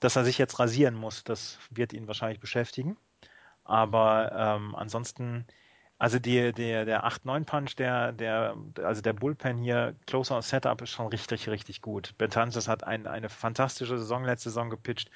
Dass 0.00 0.16
er 0.16 0.24
sich 0.24 0.38
jetzt 0.38 0.58
rasieren 0.58 0.94
muss, 0.94 1.24
das 1.24 1.58
wird 1.70 1.92
ihn 1.92 2.06
wahrscheinlich 2.06 2.40
beschäftigen. 2.40 2.96
Aber 3.68 4.32
ähm, 4.34 4.74
ansonsten 4.76 5.46
Also 5.98 6.18
die, 6.20 6.52
der, 6.52 6.84
der 6.84 7.04
8-9-Punch, 7.06 7.76
der, 7.76 8.12
der, 8.12 8.56
also 8.84 9.02
der 9.02 9.12
Bullpen 9.14 9.58
hier, 9.58 9.96
Closer 10.06 10.42
Setup 10.42 10.80
ist 10.82 10.90
schon 10.90 11.08
richtig, 11.08 11.48
richtig 11.48 11.82
gut. 11.82 12.16
Betances 12.18 12.68
hat 12.68 12.84
ein, 12.84 13.06
eine 13.08 13.28
fantastische 13.28 13.98
Saison 13.98 14.24
letzte 14.24 14.50
Saison 14.50 14.70
gepitcht. 14.70 15.10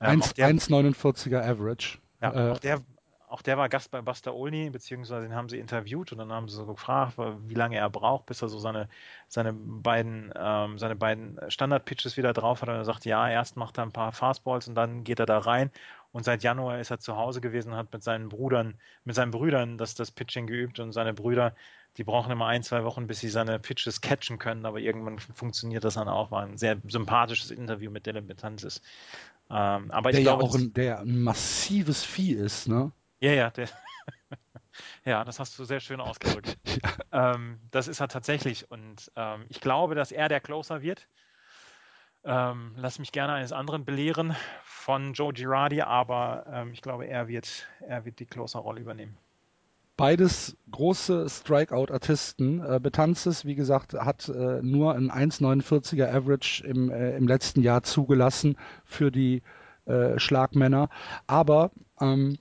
Ähm, 0.00 0.20
1,49er 0.22 1.42
Average. 1.42 1.98
Ja, 2.22 2.34
äh, 2.34 2.50
auch, 2.50 2.58
der, 2.58 2.80
auch 3.28 3.42
der 3.42 3.58
war 3.58 3.68
Gast 3.68 3.90
bei 3.90 4.00
Buster 4.02 4.34
Olney, 4.34 4.70
beziehungsweise 4.70 5.22
den 5.28 5.34
haben 5.34 5.48
sie 5.48 5.58
interviewt 5.58 6.12
und 6.12 6.18
dann 6.18 6.32
haben 6.32 6.48
sie 6.48 6.56
so 6.56 6.66
gefragt, 6.66 7.14
wie 7.18 7.54
lange 7.54 7.76
er 7.76 7.90
braucht, 7.90 8.26
bis 8.26 8.42
er 8.42 8.48
so 8.48 8.58
seine, 8.58 8.88
seine 9.28 9.52
beiden, 9.54 10.32
ähm, 10.36 10.78
seine 10.78 10.96
beiden 10.96 11.38
Standard-Pitches 11.48 12.16
wieder 12.16 12.32
drauf 12.32 12.62
hat. 12.62 12.68
Und 12.68 12.76
er 12.76 12.84
sagt, 12.84 13.04
ja, 13.06 13.28
erst 13.28 13.56
macht 13.56 13.78
er 13.78 13.84
ein 13.84 13.92
paar 13.92 14.12
Fastballs 14.12 14.68
und 14.68 14.74
dann 14.76 15.04
geht 15.04 15.20
er 15.20 15.26
da 15.26 15.38
rein. 15.38 15.70
Und 16.12 16.24
seit 16.24 16.42
Januar 16.42 16.78
ist 16.78 16.90
er 16.90 16.98
zu 16.98 17.16
Hause 17.16 17.40
gewesen 17.40 17.72
und 17.72 17.78
hat 17.78 17.92
mit 17.92 18.02
seinen 18.02 18.28
Brüdern, 18.28 18.74
mit 19.04 19.16
seinen 19.16 19.30
Brüdern 19.30 19.78
das, 19.78 19.94
das 19.94 20.10
Pitching 20.10 20.46
geübt 20.46 20.78
und 20.78 20.92
seine 20.92 21.14
Brüder, 21.14 21.54
die 21.96 22.04
brauchen 22.04 22.30
immer 22.30 22.46
ein, 22.46 22.62
zwei 22.62 22.84
Wochen, 22.84 23.06
bis 23.06 23.20
sie 23.20 23.28
seine 23.28 23.58
Pitches 23.58 24.00
catchen 24.00 24.38
können, 24.38 24.66
aber 24.66 24.78
irgendwann 24.78 25.18
funktioniert 25.18 25.84
das 25.84 25.94
dann 25.94 26.08
auch. 26.08 26.30
War 26.30 26.42
ein 26.42 26.58
sehr 26.58 26.78
sympathisches 26.86 27.50
Interview 27.50 27.90
mit 27.90 28.06
Dylan 28.06 28.26
Betances. 28.26 28.82
Ähm, 29.50 29.90
aber 29.90 30.10
der 30.10 30.20
ich 30.20 30.26
glaube, 30.26 30.44
ja 30.44 30.48
auch 30.48 30.54
ein, 30.54 30.72
der 30.72 31.00
ein 31.00 31.22
massives 31.22 32.04
Vieh 32.04 32.32
ist, 32.32 32.68
ne? 32.68 32.92
Ja, 33.20 33.32
ja, 33.32 33.50
der, 33.50 33.68
ja, 35.04 35.24
das 35.24 35.38
hast 35.38 35.58
du 35.58 35.64
sehr 35.64 35.80
schön 35.80 36.00
ausgedrückt. 36.00 36.58
ja. 37.12 37.34
ähm, 37.34 37.58
das 37.70 37.88
ist 37.88 38.00
er 38.00 38.08
tatsächlich 38.08 38.70
und 38.70 39.10
ähm, 39.16 39.44
ich 39.48 39.60
glaube, 39.60 39.94
dass 39.94 40.12
er 40.12 40.28
der 40.28 40.40
Closer 40.40 40.82
wird. 40.82 41.08
Ähm, 42.24 42.72
lass 42.76 42.98
mich 42.98 43.12
gerne 43.12 43.32
eines 43.32 43.52
anderen 43.52 43.84
belehren 43.84 44.36
von 44.62 45.12
Joe 45.12 45.32
Girardi, 45.32 45.82
aber 45.82 46.44
ähm, 46.48 46.72
ich 46.72 46.80
glaube, 46.80 47.06
er 47.06 47.28
wird, 47.28 47.66
er 47.80 48.04
wird 48.04 48.20
die 48.20 48.26
Closer-Rolle 48.26 48.80
übernehmen. 48.80 49.16
Beides 49.96 50.56
große 50.70 51.28
Strikeout-Artisten. 51.28 52.64
Äh, 52.64 52.80
Betanzes, 52.80 53.44
wie 53.44 53.54
gesagt, 53.54 53.94
hat 53.94 54.28
äh, 54.28 54.62
nur 54.62 54.94
ein 54.94 55.10
1,49er 55.10 56.08
Average 56.08 56.64
im, 56.64 56.90
äh, 56.90 57.16
im 57.16 57.26
letzten 57.26 57.60
Jahr 57.60 57.82
zugelassen 57.82 58.56
für 58.84 59.10
die 59.10 59.42
äh, 59.84 60.18
Schlagmänner. 60.18 60.88
Aber 61.26 61.72
ähm, 62.00 62.38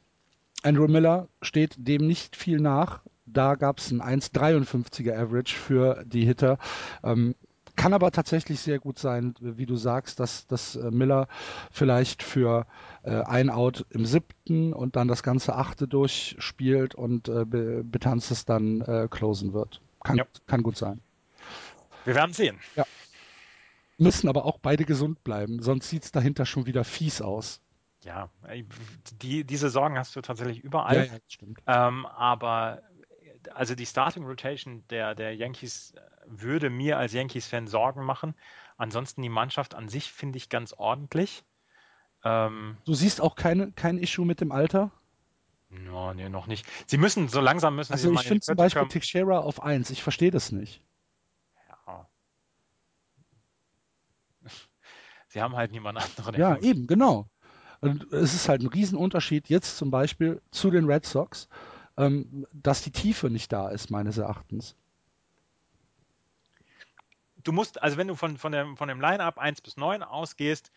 Andrew 0.63 0.88
Miller 0.88 1.27
steht 1.41 1.75
dem 1.77 2.07
nicht 2.07 2.36
viel 2.36 2.59
nach. 2.59 3.01
Da 3.25 3.55
gab 3.55 3.79
es 3.79 3.91
ein 3.91 4.01
1,53er 4.01 5.15
Average 5.15 5.55
für 5.55 6.03
die 6.05 6.25
Hitter. 6.25 6.57
Ähm, 7.03 7.36
kann 7.76 7.93
aber 7.93 8.11
tatsächlich 8.11 8.59
sehr 8.59 8.80
gut 8.80 8.99
sein, 8.99 9.34
wie 9.39 9.65
du 9.65 9.76
sagst, 9.76 10.19
dass, 10.19 10.47
dass 10.47 10.76
äh, 10.76 10.91
Miller 10.91 11.28
vielleicht 11.72 12.24
für 12.24 12.65
äh, 13.03 13.22
ein 13.22 13.49
Out 13.49 13.86
im 13.89 14.05
siebten 14.05 14.74
und 14.74 14.95
dann 14.95 15.07
das 15.07 15.24
ganze 15.24 15.55
achte 15.55 15.88
durchspielt 15.88 16.95
und 16.95 17.28
äh, 17.28 17.45
Betanzes 17.45 18.45
dann 18.45 18.82
äh, 18.82 19.07
closen 19.09 19.53
wird. 19.53 19.82
Kann, 20.03 20.17
ja. 20.17 20.26
kann 20.47 20.63
gut 20.63 20.78
sein. 20.78 21.01
Wir 22.05 22.15
werden 22.15 22.34
sehen. 22.34 22.59
Ja. 22.76 22.86
Müssen 23.97 24.28
aber 24.28 24.45
auch 24.45 24.57
beide 24.57 24.86
gesund 24.86 25.24
bleiben, 25.24 25.61
sonst 25.61 25.89
sieht 25.89 26.03
es 26.03 26.11
dahinter 26.11 26.45
schon 26.45 26.65
wieder 26.65 26.84
fies 26.84 27.22
aus. 27.22 27.61
Ja, 28.03 28.30
die, 29.22 29.43
diese 29.43 29.69
Sorgen 29.69 29.97
hast 29.97 30.15
du 30.15 30.22
tatsächlich 30.22 30.63
überall. 30.63 30.95
Ja, 30.95 31.03
ja, 31.03 31.19
stimmt. 31.28 31.59
Ähm, 31.67 32.07
aber 32.07 32.82
also 33.49 33.75
die 33.75 33.85
Starting 33.85 34.25
Rotation 34.25 34.83
der, 34.89 35.15
der 35.15 35.35
Yankees 35.35 35.93
würde 36.25 36.69
mir 36.69 36.97
als 36.97 37.13
Yankees-Fan 37.13 37.67
Sorgen 37.67 38.03
machen. 38.05 38.35
Ansonsten 38.77 39.21
die 39.21 39.29
Mannschaft 39.29 39.75
an 39.75 39.89
sich 39.89 40.11
finde 40.11 40.37
ich 40.37 40.49
ganz 40.49 40.73
ordentlich. 40.73 41.43
Ähm, 42.23 42.77
du 42.85 42.93
siehst 42.93 43.21
auch 43.21 43.35
keine, 43.35 43.71
kein 43.71 43.97
Issue 43.97 44.25
mit 44.25 44.41
dem 44.41 44.51
Alter? 44.51 44.91
No, 45.69 46.13
nee, 46.13 46.29
noch 46.29 46.47
nicht. 46.47 46.65
Sie 46.87 46.97
müssen, 46.97 47.29
so 47.29 47.39
langsam 47.39 47.75
müssen 47.75 47.93
also 47.93 48.09
sie. 48.09 48.09
Also 48.09 48.21
ich 48.21 48.27
finde 48.27 48.41
zum 48.41 48.55
Beispiel 48.55 48.87
Teixeira 48.87 49.39
auf 49.39 49.63
1. 49.63 49.89
Ich 49.89 50.03
verstehe 50.03 50.31
das 50.31 50.51
nicht. 50.51 50.83
Ja. 51.87 52.07
Sie 55.29 55.41
haben 55.41 55.55
halt 55.55 55.71
niemand 55.71 55.97
anderen. 55.97 56.35
Ja, 56.35 56.57
eben, 56.57 56.87
genau. 56.87 57.29
Und 57.79 58.11
es 58.13 58.33
ist 58.35 58.49
halt 58.49 58.61
ein 58.61 58.67
Riesenunterschied 58.67 59.49
jetzt 59.49 59.77
zum 59.77 59.89
Beispiel 59.89 60.41
zu 60.51 60.69
den 60.69 60.85
Red 60.85 61.05
Sox, 61.05 61.47
ähm, 61.97 62.47
dass 62.53 62.81
die 62.81 62.91
Tiefe 62.91 63.29
nicht 63.29 63.51
da 63.51 63.69
ist, 63.69 63.89
meines 63.89 64.17
Erachtens 64.17 64.75
du 67.43 67.51
musst, 67.51 67.81
also 67.81 67.97
wenn 67.97 68.07
du 68.07 68.15
von, 68.15 68.37
von, 68.37 68.51
dem, 68.51 68.77
von 68.77 68.87
dem 68.87 69.01
Line-Up 69.01 69.37
1 69.37 69.61
bis 69.61 69.77
9 69.77 70.03
ausgehst, 70.03 70.71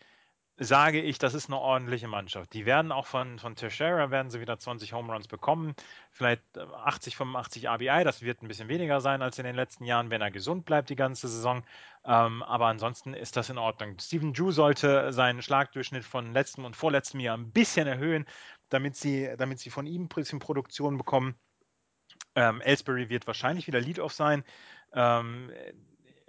sage 0.57 1.01
ich, 1.01 1.17
das 1.17 1.33
ist 1.33 1.49
eine 1.49 1.59
ordentliche 1.59 2.07
Mannschaft. 2.07 2.53
Die 2.53 2.65
werden 2.65 2.93
auch 2.93 3.07
von, 3.07 3.39
von 3.39 3.55
Teixeira 3.55 4.09
werden 4.09 4.29
sie 4.29 4.39
wieder 4.39 4.57
20 4.57 4.93
Home 4.93 5.11
Runs 5.11 5.27
bekommen, 5.27 5.75
vielleicht 6.11 6.41
80, 6.57 7.17
85 7.17 7.67
RBI, 7.67 8.05
das 8.05 8.21
wird 8.21 8.41
ein 8.41 8.47
bisschen 8.47 8.69
weniger 8.69 9.01
sein 9.01 9.21
als 9.21 9.37
in 9.37 9.43
den 9.43 9.55
letzten 9.55 9.83
Jahren, 9.83 10.09
wenn 10.09 10.21
er 10.21 10.31
gesund 10.31 10.63
bleibt 10.63 10.89
die 10.89 10.95
ganze 10.95 11.27
Saison. 11.27 11.63
Ähm, 12.05 12.41
aber 12.43 12.67
ansonsten 12.67 13.13
ist 13.13 13.35
das 13.35 13.49
in 13.49 13.57
Ordnung. 13.57 13.97
Steven 13.99 14.31
Drew 14.31 14.51
sollte 14.51 15.11
seinen 15.11 15.41
Schlagdurchschnitt 15.41 16.05
von 16.05 16.31
letztem 16.31 16.63
und 16.63 16.77
vorletztem 16.77 17.19
Jahr 17.19 17.37
ein 17.37 17.51
bisschen 17.51 17.87
erhöhen, 17.87 18.25
damit 18.69 18.95
sie, 18.95 19.29
damit 19.37 19.59
sie 19.59 19.69
von 19.69 19.85
ihm 19.85 20.03
ein 20.03 20.07
bisschen 20.07 20.39
Produktion 20.39 20.97
bekommen. 20.97 21.35
Ähm, 22.35 22.61
Ellsbury 22.61 23.09
wird 23.09 23.27
wahrscheinlich 23.27 23.67
wieder 23.67 23.79
Lead-Off 23.79 24.13
sein. 24.13 24.43
Ähm, 24.93 25.51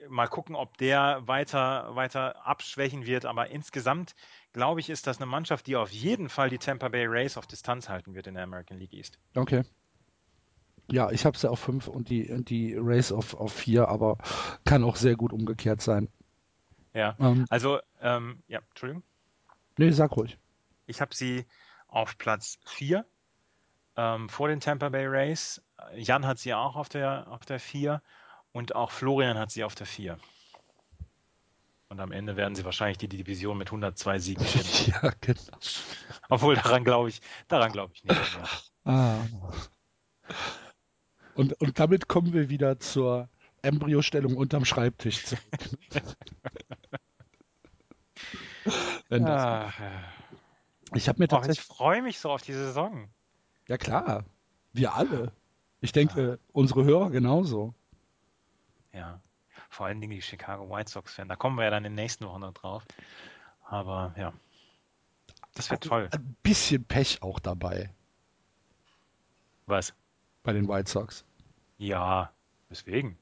mal 0.09 0.29
gucken, 0.29 0.55
ob 0.55 0.77
der 0.79 1.27
weiter, 1.27 1.95
weiter 1.95 2.47
abschwächen 2.47 3.07
wird. 3.07 3.25
Aber 3.25 3.51
insgesamt, 3.51 4.15
glaube 4.53 4.81
ich, 4.81 4.91
ist 4.91 5.07
das 5.07 5.19
eine 5.19 5.27
Mannschaft, 5.27 5.67
die 5.67 5.77
auf 5.77 5.91
jeden 5.91 6.29
Fall 6.29 6.51
die 6.51 6.59
Tampa 6.59 6.89
Bay 6.89 7.07
Rays 7.07 7.37
auf 7.37 7.47
Distanz 7.47 7.89
halten 7.89 8.15
wird 8.15 8.27
in 8.27 8.35
der 8.35 8.45
American 8.45 8.79
League 8.79 8.93
East. 8.93 9.19
Okay. 9.35 9.63
Ja, 10.91 11.11
ich 11.11 11.25
habe 11.25 11.37
sie 11.37 11.51
auf 11.51 11.59
5 11.59 11.89
und 11.89 12.11
die, 12.11 12.45
die 12.45 12.75
Rays 12.75 13.11
auf 13.11 13.53
4, 13.53 13.89
aber 13.89 14.19
kann 14.65 14.85
auch 14.85 14.97
sehr 14.97 15.17
gut 15.17 15.33
umgekehrt 15.33 15.83
sein. 15.83 16.09
Ja, 16.95 17.17
ähm, 17.19 17.45
also, 17.51 17.81
ähm, 18.01 18.43
ja, 18.47 18.61
Entschuldigung. 18.71 19.03
Nee, 19.79 19.91
sag 19.91 20.17
ruhig. 20.17 20.39
Ich 20.87 21.01
habe 21.01 21.15
sie 21.15 21.45
auf 21.89 22.19
Platz 22.19 22.59
4 22.67 23.05
ähm, 23.97 24.29
vor 24.29 24.49
den 24.49 24.61
Tampa 24.61 24.89
Bay 24.89 25.07
Rays. 25.07 25.63
Jan 25.95 26.27
hat 26.27 26.39
sie 26.39 26.55
auch 26.55 26.77
auf 26.77 26.89
der, 26.89 27.27
auf 27.29 27.45
der 27.45 27.61
4 27.61 28.03
und 28.53 28.75
auch 28.75 28.91
Florian 28.91 29.39
hat 29.39 29.51
sie 29.51 29.65
auf 29.65 29.75
der 29.75 29.87
4. 29.87 30.19
Und 31.89 32.01
am 32.01 32.11
Ende 32.13 32.37
werden 32.37 32.55
sie 32.55 32.65
wahrscheinlich 32.65 32.99
die 32.99 33.09
Division 33.09 33.57
mit 33.57 33.69
102 33.69 34.19
Siegen 34.19 34.45
gewinnen. 34.53 34.95
ja, 35.03 35.13
genau. 35.21 35.59
Obwohl 36.29 36.57
daran 36.57 36.85
glaube 36.85 37.09
ich, 37.09 37.21
daran 37.49 37.73
glaube 37.73 37.93
ich 37.95 38.05
nicht. 38.05 38.21
Ah. 38.85 39.19
Und, 41.35 41.53
und 41.61 41.79
damit 41.79 42.09
kommen 42.09 42.33
wir 42.33 42.49
wieder 42.49 42.81
zur 42.81 43.29
Embryostellung 43.63 44.37
unterm 44.37 44.65
Schreibtisch 44.65 45.25
ah. 49.11 49.73
Ich 50.95 51.09
habe 51.09 51.19
mir 51.19 51.29
tatsächlich. 51.29 51.59
ich 51.59 51.65
freue 51.65 52.03
mich 52.03 52.19
so 52.19 52.31
auf 52.31 52.43
die 52.43 52.53
Saison. 52.53 53.09
Ja 53.69 53.77
klar, 53.77 54.25
wir 54.73 54.95
alle. 54.95 55.33
Ich 55.81 55.93
denke, 55.93 56.39
unsere 56.53 56.85
Hörer 56.85 57.11
genauso. 57.11 57.75
Ja. 58.93 59.21
Vor 59.69 59.87
allen 59.87 60.01
Dingen 60.01 60.13
die 60.13 60.23
Chicago 60.23 60.71
White 60.71 60.91
Sox-Fan. 60.91 61.29
Da 61.29 61.37
kommen 61.37 61.57
wir 61.57 61.65
ja 61.65 61.71
dann 61.71 61.85
in 61.85 61.93
den 61.93 62.03
nächsten 62.03 62.25
Wochen 62.27 62.41
noch 62.41 62.55
drauf. 62.55 62.85
Aber 63.65 64.15
ja. 64.17 64.33
Das 65.55 65.71
wird 65.71 65.85
toll. 65.85 66.09
Ein 66.13 66.37
bisschen 66.43 66.85
Pech 66.85 67.23
auch 67.23 67.39
dabei. 67.39 67.91
Was? 69.67 69.95
Bei 70.43 70.53
den 70.53 70.69
White 70.69 70.91
Sox. 70.91 71.25
Ja, 71.79 72.33
weswegen? 72.69 73.19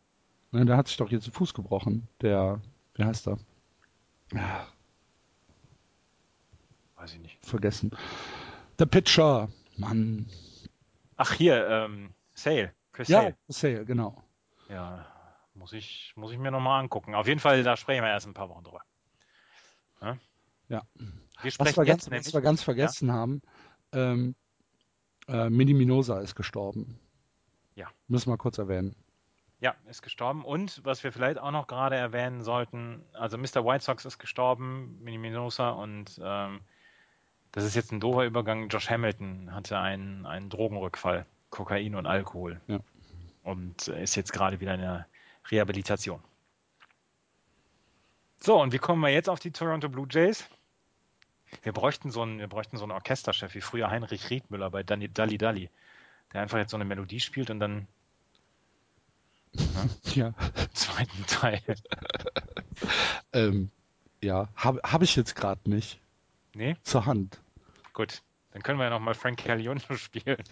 Ne, 0.52 0.64
da 0.64 0.76
hat 0.76 0.88
sich 0.88 0.96
doch 0.96 1.10
jetzt 1.10 1.26
den 1.26 1.32
Fuß 1.32 1.54
gebrochen. 1.54 2.06
Der, 2.20 2.60
wie 2.94 3.04
heißt 3.04 3.28
er? 3.28 3.38
Weiß 7.04 7.12
ich 7.12 7.20
nicht. 7.20 7.44
Vergessen. 7.44 7.90
Der 8.78 8.86
Pitcher. 8.86 9.50
Mann. 9.76 10.24
Ach, 11.18 11.34
hier, 11.34 11.68
ähm, 11.68 12.14
Sale. 12.32 12.72
Chris 12.92 13.08
ja, 13.08 13.20
Sale. 13.20 13.36
Sale, 13.48 13.84
genau. 13.84 14.24
Ja, 14.70 15.04
muss 15.52 15.74
ich, 15.74 16.14
muss 16.16 16.32
ich 16.32 16.38
mir 16.38 16.50
nochmal 16.50 16.80
angucken. 16.80 17.14
Auf 17.14 17.26
jeden 17.26 17.40
Fall, 17.40 17.62
da 17.62 17.76
sprechen 17.76 18.02
wir 18.02 18.08
erst 18.08 18.26
ein 18.26 18.32
paar 18.32 18.48
Wochen 18.48 18.64
drüber. 18.64 18.80
Ja. 20.00 20.16
ja. 20.70 20.82
Wir 21.42 21.50
sprechen 21.50 21.76
was 21.76 21.76
wir, 21.76 21.84
ganz, 21.84 22.10
was 22.10 22.32
wir 22.32 22.40
ganz 22.40 22.62
vergessen 22.62 23.08
ja? 23.08 23.14
haben, 23.14 23.42
ähm, 23.92 24.34
äh, 25.28 25.50
Mini 25.50 25.74
Minosa 25.74 26.20
ist 26.20 26.34
gestorben. 26.34 26.98
Ja. 27.74 27.88
Müssen 28.08 28.30
wir 28.30 28.38
kurz 28.38 28.56
erwähnen. 28.56 28.96
Ja, 29.60 29.74
ist 29.90 30.00
gestorben. 30.00 30.42
Und 30.42 30.82
was 30.86 31.04
wir 31.04 31.12
vielleicht 31.12 31.38
auch 31.38 31.50
noch 31.50 31.66
gerade 31.66 31.96
erwähnen 31.96 32.40
sollten, 32.40 33.04
also 33.12 33.36
Mr. 33.36 33.62
White 33.66 33.84
Sox 33.84 34.06
ist 34.06 34.18
gestorben, 34.18 34.98
Mini 35.02 35.18
Minosa, 35.18 35.68
und 35.68 36.18
ähm, 36.24 36.62
das 37.54 37.62
ist 37.62 37.76
jetzt 37.76 37.92
ein 37.92 38.00
doofer 38.00 38.24
Übergang. 38.24 38.68
Josh 38.68 38.90
Hamilton 38.90 39.54
hatte 39.54 39.78
einen, 39.78 40.26
einen 40.26 40.50
Drogenrückfall, 40.50 41.24
Kokain 41.50 41.94
und 41.94 42.04
Alkohol. 42.04 42.60
Ja. 42.66 42.80
Und 43.44 43.86
ist 43.86 44.16
jetzt 44.16 44.32
gerade 44.32 44.58
wieder 44.58 44.74
in 44.74 44.80
der 44.80 45.06
Rehabilitation. 45.52 46.20
So, 48.40 48.60
und 48.60 48.72
wie 48.72 48.78
kommen 48.78 49.00
wir 49.02 49.10
jetzt 49.10 49.28
auf 49.28 49.38
die 49.38 49.52
Toronto 49.52 49.88
Blue 49.88 50.08
Jays? 50.10 50.48
Wir 51.62 51.72
bräuchten 51.72 52.10
so 52.10 52.22
einen, 52.22 52.40
wir 52.40 52.48
bräuchten 52.48 52.76
so 52.76 52.82
einen 52.82 52.90
Orchesterchef 52.90 53.54
wie 53.54 53.60
früher 53.60 53.88
Heinrich 53.88 54.30
Riedmüller 54.30 54.70
bei 54.70 54.82
Dalli 54.82 55.08
Dalli. 55.08 55.70
der 56.32 56.40
einfach 56.40 56.58
jetzt 56.58 56.72
so 56.72 56.76
eine 56.76 56.84
Melodie 56.84 57.20
spielt 57.20 57.50
und 57.50 57.60
dann 57.60 57.86
ne, 59.52 59.90
ja. 60.16 60.34
zweiten 60.72 61.24
Teil. 61.28 61.62
ähm, 63.32 63.70
ja, 64.20 64.48
habe 64.56 64.80
hab 64.82 65.02
ich 65.02 65.14
jetzt 65.14 65.36
gerade 65.36 65.70
nicht. 65.70 66.00
Nee? 66.52 66.76
Zur 66.82 67.06
Hand. 67.06 67.40
Gut, 67.94 68.22
dann 68.50 68.62
können 68.62 68.78
wir 68.78 68.84
ja 68.84 68.90
nochmal 68.90 69.14
Frank 69.14 69.38
Caliendo 69.38 69.96
spielen. 69.96 70.42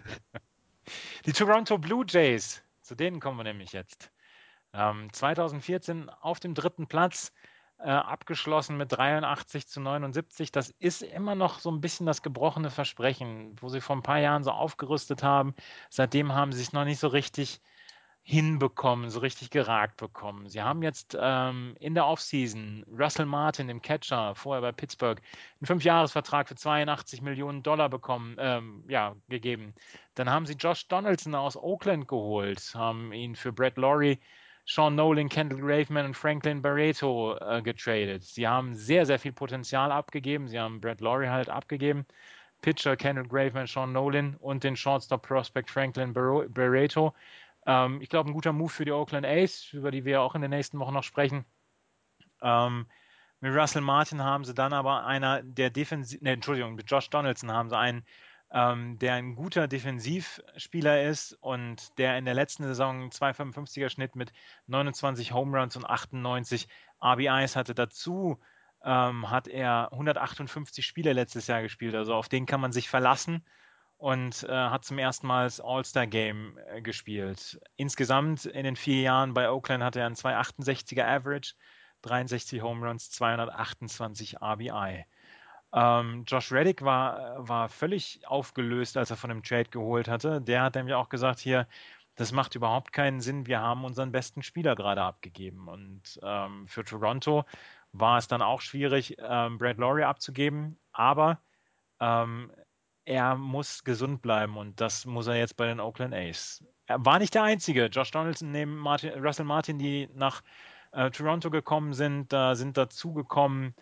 Die 1.27 1.33
Toronto 1.33 1.77
Blue 1.77 2.05
Jays, 2.09 2.63
zu 2.81 2.95
denen 2.95 3.21
kommen 3.21 3.37
wir 3.37 3.45
nämlich 3.45 3.73
jetzt. 3.73 4.11
Ähm, 4.73 5.13
2014 5.13 6.09
auf 6.09 6.41
dem 6.41 6.55
dritten 6.55 6.87
Platz, 6.87 7.33
äh, 7.79 7.91
abgeschlossen 7.91 8.77
mit 8.77 8.93
83 8.93 9.67
zu 9.67 9.81
79. 9.81 10.53
Das 10.53 10.71
ist 10.71 11.03
immer 11.03 11.35
noch 11.35 11.59
so 11.59 11.71
ein 11.71 11.81
bisschen 11.81 12.07
das 12.07 12.23
gebrochene 12.23 12.71
Versprechen, 12.71 13.57
wo 13.61 13.69
sie 13.69 13.81
vor 13.81 13.97
ein 13.97 14.03
paar 14.03 14.21
Jahren 14.21 14.45
so 14.45 14.53
aufgerüstet 14.53 15.25
haben. 15.25 15.55
Seitdem 15.91 16.33
haben 16.33 16.53
sie 16.53 16.63
es 16.63 16.73
noch 16.73 16.85
nicht 16.85 17.01
so 17.01 17.09
richtig 17.09 17.61
hinbekommen, 18.25 19.11
so 19.11 19.19
richtig 19.21 19.51
geragt 19.51 19.97
bekommen. 19.97 20.49
Sie 20.49 20.63
haben 20.63 20.83
jetzt 20.83 21.17
ähm, 21.21 21.75
in 21.81 21.95
der 21.95 22.07
Offseason 22.07 22.85
Russell 22.97 23.27
Martin, 23.27 23.67
dem 23.67 23.83
Catcher, 23.83 24.35
vorher 24.37 24.63
bei 24.63 24.71
Pittsburgh, 24.71 25.21
einen 25.61 25.67
Fünfjahresvertrag 25.67 26.49
für 26.49 26.55
82 26.55 27.21
Millionen 27.21 27.63
Dollar 27.65 27.89
bekommen, 27.89 28.37
ähm, 28.39 28.85
ja, 28.89 29.17
gegeben. 29.29 29.75
Dann 30.15 30.31
haben 30.31 30.47
sie 30.47 30.55
Josh 30.55 30.87
Donaldson 30.87 31.35
aus 31.35 31.57
Oakland 31.57 32.07
geholt, 32.07 32.73
haben 32.75 33.13
ihn 33.13 33.35
für 33.35 33.53
Brett 33.53 33.77
Laurie, 33.77 34.21
Sean 34.65 34.95
Nolan, 34.95 35.29
Kendall 35.29 35.59
Graveman 35.59 36.07
und 36.07 36.17
Franklin 36.17 36.63
Barreto 36.63 37.37
äh, 37.39 37.61
getradet. 37.63 38.23
Sie 38.23 38.47
haben 38.47 38.75
sehr, 38.75 39.05
sehr 39.05 39.19
viel 39.19 39.33
Potenzial 39.33 39.91
abgegeben. 39.91 40.47
Sie 40.47 40.61
haben 40.61 40.81
Brett 40.81 41.01
Laurie 41.01 41.29
halt 41.29 41.49
abgegeben. 41.49 42.07
Pitcher 42.61 42.97
Kendall 42.97 43.27
Graveman, 43.27 43.67
Sean 43.67 43.93
Nolan 43.93 44.37
und 44.37 44.63
den 44.63 44.77
Shortstop 44.77 45.27
Prospect 45.27 45.69
Franklin 45.69 46.13
Barreto. 46.15 47.13
Ähm, 47.67 48.01
ich 48.01 48.09
glaube, 48.09 48.31
ein 48.31 48.35
guter 48.35 48.53
Move 48.53 48.71
für 48.71 48.85
die 48.85 48.93
Oakland 48.93 49.27
A's, 49.27 49.73
über 49.73 49.91
die 49.91 50.05
wir 50.05 50.23
auch 50.23 50.35
in 50.35 50.43
den 50.43 50.51
nächsten 50.51 50.79
Wochen 50.79 50.95
noch 50.95 51.05
sprechen. 51.05 51.45
Ähm, 52.41 52.87
mit 53.41 53.55
Russell 53.55 53.83
Martin 53.83 54.23
haben 54.23 54.45
sie 54.45 54.55
dann 54.55 54.73
aber 54.73 55.05
einer 55.05 55.43
der 55.43 55.71
Defensiv, 55.71 56.21
ne, 56.21 56.33
Entschuldigung, 56.33 56.75
mit 56.75 56.91
Josh 56.91 57.11
Donaldson 57.11 57.53
haben 57.53 57.71
sie 57.71 57.79
einen, 57.79 58.05
ähm, 58.53 58.99
der 58.99 59.15
ein 59.15 59.35
guter 59.35 59.67
Defensivspieler 59.67 61.05
ist 61.05 61.33
und 61.41 61.99
der 61.99 62.19
in 62.19 62.25
der 62.25 62.35
letzten 62.35 62.65
Saison 62.65 63.11
2,55er 63.11 63.89
Schnitt 63.89 64.15
mit 64.15 64.33
29 64.67 65.33
Home 65.33 65.59
Runs 65.59 65.77
und 65.77 65.87
98 65.87 66.69
RBIs 67.03 67.57
hatte. 67.57 67.75
Dazu 67.75 68.39
ähm, 68.85 69.31
hat 69.31 69.49
er 69.49 69.89
158 69.93 70.85
Spiele 70.85 71.13
letztes 71.13 71.47
Jahr 71.47 71.63
gespielt, 71.63 71.95
also 71.95 72.15
auf 72.15 72.29
den 72.29 72.47
kann 72.47 72.61
man 72.61 72.73
sich 72.73 72.89
verlassen 72.89 73.45
und 74.03 74.43
äh, 74.43 74.49
hat 74.49 74.85
zum 74.85 74.99
ersten 74.99 75.29
Mal 75.29 75.45
das 75.45 75.61
All-Star-Game 75.61 76.59
äh, 76.67 76.83
gespielt. 76.83 77.61
Insgesamt 77.77 78.47
in 78.47 78.65
den 78.65 78.75
vier 78.75 79.01
Jahren 79.01 79.33
bei 79.33 79.49
Oakland 79.49 79.85
hatte 79.85 80.01
er 80.01 80.07
einen 80.07 80.17
268er 80.17 81.05
Average, 81.05 81.55
63 82.03 82.63
Home 82.63 82.85
Runs, 82.85 83.13
228 83.13 84.43
RBI. 84.43 85.05
Ähm, 85.73 86.25
Josh 86.27 86.51
Reddick 86.51 86.83
war, 86.83 87.49
war 87.49 87.69
völlig 87.69 88.27
aufgelöst, 88.27 88.97
als 88.97 89.11
er 89.11 89.17
von 89.17 89.31
dem 89.31 89.45
Trade 89.45 89.71
geholt 89.71 90.09
hatte. 90.09 90.41
Der 90.41 90.63
hat 90.63 90.75
nämlich 90.75 90.97
auch 90.97 91.09
gesagt, 91.09 91.39
hier, 91.39 91.69
das 92.17 92.33
macht 92.33 92.57
überhaupt 92.57 92.93
keinen 92.93 93.21
Sinn, 93.21 93.47
wir 93.47 93.61
haben 93.61 93.85
unseren 93.85 94.11
besten 94.11 94.43
Spieler 94.43 94.75
gerade 94.75 95.03
abgegeben. 95.03 95.69
Und 95.69 96.19
ähm, 96.25 96.67
für 96.67 96.83
Toronto 96.83 97.45
war 97.93 98.19
es 98.19 98.27
dann 98.27 98.43
auch 98.43 98.63
schwierig, 98.63 99.15
ähm, 99.21 99.59
Brad 99.59 99.79
Laurie 99.79 100.03
abzugeben, 100.03 100.77
aber 100.91 101.41
ähm, 102.01 102.51
er 103.05 103.37
muss 103.37 103.85
gesund 103.85 104.23
bleiben 104.23 104.57
und 104.57 104.81
das 104.81 105.07
muss 105.07 105.27
er 105.27 105.37
jetzt 105.37 105.57
bei 105.57 105.67
den 105.67 105.81
Oakland 105.81 106.15
A's. 106.15 106.65
Er 106.87 107.05
war 107.05 107.19
nicht 107.19 107.35
der 107.35 107.43
Einzige. 107.43 107.87
Josh 107.87 108.11
Donaldson 108.11 108.51
neben 108.51 108.77
Martin, 108.77 109.13
Russell 109.23 109.45
Martin, 109.45 109.79
die 109.79 110.09
nach 110.15 110.43
äh, 110.93 111.11
Toronto 111.11 111.51
gekommen 111.51 111.95
sind, 111.95 112.33
da 112.33 112.55
sind 112.55 112.77
dazugekommen 112.77 113.75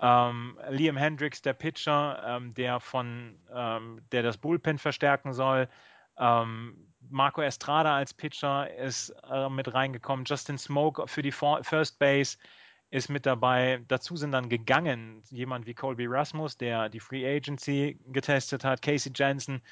ähm, 0.00 0.58
Liam 0.68 0.96
Hendricks, 0.96 1.42
der 1.42 1.54
Pitcher, 1.54 2.22
ähm, 2.26 2.54
der 2.54 2.80
von, 2.80 3.38
ähm, 3.54 4.02
der 4.12 4.22
das 4.22 4.36
Bullpen 4.36 4.78
verstärken 4.78 5.32
soll. 5.32 5.68
Ähm, 6.18 6.76
Marco 7.08 7.40
Estrada 7.40 7.96
als 7.96 8.12
Pitcher 8.12 8.72
ist 8.74 9.14
äh, 9.30 9.48
mit 9.48 9.72
reingekommen. 9.72 10.24
Justin 10.24 10.58
Smoke 10.58 11.06
für 11.06 11.22
die 11.22 11.32
First 11.32 11.98
Base 11.98 12.36
ist 12.90 13.08
mit 13.08 13.26
dabei. 13.26 13.82
Dazu 13.88 14.16
sind 14.16 14.32
dann 14.32 14.48
gegangen 14.48 15.22
jemand 15.30 15.66
wie 15.66 15.74
Colby 15.74 16.06
Rasmus, 16.06 16.56
der 16.56 16.88
die 16.88 17.00
Free 17.00 17.26
Agency 17.26 17.98
getestet 18.06 18.64
hat, 18.64 18.82
Casey 18.82 19.12
Jensen 19.14 19.62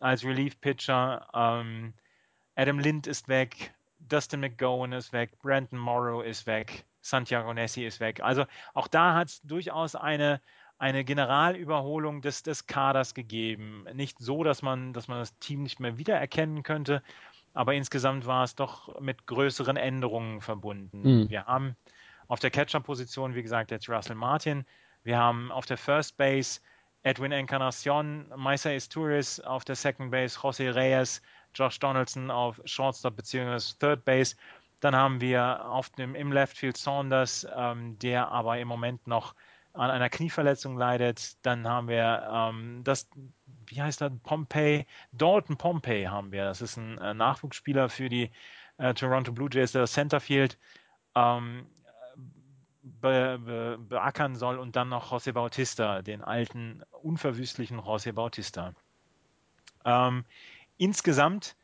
als 0.00 0.24
Relief 0.24 0.60
Pitcher, 0.60 1.26
ähm, 1.34 1.94
Adam 2.54 2.78
Lind 2.78 3.06
ist 3.06 3.28
weg, 3.28 3.74
Dustin 3.98 4.40
McGowan 4.40 4.92
ist 4.92 5.12
weg, 5.12 5.38
Brandon 5.42 5.78
Morrow 5.78 6.24
ist 6.24 6.46
weg, 6.46 6.84
Santiago 7.00 7.52
Nessi 7.52 7.84
ist 7.84 8.00
weg. 8.00 8.20
Also 8.20 8.44
auch 8.74 8.88
da 8.88 9.14
hat 9.14 9.28
es 9.28 9.42
durchaus 9.42 9.94
eine, 9.94 10.40
eine 10.78 11.04
Generalüberholung 11.04 12.22
des, 12.22 12.42
des 12.42 12.66
Kaders 12.66 13.14
gegeben. 13.14 13.86
Nicht 13.92 14.18
so, 14.18 14.44
dass 14.44 14.62
man, 14.62 14.92
dass 14.92 15.08
man 15.08 15.18
das 15.18 15.36
Team 15.38 15.62
nicht 15.62 15.80
mehr 15.80 15.98
wiedererkennen 15.98 16.62
könnte, 16.62 17.02
aber 17.54 17.74
insgesamt 17.74 18.26
war 18.26 18.44
es 18.44 18.54
doch 18.54 19.00
mit 19.00 19.26
größeren 19.26 19.76
Änderungen 19.76 20.40
verbunden. 20.40 21.02
Mhm. 21.02 21.30
Wir 21.30 21.46
haben 21.46 21.76
auf 22.28 22.40
der 22.40 22.50
Catcher-Position, 22.50 23.34
wie 23.34 23.42
gesagt, 23.42 23.70
jetzt 23.70 23.88
Russell 23.88 24.16
Martin. 24.16 24.64
Wir 25.02 25.18
haben 25.18 25.50
auf 25.50 25.66
der 25.66 25.78
First 25.78 26.16
Base 26.16 26.60
Edwin 27.02 27.32
Encarnacion, 27.32 28.30
Maisa 28.36 28.70
Isturiz 28.70 29.40
auf 29.40 29.64
der 29.64 29.76
Second 29.76 30.10
Base, 30.10 30.38
José 30.38 30.74
Reyes, 30.74 31.22
Josh 31.54 31.78
Donaldson 31.78 32.30
auf 32.30 32.60
Shortstop 32.64 33.16
bzw. 33.16 33.58
Third 33.78 34.04
Base. 34.04 34.36
Dann 34.80 34.94
haben 34.94 35.20
wir 35.20 35.64
auf 35.64 35.90
dem, 35.90 36.14
im 36.14 36.32
Left 36.32 36.56
Field 36.56 36.76
Saunders, 36.76 37.46
ähm, 37.56 37.98
der 37.98 38.28
aber 38.28 38.58
im 38.58 38.68
Moment 38.68 39.06
noch 39.06 39.34
an 39.72 39.90
einer 39.90 40.10
Knieverletzung 40.10 40.76
leidet. 40.76 41.44
Dann 41.46 41.66
haben 41.66 41.88
wir 41.88 42.28
ähm, 42.32 42.82
das, 42.84 43.08
wie 43.66 43.80
heißt 43.80 44.00
das, 44.00 44.12
Pompey, 44.22 44.86
Dalton 45.12 45.56
Pompey 45.56 46.04
haben 46.04 46.32
wir. 46.32 46.44
Das 46.44 46.60
ist 46.60 46.76
ein 46.76 46.98
äh, 46.98 47.14
Nachwuchsspieler 47.14 47.88
für 47.88 48.08
die 48.08 48.30
äh, 48.78 48.94
Toronto 48.94 49.32
Blue 49.32 49.48
Jays, 49.50 49.72
der 49.72 49.86
Centerfield. 49.86 50.58
Ähm, 51.14 51.66
be, 53.00 53.38
be, 53.44 53.78
beackern 53.78 54.36
soll 54.36 54.58
und 54.58 54.76
dann 54.76 54.88
noch 54.88 55.12
José 55.12 55.32
Bautista, 55.32 56.02
den 56.02 56.22
alten, 56.22 56.82
unverwüstlichen 57.02 57.80
José 57.80 58.12
Bautista. 58.12 58.74
Ähm, 59.84 60.24
insgesamt 60.76 61.56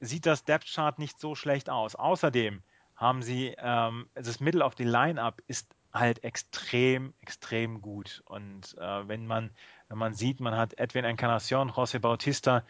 sieht 0.00 0.26
das 0.26 0.44
Depth 0.44 0.66
Chart 0.66 0.98
nicht 0.98 1.20
so 1.20 1.34
schlecht 1.34 1.70
aus. 1.70 1.94
Außerdem 1.94 2.62
haben 2.96 3.22
sie, 3.22 3.54
ähm, 3.58 4.08
das 4.14 4.40
Middle 4.40 4.64
of 4.64 4.74
the 4.76 4.84
Lineup 4.84 5.42
ist 5.46 5.74
halt 5.92 6.24
extrem, 6.24 7.14
extrem 7.20 7.80
gut. 7.80 8.22
Und 8.26 8.76
äh, 8.78 9.08
wenn 9.08 9.26
man, 9.26 9.50
wenn 9.88 9.98
man 9.98 10.14
sieht, 10.14 10.40
man 10.40 10.56
hat 10.56 10.78
Edwin 10.78 11.04
Encarnacion, 11.04 11.70
José 11.70 11.98
Bautista, 11.98 12.62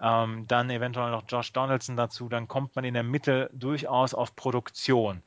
ähm, 0.00 0.46
dann 0.48 0.70
eventuell 0.70 1.10
noch 1.10 1.24
Josh 1.28 1.52
Donaldson 1.52 1.96
dazu, 1.96 2.28
dann 2.28 2.48
kommt 2.48 2.76
man 2.76 2.84
in 2.84 2.94
der 2.94 3.02
Mitte 3.02 3.50
durchaus 3.52 4.14
auf 4.14 4.34
Produktion. 4.36 5.22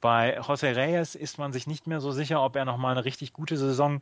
Bei 0.00 0.38
José 0.40 0.76
Reyes 0.76 1.14
ist 1.14 1.38
man 1.38 1.52
sich 1.52 1.66
nicht 1.66 1.86
mehr 1.86 2.00
so 2.00 2.12
sicher, 2.12 2.42
ob 2.42 2.56
er 2.56 2.64
nochmal 2.64 2.92
eine 2.92 3.04
richtig 3.04 3.32
gute 3.32 3.56
Saison 3.56 4.00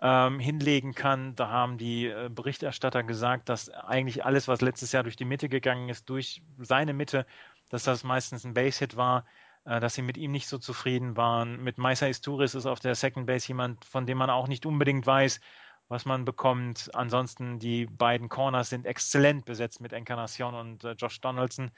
ähm, 0.00 0.40
hinlegen 0.40 0.94
kann. 0.94 1.34
Da 1.36 1.48
haben 1.48 1.78
die 1.78 2.06
äh, 2.06 2.28
Berichterstatter 2.28 3.02
gesagt, 3.02 3.48
dass 3.48 3.70
eigentlich 3.70 4.24
alles, 4.24 4.48
was 4.48 4.60
letztes 4.60 4.92
Jahr 4.92 5.02
durch 5.02 5.16
die 5.16 5.24
Mitte 5.24 5.48
gegangen 5.48 5.88
ist, 5.88 6.08
durch 6.08 6.42
seine 6.58 6.92
Mitte, 6.92 7.26
dass 7.68 7.84
das 7.84 8.04
meistens 8.04 8.44
ein 8.44 8.54
Base-Hit 8.54 8.96
war, 8.96 9.24
äh, 9.64 9.80
dass 9.80 9.94
sie 9.94 10.02
mit 10.02 10.16
ihm 10.16 10.32
nicht 10.32 10.48
so 10.48 10.58
zufrieden 10.58 11.16
waren. 11.16 11.62
Mit 11.62 11.78
Maisa 11.78 12.06
Isturis 12.06 12.54
ist 12.54 12.66
auf 12.66 12.80
der 12.80 12.94
Second 12.94 13.26
Base 13.26 13.48
jemand, 13.48 13.84
von 13.84 14.06
dem 14.06 14.18
man 14.18 14.30
auch 14.30 14.48
nicht 14.48 14.66
unbedingt 14.66 15.06
weiß, 15.06 15.40
was 15.88 16.04
man 16.04 16.24
bekommt. 16.24 16.90
Ansonsten 16.94 17.58
die 17.58 17.86
beiden 17.86 18.28
Corners 18.28 18.70
sind 18.70 18.86
exzellent 18.86 19.44
besetzt 19.44 19.80
mit 19.80 19.92
Encarnacion 19.92 20.54
und 20.54 20.84
äh, 20.84 20.92
Josh 20.92 21.20
Donaldson. 21.20 21.70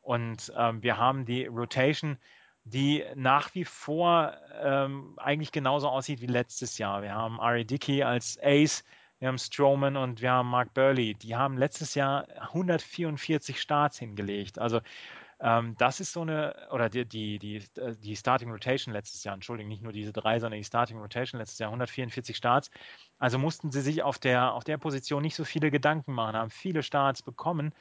Und 0.00 0.52
ähm, 0.56 0.82
wir 0.82 0.96
haben 0.98 1.24
die 1.24 1.46
Rotation 1.46 2.18
die 2.64 3.04
nach 3.14 3.54
wie 3.54 3.64
vor 3.64 4.34
ähm, 4.62 5.14
eigentlich 5.18 5.52
genauso 5.52 5.88
aussieht 5.88 6.20
wie 6.20 6.26
letztes 6.26 6.78
Jahr. 6.78 7.02
Wir 7.02 7.14
haben 7.14 7.40
Ari 7.40 7.64
Dickey 7.64 8.02
als 8.02 8.38
Ace, 8.42 8.84
wir 9.18 9.28
haben 9.28 9.38
Strowman 9.38 9.96
und 9.96 10.20
wir 10.20 10.32
haben 10.32 10.48
Mark 10.48 10.74
Burley. 10.74 11.14
Die 11.14 11.36
haben 11.36 11.56
letztes 11.56 11.94
Jahr 11.94 12.26
144 12.40 13.60
Starts 13.60 13.98
hingelegt. 13.98 14.58
Also 14.58 14.80
ähm, 15.42 15.74
das 15.76 16.00
ist 16.00 16.12
so 16.12 16.22
eine, 16.22 16.54
oder 16.70 16.88
die, 16.88 17.04
die, 17.04 17.38
die, 17.38 17.64
die 18.00 18.16
Starting 18.16 18.50
Rotation 18.50 18.94
letztes 18.94 19.24
Jahr, 19.24 19.34
Entschuldigung, 19.34 19.68
nicht 19.68 19.82
nur 19.82 19.92
diese 19.92 20.12
drei, 20.12 20.38
sondern 20.38 20.58
die 20.58 20.64
Starting 20.64 20.98
Rotation 20.98 21.40
letztes 21.40 21.58
Jahr, 21.58 21.68
144 21.70 22.36
Starts. 22.36 22.70
Also 23.18 23.38
mussten 23.38 23.72
sie 23.72 23.80
sich 23.80 24.02
auf 24.02 24.18
der, 24.18 24.52
auf 24.54 24.62
der 24.62 24.78
Position 24.78 25.22
nicht 25.22 25.34
so 25.34 25.44
viele 25.44 25.72
Gedanken 25.72 26.12
machen, 26.12 26.36
haben 26.36 26.50
viele 26.50 26.84
Starts 26.84 27.22
bekommen 27.22 27.72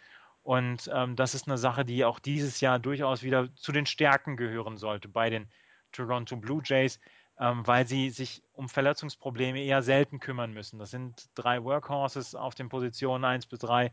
und 0.43 0.89
ähm, 0.93 1.15
das 1.15 1.35
ist 1.35 1.47
eine 1.47 1.57
Sache, 1.57 1.85
die 1.85 2.03
auch 2.03 2.19
dieses 2.19 2.61
Jahr 2.61 2.79
durchaus 2.79 3.23
wieder 3.23 3.53
zu 3.55 3.71
den 3.71 3.85
Stärken 3.85 4.37
gehören 4.37 4.77
sollte 4.77 5.07
bei 5.07 5.29
den 5.29 5.47
Toronto 5.91 6.35
Blue 6.35 6.61
Jays, 6.63 6.99
ähm, 7.39 7.65
weil 7.67 7.85
sie 7.85 8.09
sich 8.09 8.43
um 8.53 8.67
Verletzungsprobleme 8.67 9.59
eher 9.59 9.83
selten 9.83 10.19
kümmern 10.19 10.53
müssen. 10.53 10.79
Das 10.79 10.91
sind 10.91 11.29
drei 11.35 11.63
Workhorses 11.63 12.33
auf 12.33 12.55
den 12.55 12.69
Positionen 12.69 13.23
1 13.23 13.45
bis 13.45 13.59
3. 13.59 13.91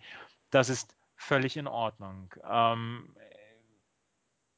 Das 0.51 0.69
ist 0.71 0.97
völlig 1.17 1.57
in 1.57 1.67
Ordnung. 1.67 2.33
Ähm, 2.49 3.15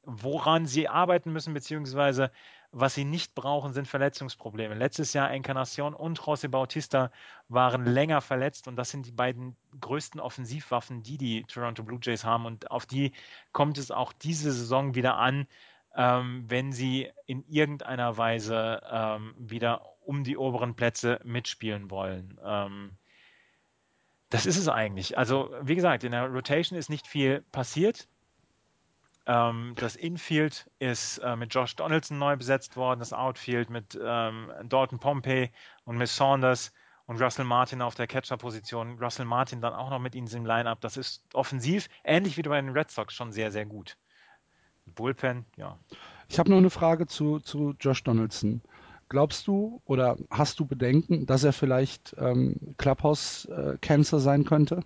woran 0.03 0.65
sie 0.65 0.87
arbeiten 0.87 1.31
müssen, 1.31 1.53
beziehungsweise 1.53 2.31
was 2.71 2.95
sie 2.95 3.03
nicht 3.03 3.35
brauchen, 3.35 3.73
sind 3.73 3.87
Verletzungsprobleme. 3.87 4.75
Letztes 4.75 5.13
Jahr 5.13 5.31
Encarnacion 5.31 5.93
und 5.93 6.19
José 6.19 6.47
Bautista 6.47 7.11
waren 7.49 7.85
länger 7.85 8.21
verletzt 8.21 8.67
und 8.67 8.77
das 8.77 8.89
sind 8.89 9.05
die 9.05 9.11
beiden 9.11 9.57
größten 9.79 10.21
Offensivwaffen, 10.21 11.03
die 11.03 11.17
die 11.17 11.43
Toronto 11.43 11.83
Blue 11.83 11.99
Jays 12.01 12.23
haben 12.23 12.45
und 12.45 12.71
auf 12.71 12.85
die 12.85 13.11
kommt 13.51 13.77
es 13.77 13.91
auch 13.91 14.13
diese 14.13 14.51
Saison 14.51 14.95
wieder 14.95 15.17
an, 15.17 15.47
ähm, 15.95 16.45
wenn 16.47 16.71
sie 16.71 17.11
in 17.25 17.43
irgendeiner 17.49 18.17
Weise 18.17 18.81
ähm, 18.89 19.35
wieder 19.37 19.81
um 20.05 20.23
die 20.23 20.37
oberen 20.37 20.75
Plätze 20.75 21.19
mitspielen 21.25 21.91
wollen. 21.91 22.39
Ähm, 22.43 22.91
das 24.29 24.45
ist 24.45 24.57
es 24.57 24.69
eigentlich. 24.69 25.17
Also, 25.17 25.53
wie 25.61 25.75
gesagt, 25.75 26.05
in 26.05 26.13
der 26.13 26.27
Rotation 26.27 26.79
ist 26.79 26.89
nicht 26.89 27.05
viel 27.05 27.41
passiert. 27.51 28.07
Ähm, 29.25 29.73
das 29.77 29.95
Infield 29.95 30.69
ist 30.79 31.19
äh, 31.19 31.35
mit 31.35 31.53
Josh 31.53 31.75
Donaldson 31.75 32.17
neu 32.17 32.35
besetzt 32.37 32.75
worden, 32.75 32.99
das 32.99 33.13
Outfield 33.13 33.69
mit 33.69 33.99
ähm, 34.01 34.51
Dalton 34.63 34.99
Pompey 34.99 35.51
und 35.85 35.97
Miss 35.97 36.15
Saunders 36.15 36.73
und 37.05 37.21
Russell 37.21 37.45
Martin 37.45 37.81
auf 37.81 37.95
der 37.95 38.07
Catcher-Position. 38.07 38.97
Russell 38.99 39.25
Martin 39.25 39.61
dann 39.61 39.73
auch 39.73 39.89
noch 39.89 39.99
mit 39.99 40.15
ihnen 40.15 40.27
im 40.27 40.45
Line-Up. 40.45 40.81
Das 40.81 40.97
ist 40.97 41.23
offensiv, 41.33 41.87
ähnlich 42.03 42.37
wie 42.37 42.41
bei 42.41 42.59
den 42.59 42.71
Red 42.71 42.89
Sox, 42.89 43.13
schon 43.13 43.31
sehr, 43.31 43.51
sehr 43.51 43.65
gut. 43.65 43.97
Bullpen, 44.85 45.45
ja. 45.57 45.77
Ich 46.27 46.39
habe 46.39 46.49
noch 46.49 46.57
eine 46.57 46.69
Frage 46.69 47.07
zu, 47.07 47.39
zu 47.39 47.75
Josh 47.79 48.03
Donaldson. 48.03 48.61
Glaubst 49.09 49.45
du 49.45 49.81
oder 49.85 50.17
hast 50.29 50.59
du 50.59 50.65
Bedenken, 50.65 51.25
dass 51.25 51.43
er 51.43 51.53
vielleicht 51.53 52.15
ähm, 52.17 52.75
Clubhouse-Cancer 52.77 54.17
äh, 54.17 54.21
sein 54.21 54.45
könnte? 54.45 54.83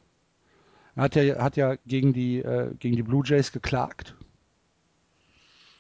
Er 0.96 1.04
hat 1.04 1.16
ja, 1.16 1.42
hat 1.42 1.58
ja 1.58 1.76
gegen, 1.86 2.14
die, 2.14 2.40
äh, 2.40 2.74
gegen 2.80 2.96
die 2.96 3.04
Blue 3.04 3.24
Jays 3.26 3.52
geklagt. 3.52 4.16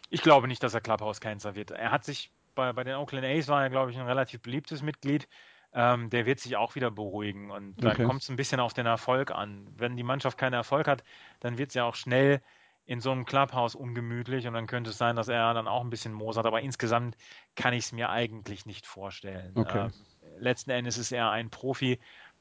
Ich 0.09 0.21
glaube 0.21 0.47
nicht, 0.47 0.61
dass 0.61 0.73
er 0.73 0.81
Clubhouse-Cancer 0.81 1.55
wird. 1.55 1.71
Er 1.71 1.91
hat 1.91 2.03
sich 2.03 2.31
bei, 2.53 2.71
bei 2.73 2.83
den 2.83 2.95
Oakland 2.95 3.25
A's 3.25 3.47
war 3.47 3.63
er, 3.63 3.69
glaube 3.69 3.91
ich, 3.91 3.97
ein 3.97 4.05
relativ 4.05 4.41
beliebtes 4.41 4.81
Mitglied. 4.81 5.27
Ähm, 5.73 6.09
der 6.09 6.25
wird 6.25 6.39
sich 6.39 6.55
auch 6.55 6.75
wieder 6.75 6.89
beruhigen 6.89 7.51
und 7.51 7.75
dann 7.83 7.91
okay. 7.91 8.05
kommt 8.05 8.21
es 8.21 8.29
ein 8.29 8.37
bisschen 8.37 8.61
auf 8.61 8.73
den 8.73 8.85
Erfolg 8.85 9.31
an. 9.31 9.67
Wenn 9.75 9.97
die 9.97 10.03
Mannschaft 10.03 10.37
keinen 10.37 10.53
Erfolg 10.53 10.87
hat, 10.87 11.03
dann 11.41 11.57
wird 11.57 11.69
es 11.69 11.75
ja 11.75 11.83
auch 11.83 11.95
schnell 11.95 12.41
in 12.85 13.01
so 13.01 13.11
einem 13.11 13.25
Clubhouse 13.25 13.75
ungemütlich 13.75 14.47
und 14.47 14.53
dann 14.53 14.67
könnte 14.67 14.91
es 14.91 14.97
sein, 14.97 15.15
dass 15.17 15.27
er 15.27 15.53
dann 15.53 15.67
auch 15.67 15.83
ein 15.83 15.89
bisschen 15.89 16.13
mosert, 16.13 16.45
aber 16.45 16.61
insgesamt 16.61 17.17
kann 17.55 17.73
ich 17.73 17.85
es 17.85 17.91
mir 17.91 18.09
eigentlich 18.09 18.65
nicht 18.65 18.85
vorstellen. 18.85 19.51
Okay. 19.55 19.87
Ähm, 19.87 19.91
letzten 20.37 20.69
Endes 20.69 20.97
ist 20.97 21.11
er 21.11 21.31
ein 21.31 21.49
Profi, 21.49 21.99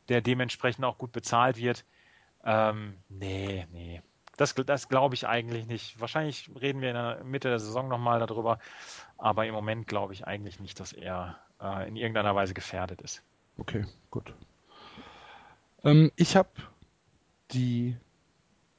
der 0.08 0.20
dementsprechend 0.20 0.84
auch 0.84 0.98
gut 0.98 1.10
bezahlt 1.12 1.56
wird. 1.56 1.84
Ähm, 2.44 2.94
nee, 3.08 3.66
nee. 3.72 4.02
Das, 4.36 4.54
das 4.54 4.88
glaube 4.88 5.14
ich 5.14 5.26
eigentlich 5.26 5.66
nicht. 5.66 6.00
Wahrscheinlich 6.00 6.50
reden 6.60 6.80
wir 6.80 6.88
in 6.88 6.96
der 6.96 7.24
Mitte 7.24 7.48
der 7.48 7.60
Saison 7.60 7.88
nochmal 7.88 8.18
darüber, 8.18 8.58
aber 9.16 9.46
im 9.46 9.54
Moment 9.54 9.86
glaube 9.86 10.12
ich 10.12 10.26
eigentlich 10.26 10.58
nicht, 10.58 10.80
dass 10.80 10.92
er 10.92 11.38
äh, 11.60 11.88
in 11.88 11.96
irgendeiner 11.96 12.34
Weise 12.34 12.52
gefährdet 12.52 13.00
ist. 13.00 13.22
Okay, 13.58 13.86
gut. 14.10 14.34
Ähm, 15.84 16.10
ich 16.16 16.36
habe 16.36 16.50
die, 17.52 17.96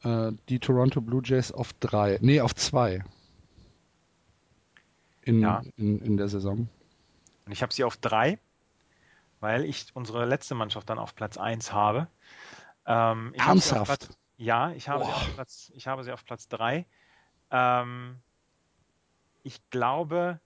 äh, 0.03 0.31
die 0.49 0.59
Toronto 0.59 0.99
Blue 0.99 1.21
Jays 1.23 1.51
auf 1.51 1.71
drei, 1.73 2.17
nee, 2.21 2.41
auf 2.41 2.53
zwei 2.53 3.03
in, 5.21 5.41
ja. 5.41 5.63
in, 5.77 5.99
in 5.99 6.17
der 6.17 6.27
Saison. 6.27 6.67
Und 7.45 7.51
ich 7.51 7.61
habe 7.61 7.73
sie 7.73 7.83
auf 7.83 7.97
drei, 7.97 8.39
weil 9.39 9.65
ich 9.65 9.87
unsere 9.93 10.25
letzte 10.25 10.55
Mannschaft 10.55 10.89
dann 10.89 10.99
auf 10.99 11.15
Platz 11.15 11.37
1 11.37 11.73
habe. 11.73 12.07
Ähm, 12.85 13.33
Ernsthaft? 13.35 13.85
Platz, 13.85 14.17
ja, 14.37 14.71
ich 14.71 14.89
habe, 14.89 15.05
sie 15.05 15.11
auf 15.11 15.33
Platz, 15.35 15.71
ich 15.75 15.87
habe 15.87 16.03
sie 16.03 16.11
auf 16.11 16.25
Platz 16.25 16.47
3. 16.49 16.85
Ähm, 17.51 18.19
ich 19.43 19.69
glaube, 19.69 20.39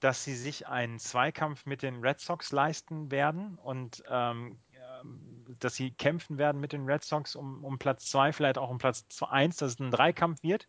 dass 0.00 0.24
sie 0.24 0.34
sich 0.34 0.66
einen 0.66 0.98
Zweikampf 0.98 1.66
mit 1.66 1.82
den 1.82 2.00
Red 2.00 2.20
Sox 2.20 2.52
leisten 2.52 3.10
werden 3.10 3.58
und 3.58 4.02
ähm, 4.08 4.58
dass 5.58 5.74
sie 5.74 5.90
kämpfen 5.90 6.38
werden 6.38 6.60
mit 6.60 6.72
den 6.72 6.86
Red 6.86 7.04
Sox 7.04 7.36
um, 7.36 7.64
um 7.64 7.78
Platz 7.78 8.06
2, 8.06 8.32
vielleicht 8.32 8.58
auch 8.58 8.70
um 8.70 8.78
Platz 8.78 9.04
1, 9.22 9.56
dass 9.56 9.72
es 9.72 9.80
ein 9.80 9.90
Dreikampf 9.90 10.42
wird, 10.42 10.68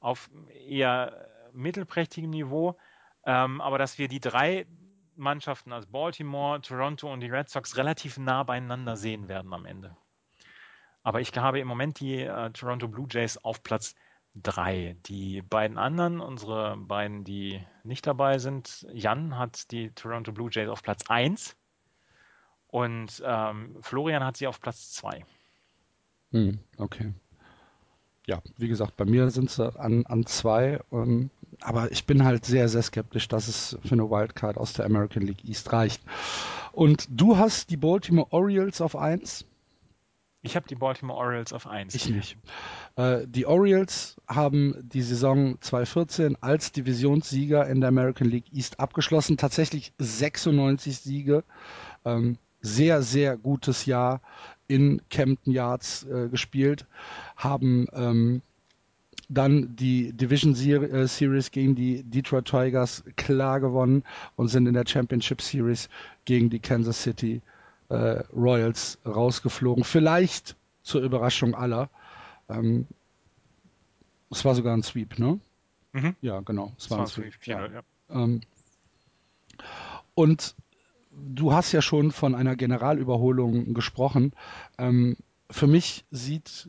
auf 0.00 0.30
eher 0.66 1.28
mittelprächtigem 1.52 2.30
Niveau. 2.30 2.76
Ähm, 3.24 3.60
aber 3.60 3.78
dass 3.78 3.98
wir 3.98 4.08
die 4.08 4.20
drei 4.20 4.66
Mannschaften, 5.16 5.72
also 5.72 5.88
Baltimore, 5.90 6.60
Toronto 6.60 7.12
und 7.12 7.20
die 7.20 7.30
Red 7.30 7.48
Sox, 7.50 7.76
relativ 7.76 8.18
nah 8.18 8.42
beieinander 8.44 8.96
sehen 8.96 9.28
werden 9.28 9.52
am 9.52 9.66
Ende. 9.66 9.96
Aber 11.08 11.22
ich 11.22 11.34
habe 11.38 11.58
im 11.58 11.66
Moment 11.66 12.00
die 12.00 12.20
äh, 12.20 12.50
Toronto 12.50 12.86
Blue 12.86 13.06
Jays 13.10 13.38
auf 13.38 13.62
Platz 13.62 13.94
3. 14.42 14.94
Die 15.06 15.40
beiden 15.40 15.78
anderen, 15.78 16.20
unsere 16.20 16.76
beiden, 16.76 17.24
die 17.24 17.64
nicht 17.82 18.06
dabei 18.06 18.38
sind, 18.38 18.86
Jan 18.92 19.38
hat 19.38 19.70
die 19.72 19.90
Toronto 19.92 20.32
Blue 20.32 20.50
Jays 20.52 20.68
auf 20.68 20.82
Platz 20.82 21.04
1 21.08 21.56
und 22.66 23.22
ähm, 23.24 23.78
Florian 23.80 24.22
hat 24.22 24.36
sie 24.36 24.46
auf 24.46 24.60
Platz 24.60 24.92
2. 24.92 25.24
Hm, 26.32 26.58
okay. 26.76 27.14
Ja, 28.26 28.42
wie 28.58 28.68
gesagt, 28.68 28.98
bei 28.98 29.06
mir 29.06 29.30
sind 29.30 29.50
sie 29.50 29.80
an, 29.80 30.04
an 30.04 30.26
zwei, 30.26 30.78
ähm, 30.92 31.30
aber 31.62 31.90
ich 31.90 32.04
bin 32.04 32.22
halt 32.26 32.44
sehr, 32.44 32.68
sehr 32.68 32.82
skeptisch, 32.82 33.28
dass 33.28 33.48
es 33.48 33.78
für 33.82 33.94
eine 33.94 34.10
Wildcard 34.10 34.58
aus 34.58 34.74
der 34.74 34.84
American 34.84 35.22
League 35.22 35.42
East 35.46 35.72
reicht. 35.72 36.02
Und 36.72 37.08
du 37.10 37.38
hast 37.38 37.70
die 37.70 37.78
Baltimore 37.78 38.30
Orioles 38.30 38.82
auf 38.82 38.94
1? 38.94 39.46
Ich 40.42 40.54
habe 40.54 40.68
die 40.68 40.76
Baltimore 40.76 41.18
Orioles 41.18 41.52
auf 41.52 41.66
1. 41.66 41.94
Ich 41.94 42.08
nicht. 42.08 42.36
Äh, 42.96 43.26
die 43.26 43.46
Orioles 43.46 44.20
haben 44.28 44.74
die 44.82 45.02
Saison 45.02 45.60
2014 45.60 46.36
als 46.40 46.70
Divisionssieger 46.70 47.66
in 47.66 47.80
der 47.80 47.88
American 47.88 48.28
League 48.28 48.52
East 48.52 48.78
abgeschlossen. 48.78 49.36
Tatsächlich 49.36 49.92
96 49.98 50.98
Siege. 50.98 51.42
Ähm, 52.04 52.38
sehr, 52.60 53.02
sehr 53.02 53.36
gutes 53.36 53.86
Jahr 53.86 54.20
in 54.68 55.02
Camden 55.10 55.52
Yards 55.52 56.04
äh, 56.04 56.28
gespielt. 56.28 56.86
Haben 57.36 57.86
ähm, 57.92 58.42
dann 59.28 59.74
die 59.74 60.12
Division 60.12 60.54
äh, 60.54 61.06
Series 61.06 61.50
gegen 61.50 61.74
die 61.74 62.02
Detroit 62.04 62.46
Tigers 62.46 63.02
klar 63.16 63.60
gewonnen 63.60 64.04
und 64.36 64.48
sind 64.48 64.66
in 64.66 64.74
der 64.74 64.86
Championship 64.86 65.42
Series 65.42 65.88
gegen 66.24 66.48
die 66.48 66.60
Kansas 66.60 67.02
City 67.02 67.42
äh, 67.88 68.22
Royals 68.34 68.98
rausgeflogen. 69.06 69.84
Vielleicht 69.84 70.56
zur 70.82 71.02
Überraschung 71.02 71.54
aller. 71.54 71.90
Ähm, 72.48 72.86
es 74.30 74.44
war 74.44 74.54
sogar 74.54 74.76
ein 74.76 74.82
Sweep, 74.82 75.18
ne? 75.18 75.40
Mhm. 75.92 76.16
Ja, 76.20 76.40
genau. 76.40 76.72
Es 76.78 76.90
war, 76.90 76.98
war 76.98 77.06
ein 77.06 77.08
Sweep. 77.08 77.34
Sweep 77.34 77.46
ja. 77.46 77.66
Ja. 77.66 77.82
Ähm, 78.10 78.40
und 80.14 80.54
du 81.12 81.52
hast 81.52 81.72
ja 81.72 81.82
schon 81.82 82.12
von 82.12 82.34
einer 82.34 82.56
Generalüberholung 82.56 83.74
gesprochen. 83.74 84.32
Ähm, 84.78 85.16
für 85.50 85.66
mich 85.66 86.04
sieht 86.10 86.68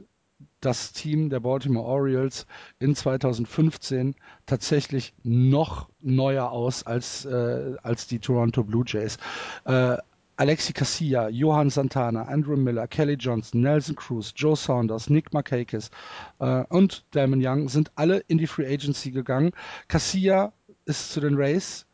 das 0.62 0.92
Team 0.94 1.30
der 1.30 1.40
Baltimore 1.40 1.86
Orioles 1.86 2.46
in 2.80 2.96
2015 2.96 4.16
tatsächlich 4.46 5.14
noch 5.24 5.90
neuer 6.02 6.52
aus 6.52 6.84
als, 6.84 7.26
äh, 7.26 7.76
als 7.82 8.08
die 8.08 8.20
Toronto 8.20 8.64
Blue 8.64 8.84
Jays. 8.86 9.18
Äh, 9.66 9.98
Alexi 10.40 10.72
Casilla, 10.72 11.28
Johann 11.28 11.70
Santana, 11.70 12.24
Andrew 12.30 12.56
Miller, 12.56 12.88
Kelly 12.88 13.16
Johnson, 13.16 13.60
Nelson 13.60 13.94
Cruz, 13.94 14.32
Joe 14.34 14.56
Saunders, 14.56 15.10
Nick 15.10 15.34
Markakis 15.34 15.92
äh, 16.40 16.64
und 16.70 17.04
Damon 17.12 17.42
Young 17.46 17.68
sind 17.68 17.92
alle 17.96 18.20
in 18.30 18.38
die 18.38 18.48
Free 18.48 18.66
Agency 18.66 19.12
gegangen. 19.12 19.52
Casilla 19.90 20.54
ist 20.86 21.12
zu 21.12 21.20
den 21.20 21.36
Rays, 21.36 21.86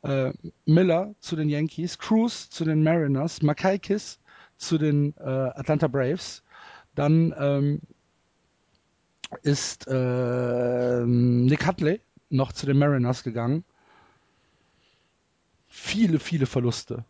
äh, 0.00 0.32
Miller 0.64 1.14
zu 1.20 1.36
den 1.36 1.50
Yankees, 1.50 1.98
Cruz 1.98 2.48
zu 2.48 2.64
den 2.64 2.82
Mariners, 2.82 3.42
Markakis 3.42 4.18
zu 4.56 4.78
den 4.78 5.14
äh, 5.18 5.22
Atlanta 5.22 5.86
Braves. 5.86 6.42
Dann 6.94 7.34
ähm, 7.38 7.80
ist 9.42 9.86
äh, 9.88 11.04
Nick 11.04 11.66
Hutley 11.66 12.00
noch 12.30 12.52
zu 12.52 12.64
den 12.64 12.78
Mariners 12.78 13.24
gegangen. 13.24 13.62
Viele, 15.68 16.18
viele 16.18 16.46
Verluste. 16.46 17.04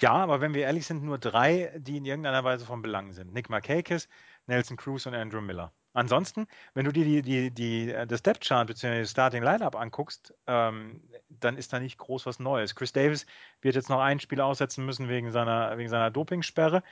Ja, 0.00 0.12
aber 0.12 0.40
wenn 0.40 0.54
wir 0.54 0.62
ehrlich 0.62 0.86
sind, 0.86 1.02
nur 1.04 1.18
drei, 1.18 1.72
die 1.76 1.96
in 1.96 2.04
irgendeiner 2.04 2.44
Weise 2.44 2.66
von 2.66 2.82
Belang 2.82 3.12
sind. 3.12 3.32
Nick 3.32 3.48
Markakis, 3.48 4.08
Nelson 4.46 4.76
Cruz 4.76 5.06
und 5.06 5.14
Andrew 5.14 5.40
Miller. 5.40 5.72
Ansonsten, 5.92 6.48
wenn 6.74 6.84
du 6.84 6.92
dir 6.92 7.04
die, 7.04 7.22
die, 7.22 7.50
die, 7.52 7.94
das 8.08 8.22
Depth 8.22 8.44
Chart 8.44 8.66
bzw. 8.66 9.06
Starting 9.06 9.44
Lineup 9.44 9.76
anguckst, 9.76 10.34
ähm, 10.48 11.00
dann 11.28 11.56
ist 11.56 11.72
da 11.72 11.78
nicht 11.78 11.98
groß 11.98 12.26
was 12.26 12.40
Neues. 12.40 12.74
Chris 12.74 12.92
Davis 12.92 13.26
wird 13.62 13.76
jetzt 13.76 13.88
noch 13.88 14.00
ein 14.00 14.18
Spiel 14.18 14.40
aussetzen 14.40 14.84
müssen 14.84 15.08
wegen 15.08 15.30
seiner, 15.30 15.78
wegen 15.78 15.88
seiner 15.88 16.10
Dopingsperre. 16.10 16.82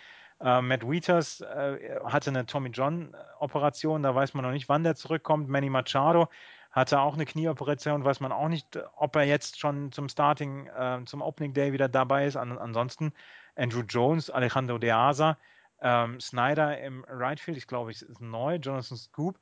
Äh, 0.41 0.63
Matt 0.63 0.89
Wieters 0.89 1.41
äh, 1.41 1.99
hatte 2.05 2.31
eine 2.31 2.47
Tommy 2.47 2.71
John 2.71 3.17
Operation, 3.41 4.05
da 4.05 4.15
weiß 4.15 4.35
man 4.35 4.45
noch 4.45 4.53
nicht, 4.53 4.69
wann 4.69 4.85
der 4.85 4.95
zurückkommt. 4.95 5.49
Manny 5.49 5.69
Machado 5.69 6.29
hatte 6.73 7.01
auch 7.01 7.15
eine 7.15 7.27
Knieoperation, 7.27 8.05
weiß 8.05 8.21
man 8.21 8.33
auch 8.33 8.49
nicht, 8.49 8.79
ob 8.97 9.15
er 9.17 9.25
jetzt 9.25 9.61
schon 9.61 9.93
zum 9.93 10.09
Starting, 10.09 10.67
äh, 10.69 11.01
zum 11.05 11.23
Opening 11.23 11.53
Day 11.53 11.73
wieder 11.73 11.89
dabei 11.89 12.27
ist. 12.27 12.37
An, 12.37 12.59
ansonsten 12.59 13.13
Andrew 13.55 13.83
Jones, 13.83 14.31
Alejandro 14.31 14.79
De 14.79 14.91
Asa, 14.91 15.39
Ähm, 15.85 16.21
Snyder 16.21 16.81
im 16.81 17.05
Right 17.09 17.41
Field, 17.41 17.59
ich 17.59 17.67
glaube, 17.67 17.91
ist 17.91 18.21
neu. 18.21 18.55
Jonathan 18.55 18.97
Scoop 18.97 19.37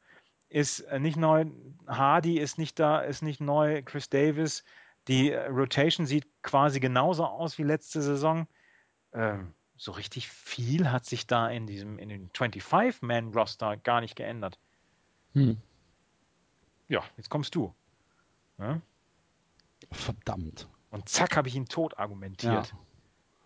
ist 0.48 0.80
äh, 0.80 0.98
nicht 0.98 1.16
neu. 1.18 1.44
Hardy 1.86 2.38
ist 2.38 2.56
nicht 2.58 2.78
da, 2.78 3.00
ist 3.00 3.22
nicht 3.22 3.40
neu. 3.40 3.82
Chris 3.82 4.08
Davis. 4.08 4.64
Die 5.06 5.32
äh, 5.32 5.46
Rotation 5.48 6.06
sieht 6.06 6.26
quasi 6.42 6.80
genauso 6.80 7.26
aus 7.26 7.58
wie 7.58 7.62
letzte 7.62 8.00
Saison. 8.00 8.46
Ähm, 9.12 9.52
so 9.76 9.92
richtig 9.92 10.28
viel 10.28 10.90
hat 10.90 11.04
sich 11.04 11.26
da 11.26 11.48
in 11.48 11.66
diesem, 11.66 11.98
in 11.98 12.08
den 12.08 12.30
25-Man-Roster 12.30 13.76
gar 13.76 14.00
nicht 14.00 14.16
geändert. 14.16 14.58
Hm. 15.34 15.58
Ja, 16.90 17.04
jetzt 17.16 17.30
kommst 17.30 17.54
du. 17.54 17.72
Ja? 18.58 18.80
Verdammt. 19.92 20.68
Und 20.90 21.08
zack, 21.08 21.36
habe 21.36 21.46
ich 21.46 21.54
ihn 21.54 21.66
tot 21.66 21.96
argumentiert. 21.96 22.74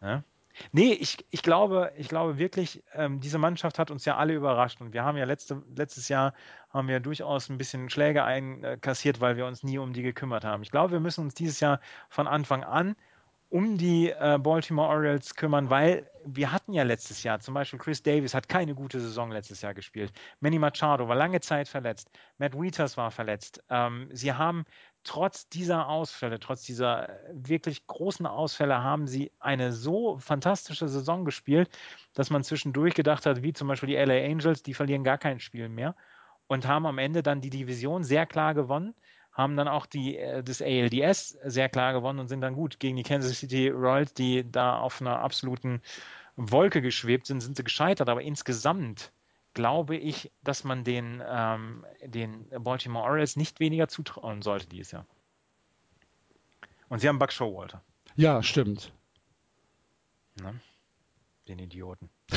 Ja. 0.01 0.09
ja? 0.09 0.25
Nee, 0.73 0.93
ich, 0.93 1.27
ich, 1.31 1.43
glaube, 1.43 1.93
ich 1.97 2.09
glaube 2.09 2.39
wirklich, 2.39 2.83
ähm, 2.95 3.21
diese 3.21 3.37
Mannschaft 3.37 3.79
hat 3.79 3.91
uns 3.91 4.07
ja 4.07 4.17
alle 4.17 4.33
überrascht. 4.33 4.81
Und 4.81 4.95
wir 4.95 5.05
haben 5.05 5.19
ja 5.19 5.27
letzte, 5.27 5.63
letztes 5.77 6.09
Jahr 6.09 6.33
haben 6.71 6.89
wir 6.89 7.01
durchaus 7.01 7.51
ein 7.51 7.59
bisschen 7.59 7.91
Schläge 7.91 8.25
einkassiert, 8.25 9.21
weil 9.21 9.37
wir 9.37 9.47
uns 9.47 9.63
nie 9.63 9.77
um 9.77 9.93
die 9.93 10.03
gekümmert 10.03 10.45
haben. 10.45 10.63
Ich 10.63 10.71
glaube, 10.71 10.93
wir 10.93 11.01
müssen 11.01 11.23
uns 11.23 11.35
dieses 11.35 11.61
Jahr 11.61 11.81
von 12.09 12.27
Anfang 12.27 12.65
an 12.65 12.97
um 13.55 13.79
die 13.79 14.11
äh, 14.11 14.37
Baltimore 14.37 14.89
Orioles 14.89 15.37
kümmern, 15.37 15.71
weil 15.71 16.11
wir 16.25 16.51
hatten 16.51 16.73
ja 16.73 16.83
letztes 16.83 17.23
Jahr, 17.23 17.39
zum 17.39 17.55
Beispiel 17.55 17.79
Chris 17.79 18.03
Davis 18.03 18.35
hat 18.35 18.49
keine 18.49 18.75
gute 18.75 18.99
Saison 18.99 19.31
letztes 19.31 19.63
Jahr 19.63 19.75
gespielt. 19.75 20.13
Manny 20.41 20.59
Machado 20.59 21.07
war 21.07 21.15
lange 21.15 21.39
Zeit 21.41 21.69
verletzt. 21.69 22.11
Matt 22.39 22.61
Wieters 22.61 22.97
war 22.97 23.13
verletzt. 23.13 23.63
Ähm, 23.71 24.09
sie 24.11 24.33
haben 24.33 24.65
trotz 25.05 25.49
dieser 25.49 25.89
Ausfälle, 25.89 26.41
trotz 26.41 26.65
dieser 26.65 27.11
wirklich 27.31 27.87
großen 27.87 28.27
Ausfälle, 28.27 28.83
haben 28.83 29.07
sie 29.07 29.31
eine 29.39 29.71
so 29.71 30.19
fantastische 30.19 30.89
Saison 30.89 31.25
gespielt, 31.25 31.71
dass 32.13 32.31
man 32.31 32.43
zwischendurch 32.43 32.95
gedacht 32.95 33.25
hat, 33.25 33.45
wie 33.45 33.53
zum 33.53 33.69
Beispiel 33.69 33.91
die 33.91 33.95
LA 33.95 34.25
Angels, 34.25 34.65
die 34.65 34.75
verlieren 34.75 35.05
gar 35.05 35.19
kein 35.19 35.39
Spiel 35.39 35.69
mehr 35.69 35.95
und 36.49 36.67
haben 36.67 36.87
am 36.87 36.99
Ende 36.99 37.23
dann 37.23 37.41
die 37.41 37.51
Division 37.51 38.03
sehr 38.03 38.27
klar 38.27 38.53
gewonnen 38.53 38.97
haben 39.35 39.57
dann 39.57 39.69
auch 39.69 39.85
die, 39.87 40.17
äh, 40.17 40.43
das 40.43 40.63
ALDS 40.63 41.37
sehr 41.45 41.69
klar 41.69 41.93
gewonnen 41.93 42.21
und 42.21 42.29
sind 42.29 42.41
dann 42.41 42.55
gut 42.55 42.79
gegen 42.79 42.97
die 42.97 43.03
Kansas 43.03 43.39
City 43.39 43.69
Royals, 43.69 44.15
die 44.15 44.51
da 44.51 44.79
auf 44.79 45.01
einer 45.01 45.19
absoluten 45.19 45.83
Wolke 46.37 46.81
geschwebt 46.81 47.27
sind, 47.27 47.41
sind 47.41 47.57
sie 47.57 47.65
gescheitert. 47.65 48.09
Aber 48.09 48.23
insgesamt 48.23 49.13
glaube 49.53 49.97
ich, 49.97 50.31
dass 50.43 50.65
man 50.65 50.85
den, 50.85 51.23
ähm, 51.27 51.85
den 52.03 52.49
Baltimore 52.51 53.05
Orioles 53.05 53.37
nicht 53.37 53.61
weniger 53.61 53.89
zutrauen 53.89 54.43
sollte 54.43 54.67
dieses 54.69 54.93
Jahr. 54.93 55.07
Und 56.89 57.01
sie 57.01 57.09
haben 57.09 57.19
Buck 57.19 57.33
Showalter. 57.33 57.83
Ja, 58.17 58.43
stimmt. 58.43 58.93
Ne? 60.41 60.61
Den 61.49 61.59
Idioten. 61.59 62.09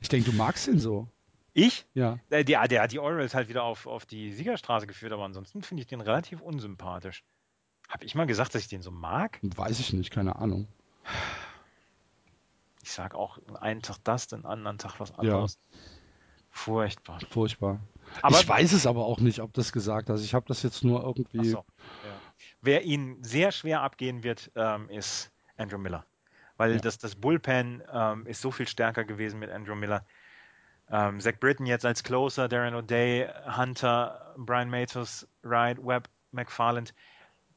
ich 0.00 0.08
denke, 0.08 0.30
du 0.30 0.36
magst 0.36 0.66
ihn 0.68 0.78
so. 0.78 1.08
Ich? 1.54 1.86
Ja. 1.94 2.18
Der, 2.30 2.44
der, 2.44 2.66
der 2.68 2.82
hat 2.82 2.92
die 2.92 2.98
Orioles 2.98 3.32
halt 3.32 3.48
wieder 3.48 3.62
auf, 3.62 3.86
auf 3.86 4.04
die 4.04 4.32
Siegerstraße 4.32 4.86
geführt, 4.86 5.12
aber 5.12 5.24
ansonsten 5.24 5.62
finde 5.62 5.82
ich 5.82 5.86
den 5.86 6.00
relativ 6.00 6.40
unsympathisch. 6.40 7.22
Habe 7.88 8.04
ich 8.04 8.14
mal 8.14 8.26
gesagt, 8.26 8.54
dass 8.54 8.62
ich 8.62 8.68
den 8.68 8.82
so 8.82 8.90
mag? 8.90 9.38
Weiß 9.42 9.78
ich 9.78 9.92
nicht, 9.92 10.10
keine 10.10 10.36
Ahnung. 10.36 10.66
Ich 12.82 12.90
sage 12.90 13.16
auch 13.16 13.38
einen 13.60 13.82
Tag 13.82 13.98
das, 14.04 14.26
den 14.26 14.44
anderen 14.44 14.78
Tag 14.78 14.98
was 14.98 15.16
anderes. 15.16 15.58
Ja. 15.70 15.78
Furchtbar. 16.50 17.20
Furchtbar. 17.30 17.80
Aber 18.22 18.38
ich 18.38 18.48
weiß 18.48 18.72
es 18.72 18.86
aber 18.86 19.06
auch 19.06 19.20
nicht, 19.20 19.40
ob 19.40 19.52
das 19.52 19.72
gesagt 19.72 20.10
hast. 20.10 20.22
Ich 20.22 20.34
habe 20.34 20.46
das 20.48 20.62
jetzt 20.62 20.84
nur 20.84 21.02
irgendwie. 21.02 21.48
So, 21.48 21.58
ja. 21.58 21.64
Wer 22.62 22.82
ihn 22.82 23.22
sehr 23.22 23.52
schwer 23.52 23.82
abgehen 23.82 24.22
wird, 24.22 24.50
ähm, 24.54 24.88
ist 24.88 25.30
Andrew 25.56 25.78
Miller. 25.78 26.04
Weil 26.56 26.72
ja. 26.72 26.78
das, 26.78 26.98
das 26.98 27.16
Bullpen 27.16 27.82
ähm, 27.92 28.26
ist 28.26 28.40
so 28.40 28.50
viel 28.50 28.68
stärker 28.68 29.04
gewesen 29.04 29.38
mit 29.38 29.50
Andrew 29.50 29.74
Miller. 29.74 30.04
Ähm, 30.90 31.20
Zach 31.20 31.38
Britton 31.40 31.66
jetzt 31.66 31.86
als 31.86 32.02
Closer, 32.02 32.48
Darren 32.48 32.74
O'Day, 32.74 33.28
Hunter, 33.56 34.34
Brian 34.36 34.68
Matos, 34.68 35.26
Wright, 35.42 35.78
Webb, 35.84 36.08
McFarland. 36.32 36.94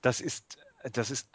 Das 0.02 0.22
ist, 0.22 0.58
das 0.92 1.12
ist 1.12 1.30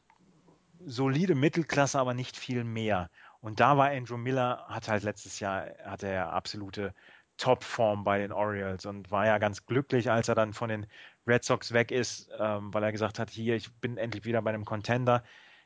solide 0.84 1.34
Mittelklasse, 1.34 1.98
aber 1.98 2.14
nicht 2.14 2.36
viel 2.36 2.64
mehr. 2.64 3.10
Und 3.40 3.60
da 3.60 3.76
war 3.76 3.90
Andrew 3.90 4.16
Miller, 4.16 4.64
hat 4.68 4.88
halt 4.88 5.02
letztes 5.02 5.40
Jahr, 5.40 5.66
hatte 5.84 6.06
er 6.06 6.32
absolute 6.32 6.94
Topform 7.38 8.04
bei 8.04 8.18
den 8.18 8.32
Orioles 8.32 8.86
und 8.86 9.10
war 9.10 9.26
ja 9.26 9.38
ganz 9.38 9.66
glücklich, 9.66 10.10
als 10.10 10.28
er 10.28 10.34
dann 10.34 10.52
von 10.52 10.68
den 10.68 10.86
Red 11.26 11.44
Sox 11.44 11.72
weg 11.72 11.90
ist, 11.90 12.30
ähm, 12.38 12.72
weil 12.72 12.84
er 12.84 12.92
gesagt 12.92 13.18
hat, 13.18 13.30
hier, 13.30 13.56
ich 13.56 13.72
bin 13.80 13.96
endlich 13.96 14.24
wieder 14.24 14.42
bei 14.42 14.50
einem 14.50 14.64
Contender. 14.64 15.24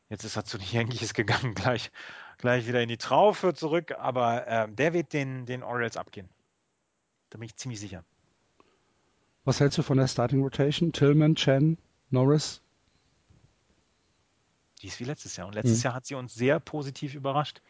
Jetzt 0.09 0.25
ist 0.25 0.37
er 0.37 0.45
zu 0.45 0.59
den 0.59 0.69
Yankees 0.73 1.15
gegangen, 1.15 1.55
gleich 1.55 1.91
gleich 2.39 2.67
wieder 2.67 2.83
in 2.83 2.89
die 2.89 2.99
Traufe 2.99 3.55
zurück, 3.55 3.93
aber 3.99 4.47
äh, 4.47 4.69
der 4.71 4.93
wird 4.93 5.13
den, 5.13 5.47
den 5.47 5.63
Orioles 5.63 5.97
abgehen. 5.97 6.29
Da 7.31 7.39
bin 7.39 7.47
ich 7.47 7.57
ziemlich 7.57 7.81
sicher. 7.81 8.05
Was 9.45 9.61
hältst 9.61 9.79
du 9.79 9.83
von 9.83 9.97
der 9.97 10.09
Starting 10.09 10.43
Rotation? 10.43 10.93
Tillman, 10.93 11.37
Chen, 11.37 11.79
Norris? 12.11 12.61
Die 14.83 14.89
ist 14.89 15.01
wie 15.01 15.05
letztes 15.05 15.37
Jahr. 15.37 15.47
Und 15.47 15.55
letztes 15.55 15.79
mhm. 15.79 15.85
Jahr 15.85 15.95
hat 15.95 16.07
sie 16.07 16.15
uns 16.15 16.35
sehr 16.35 16.61
positiv 16.61 17.15
überrascht. 17.15 17.63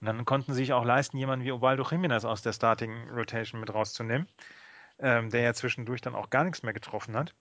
Und 0.00 0.06
dann 0.06 0.24
konnten 0.24 0.52
sie 0.52 0.58
sich 0.58 0.72
auch 0.72 0.84
leisten, 0.84 1.18
jemanden 1.18 1.44
wie 1.44 1.52
Ovaldo 1.52 1.82
Jiménez 1.82 2.24
aus 2.24 2.42
der 2.42 2.52
Starting 2.52 3.10
Rotation 3.10 3.60
mit 3.60 3.72
rauszunehmen, 3.72 4.28
ähm, 4.98 5.30
der 5.30 5.42
ja 5.42 5.54
zwischendurch 5.54 6.00
dann 6.00 6.14
auch 6.14 6.30
gar 6.30 6.44
nichts 6.44 6.62
mehr 6.62 6.72
getroffen 6.72 7.16
hat. 7.16 7.34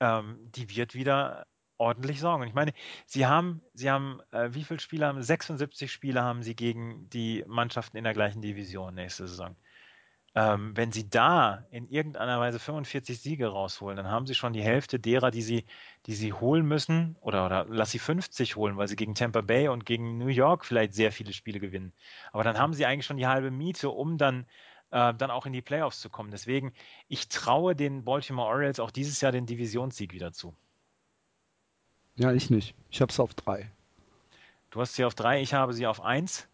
Ähm, 0.00 0.38
die 0.54 0.68
wird 0.70 0.94
wieder 0.94 1.46
ordentlich 1.78 2.20
sorgen. 2.20 2.42
Und 2.42 2.48
ich 2.48 2.54
meine, 2.54 2.72
sie 3.06 3.26
haben, 3.26 3.62
sie 3.74 3.90
haben, 3.90 4.20
äh, 4.32 4.50
wie 4.52 4.64
viele 4.64 4.80
Spiele 4.80 5.06
haben, 5.06 5.22
76 5.22 5.90
Spiele 5.90 6.22
haben 6.22 6.42
sie 6.42 6.54
gegen 6.54 7.08
die 7.10 7.44
Mannschaften 7.46 7.96
in 7.96 8.04
der 8.04 8.14
gleichen 8.14 8.42
Division 8.42 8.94
nächste 8.94 9.26
Saison. 9.26 9.56
Ähm, 10.34 10.76
wenn 10.76 10.92
sie 10.92 11.08
da 11.08 11.66
in 11.70 11.88
irgendeiner 11.88 12.38
Weise 12.38 12.58
45 12.58 13.20
Siege 13.20 13.48
rausholen, 13.48 13.96
dann 13.96 14.08
haben 14.08 14.26
sie 14.26 14.34
schon 14.34 14.52
die 14.52 14.62
Hälfte 14.62 15.00
derer, 15.00 15.30
die 15.30 15.42
sie, 15.42 15.64
die 16.06 16.14
sie 16.14 16.32
holen 16.32 16.66
müssen, 16.66 17.16
oder, 17.20 17.46
oder 17.46 17.66
lass 17.68 17.90
sie 17.92 17.98
50 17.98 18.56
holen, 18.56 18.76
weil 18.76 18.88
sie 18.88 18.96
gegen 18.96 19.14
Tampa 19.14 19.40
Bay 19.40 19.68
und 19.68 19.86
gegen 19.86 20.18
New 20.18 20.28
York 20.28 20.64
vielleicht 20.64 20.94
sehr 20.94 21.12
viele 21.12 21.32
Spiele 21.32 21.60
gewinnen. 21.60 21.92
Aber 22.32 22.44
dann 22.44 22.58
haben 22.58 22.74
sie 22.74 22.86
eigentlich 22.86 23.06
schon 23.06 23.16
die 23.16 23.26
halbe 23.26 23.50
Miete, 23.50 23.90
um 23.90 24.18
dann 24.18 24.46
äh, 24.90 25.14
dann 25.14 25.30
auch 25.30 25.46
in 25.46 25.52
die 25.52 25.62
Playoffs 25.62 26.00
zu 26.00 26.10
kommen. 26.10 26.30
Deswegen, 26.30 26.72
ich 27.08 27.28
traue 27.28 27.74
den 27.74 28.04
Baltimore 28.04 28.48
Orioles 28.48 28.80
auch 28.80 28.90
dieses 28.90 29.20
Jahr 29.20 29.32
den 29.32 29.46
Divisionssieg 29.46 30.12
wieder 30.12 30.32
zu. 30.32 30.54
Ja, 32.18 32.32
ich 32.32 32.50
nicht. 32.50 32.74
Ich 32.90 33.00
habe 33.00 33.12
es 33.12 33.20
auf 33.20 33.32
drei. 33.34 33.70
Du 34.70 34.80
hast 34.80 34.94
sie 34.94 35.04
auf 35.04 35.14
drei, 35.14 35.40
ich 35.40 35.54
habe 35.54 35.72
sie 35.72 35.86
auf 35.86 36.02
eins. 36.02 36.48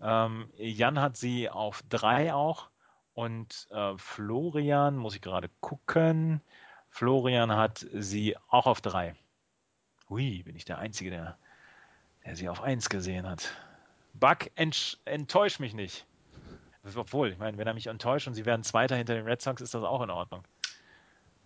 Ähm, 0.00 0.48
Jan 0.56 0.98
hat 0.98 1.18
sie 1.18 1.50
auf 1.50 1.84
drei 1.90 2.32
auch. 2.32 2.70
Und 3.12 3.68
äh, 3.70 3.92
Florian, 3.98 4.96
muss 4.96 5.14
ich 5.14 5.20
gerade 5.20 5.50
gucken. 5.60 6.40
Florian 6.88 7.52
hat 7.52 7.86
sie 7.92 8.36
auch 8.48 8.66
auf 8.66 8.80
drei. 8.80 9.14
Hui, 10.08 10.42
bin 10.44 10.56
ich 10.56 10.64
der 10.64 10.78
Einzige, 10.78 11.10
der, 11.10 11.36
der 12.24 12.34
sie 12.34 12.48
auf 12.48 12.62
eins 12.62 12.88
gesehen 12.88 13.28
hat. 13.28 13.52
Buck, 14.14 14.50
ent, 14.54 14.98
enttäusch 15.04 15.58
mich 15.58 15.74
nicht. 15.74 16.06
Obwohl, 16.96 17.28
ich 17.28 17.38
meine, 17.38 17.58
wenn 17.58 17.66
er 17.66 17.74
mich 17.74 17.86
enttäuscht 17.86 18.28
und 18.28 18.34
sie 18.34 18.46
werden 18.46 18.64
Zweiter 18.64 18.96
hinter 18.96 19.14
den 19.14 19.26
Red 19.26 19.42
Sox, 19.42 19.60
ist 19.60 19.74
das 19.74 19.84
auch 19.84 20.00
in 20.02 20.10
Ordnung. 20.10 20.42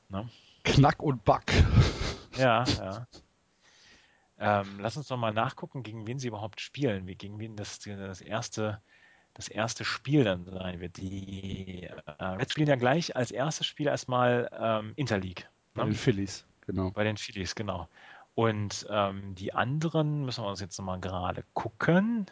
Ne? 0.09 0.29
Knack 0.63 1.03
und 1.03 1.25
Buck. 1.25 1.45
Ja, 2.37 2.65
ja. 2.79 3.07
Ähm, 4.39 4.79
lass 4.81 4.97
uns 4.97 5.09
doch 5.09 5.17
mal 5.17 5.33
nachgucken, 5.33 5.83
gegen 5.83 6.07
wen 6.07 6.19
sie 6.19 6.29
überhaupt 6.29 6.61
spielen, 6.61 7.07
wie 7.07 7.15
gegen 7.15 7.39
wen 7.39 7.57
das, 7.57 7.79
das 7.79 8.21
erste 8.21 8.81
das 9.37 9.49
erste 9.49 9.85
Spiel 9.85 10.25
dann 10.25 10.47
sein 10.47 10.81
wird. 10.81 10.97
Die 10.97 11.83
äh, 11.83 12.25
Reds 12.25 12.53
spielen 12.53 12.69
ja 12.69 12.77
gleich 12.77 13.15
als 13.17 13.31
erstes 13.31 13.67
Spiel 13.67 13.87
erstmal 13.87 14.49
ähm, 14.59 14.93
Interleague. 14.97 15.45
Ne? 15.45 15.51
Bei 15.75 15.85
den 15.85 15.95
Phillies, 15.95 16.47
genau. 16.67 16.91
Bei 16.91 17.05
den 17.05 17.19
Phillies, 17.19 17.55
genau. 17.55 17.87
Und 18.35 18.87
ähm, 18.91 19.35
die 19.35 19.53
anderen 19.53 20.25
müssen 20.25 20.43
wir 20.43 20.49
uns 20.49 20.61
jetzt 20.61 20.79
nochmal 20.79 21.01
gerade 21.01 21.45
gucken. 21.53 22.27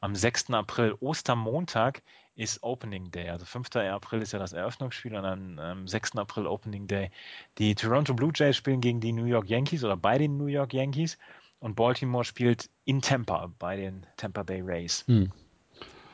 Am 0.00 0.14
6. 0.14 0.50
April, 0.50 0.96
Ostermontag, 1.00 2.02
ist 2.34 2.62
Opening 2.62 3.10
Day. 3.10 3.28
Also 3.28 3.44
5. 3.44 3.76
April 3.76 4.22
ist 4.22 4.32
ja 4.32 4.38
das 4.38 4.54
Eröffnungsspiel 4.54 5.14
und 5.14 5.22
dann 5.22 5.58
am 5.58 5.86
6. 5.86 6.16
April 6.16 6.46
Opening 6.46 6.86
Day. 6.86 7.10
Die 7.58 7.74
Toronto 7.74 8.14
Blue 8.14 8.32
Jays 8.34 8.56
spielen 8.56 8.80
gegen 8.80 9.00
die 9.00 9.12
New 9.12 9.26
York 9.26 9.48
Yankees 9.48 9.84
oder 9.84 9.96
bei 9.96 10.16
den 10.16 10.38
New 10.38 10.46
York 10.46 10.72
Yankees 10.72 11.18
und 11.58 11.76
Baltimore 11.76 12.24
spielt 12.24 12.70
in 12.86 13.02
Tampa 13.02 13.52
bei 13.58 13.76
den 13.76 14.06
Tampa 14.16 14.42
Bay 14.42 14.62
Rays. 14.62 15.04
Hm. 15.06 15.30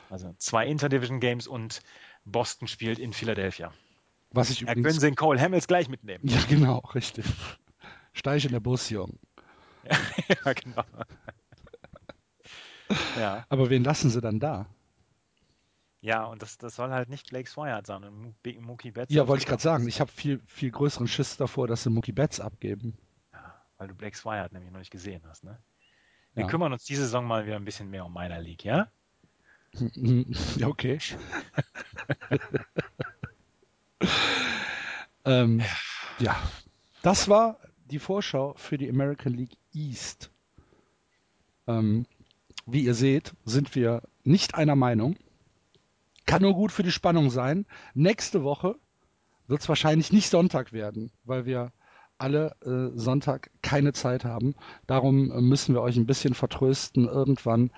Also 0.09 0.35
zwei 0.37 0.67
Interdivision 0.67 1.21
Games 1.21 1.47
und 1.47 1.81
Boston 2.25 2.67
spielt 2.67 2.99
in 2.99 3.13
Philadelphia. 3.13 3.73
Was 4.31 4.49
ich 4.49 4.61
übrigens... 4.61 4.77
Ja, 4.77 4.83
können 4.83 4.99
Sie 4.99 5.07
den 5.07 5.15
Cole 5.15 5.39
Hamels 5.39 5.67
gleich 5.67 5.87
mitnehmen. 5.87 6.27
Ja, 6.27 6.39
genau, 6.49 6.79
richtig. 6.93 7.25
Steig 8.11 8.43
in 8.43 8.51
der 8.51 8.59
Bus, 8.59 8.89
Jung. 8.89 9.17
ja, 10.45 10.53
genau. 10.53 10.83
Ja. 13.19 13.45
Aber 13.49 13.69
wen 13.69 13.83
lassen 13.83 14.09
Sie 14.09 14.21
dann 14.21 14.39
da? 14.39 14.67
Ja, 16.01 16.25
und 16.25 16.41
das, 16.41 16.57
das 16.57 16.75
soll 16.75 16.91
halt 16.91 17.09
nicht 17.09 17.29
Blake 17.29 17.49
Swihart 17.49 17.87
sein 17.87 18.03
und 18.03 18.35
Mookie 18.61 18.91
Betts. 18.91 19.13
Ja, 19.13 19.27
wollte 19.27 19.41
ich 19.41 19.47
gerade 19.47 19.61
sagen. 19.61 19.87
Ich 19.87 19.99
habe 19.99 20.11
viel, 20.11 20.41
viel 20.45 20.71
größeren 20.71 21.07
Schiss 21.07 21.37
davor, 21.37 21.67
dass 21.67 21.83
sie 21.83 21.89
Mookie 21.89 22.11
Betts 22.11 22.39
abgeben. 22.39 22.97
Ja, 23.33 23.61
weil 23.77 23.87
du 23.87 23.95
Blake 23.95 24.15
Swihart 24.15 24.53
nämlich 24.53 24.71
noch 24.71 24.79
nicht 24.79 24.91
gesehen 24.91 25.23
hast, 25.27 25.43
ne? 25.43 25.59
Wir 26.33 26.43
ja. 26.43 26.49
kümmern 26.49 26.71
uns 26.71 26.83
diese 26.83 27.01
Saison 27.01 27.25
mal 27.25 27.45
wieder 27.45 27.55
ein 27.55 27.65
bisschen 27.65 27.89
mehr 27.89 28.05
um 28.05 28.13
meiner 28.13 28.39
League, 28.39 28.63
ja? 28.63 28.89
Ja, 30.55 30.67
okay. 30.67 30.99
ähm, 35.25 35.61
ja, 36.19 36.35
das 37.01 37.27
war 37.27 37.59
die 37.91 37.99
Vorschau 37.99 38.53
für 38.55 38.77
die 38.77 38.89
American 38.89 39.33
League 39.33 39.57
East. 39.73 40.31
Ähm, 41.67 42.05
wie 42.67 42.83
ihr 42.83 42.93
seht, 42.93 43.33
sind 43.45 43.73
wir 43.75 44.03
nicht 44.23 44.55
einer 44.55 44.75
Meinung. 44.75 45.15
Kann 46.25 46.41
nur 46.41 46.53
gut 46.53 46.71
für 46.71 46.83
die 46.83 46.91
Spannung 46.91 47.29
sein. 47.29 47.65
Nächste 47.95 48.43
Woche 48.43 48.75
wird 49.47 49.61
es 49.61 49.69
wahrscheinlich 49.69 50.11
nicht 50.11 50.29
Sonntag 50.29 50.73
werden, 50.73 51.11
weil 51.23 51.45
wir 51.45 51.71
alle 52.17 52.55
äh, 52.65 52.97
Sonntag 52.97 53.49
keine 53.61 53.93
Zeit 53.93 54.25
haben. 54.25 54.55
Darum 54.85 55.31
äh, 55.31 55.41
müssen 55.41 55.73
wir 55.73 55.81
euch 55.81 55.95
ein 55.95 56.05
bisschen 56.05 56.33
vertrösten 56.33 57.07
irgendwann 57.07 57.71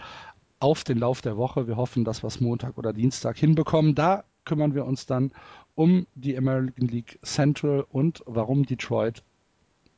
auf 0.60 0.84
den 0.84 0.98
Lauf 0.98 1.22
der 1.22 1.38
Woche. 1.38 1.68
Wir 1.68 1.78
hoffen, 1.78 2.04
dass 2.04 2.24
wir 2.24 2.28
es 2.28 2.42
Montag 2.42 2.78
oder 2.78 2.92
Dienstag 2.92 3.38
hinbekommen. 3.38 3.94
Da 3.94 4.24
kümmern 4.46 4.74
wir 4.74 4.86
uns 4.86 5.06
dann 5.06 5.32
um 5.76 6.08
die 6.16 6.36
American 6.36 6.88
League 6.88 7.20
Central 7.22 7.86
und 7.90 8.24
warum 8.26 8.66
Detroit 8.66 9.24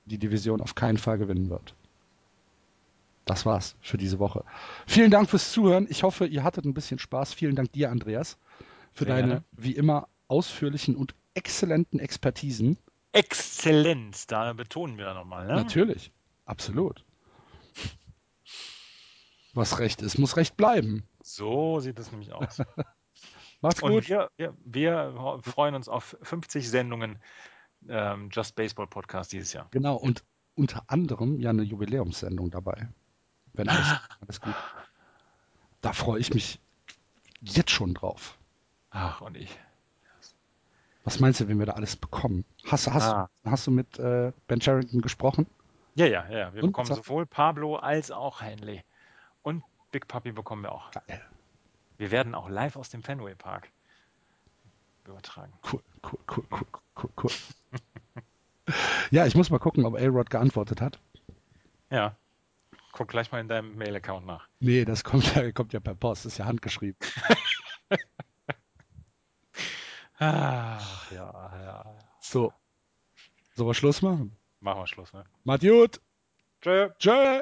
die 0.06 0.18
Division 0.18 0.60
auf 0.60 0.76
keinen 0.76 0.98
Fall 0.98 1.18
gewinnen 1.18 1.50
wird. 1.50 1.76
Das 3.26 3.46
war's 3.46 3.76
für 3.82 3.98
diese 3.98 4.20
Woche. 4.20 4.44
Vielen 4.88 5.12
Dank 5.12 5.30
fürs 5.30 5.52
Zuhören. 5.52 5.88
Ich 5.90 6.04
hoffe, 6.04 6.26
ihr 6.26 6.44
hattet 6.44 6.66
ein 6.66 6.74
bisschen 6.74 7.00
Spaß. 7.00 7.34
Vielen 7.34 7.56
Dank 7.56 7.72
dir, 7.72 7.92
Andreas, 7.92 8.38
für 8.94 9.06
Sehr 9.06 9.16
deine 9.16 9.28
gerne. 9.28 9.44
wie 9.52 9.74
immer 9.74 10.08
ausführlichen 10.28 10.96
und 10.96 11.14
exzellenten 11.34 12.00
Expertisen. 12.00 12.78
Exzellenz, 13.14 14.28
da 14.28 14.54
betonen 14.54 14.98
wir 14.98 15.14
nochmal. 15.14 15.48
Ne? 15.48 15.56
Natürlich, 15.56 16.12
absolut. 16.46 17.04
Was 19.54 19.80
recht 19.80 20.02
ist, 20.02 20.18
muss 20.18 20.38
recht 20.38 20.56
bleiben. 20.56 21.04
So 21.22 21.80
sieht 21.80 22.00
es 22.00 22.12
nämlich 22.12 22.32
aus. 22.32 22.62
Macht's 23.62 23.84
Und 23.84 23.92
gut. 23.92 24.10
wir, 24.10 24.30
wir, 24.38 24.56
wir 24.64 25.40
freuen 25.44 25.76
uns 25.76 25.88
auf 25.90 26.18
50 26.22 26.70
Sendungen 26.70 27.20
ähm, 27.88 28.30
Just 28.32 28.56
Baseball 28.56 28.88
Podcast 28.88 29.32
dieses 29.34 29.54
Jahr. 29.54 29.68
Genau, 29.72 29.98
und 29.98 30.24
unter 30.56 30.84
anderem 30.88 31.40
ja 31.40 31.50
eine 31.52 31.64
Jubiläumssendung 31.64 32.50
dabei. 32.50 32.90
Wenn 33.54 33.70
alles, 33.70 33.88
alles 34.22 34.42
gut. 34.42 34.54
Da 35.82 35.94
freue 35.94 36.20
ich 36.20 36.34
mich 36.34 36.60
jetzt 37.42 37.72
schon 37.72 37.94
drauf. 37.94 38.38
Ach, 38.92 39.22
und 39.22 39.36
ich. 39.38 39.58
Was 41.04 41.20
meinst 41.20 41.40
du, 41.40 41.48
wenn 41.48 41.58
wir 41.58 41.66
da 41.66 41.74
alles 41.74 41.96
bekommen? 41.96 42.46
Hast, 42.68 42.88
hast, 42.88 43.04
Ah. 43.12 43.30
hast 43.44 43.66
du 43.68 43.72
mit 43.72 43.98
äh, 43.98 44.32
Ben 44.48 44.62
Sherrington 44.62 45.02
gesprochen? 45.02 45.48
Ja, 45.96 46.06
ja, 46.06 46.28
ja. 46.30 46.54
Wir 46.54 46.64
Und? 46.64 46.70
bekommen 46.72 46.88
sowohl 46.94 47.26
Pablo 47.26 47.76
als 47.78 48.12
auch 48.12 48.42
Henley. 48.42 48.84
Und 49.42 49.64
Big 49.92 50.08
Puppy 50.08 50.32
bekommen 50.32 50.62
wir 50.64 50.72
auch. 50.72 50.92
Geil. 50.92 51.22
Wir 51.98 52.12
werden 52.12 52.36
auch 52.36 52.50
live 52.50 52.76
aus 52.76 52.90
dem 52.90 53.04
Fenway 53.04 53.36
Park 53.36 53.70
übertragen. 55.06 55.52
Cool, 55.72 55.82
cool, 56.04 56.20
cool, 56.36 56.46
cool, 56.52 56.68
cool, 57.04 57.10
cool. 57.24 57.32
ja, 59.12 59.26
ich 59.26 59.36
muss 59.36 59.50
mal 59.50 59.60
gucken, 59.60 59.86
ob 59.86 59.96
A-Rod 59.96 60.30
geantwortet 60.30 60.80
hat. 60.82 61.00
Ja. 61.90 62.16
Guck 62.92 63.08
gleich 63.08 63.32
mal 63.32 63.40
in 63.40 63.48
deinem 63.48 63.76
Mail-Account 63.78 64.26
nach. 64.26 64.48
Nee, 64.60 64.86
das 64.86 65.04
kommt 65.04 65.36
ja, 65.36 65.52
kommt 65.52 65.74
ja 65.74 65.80
per 65.80 65.96
Post, 65.96 66.26
ist 66.26 66.38
ja 66.38 66.46
handgeschrieben. 66.46 66.98
Ach, 70.20 71.12
ja, 71.12 71.52
ja. 71.64 71.96
So. 72.20 72.54
Sollen 73.56 73.70
wir 73.70 73.74
Schluss 73.74 74.02
machen? 74.02 74.38
Machen 74.60 74.82
wir 74.82 74.88
Schluss, 74.88 75.12
ne? 75.14 75.24
Macht 75.44 75.62
gut. 75.62 76.00
Tschö. 76.62 76.90
Tschö. 77.00 77.42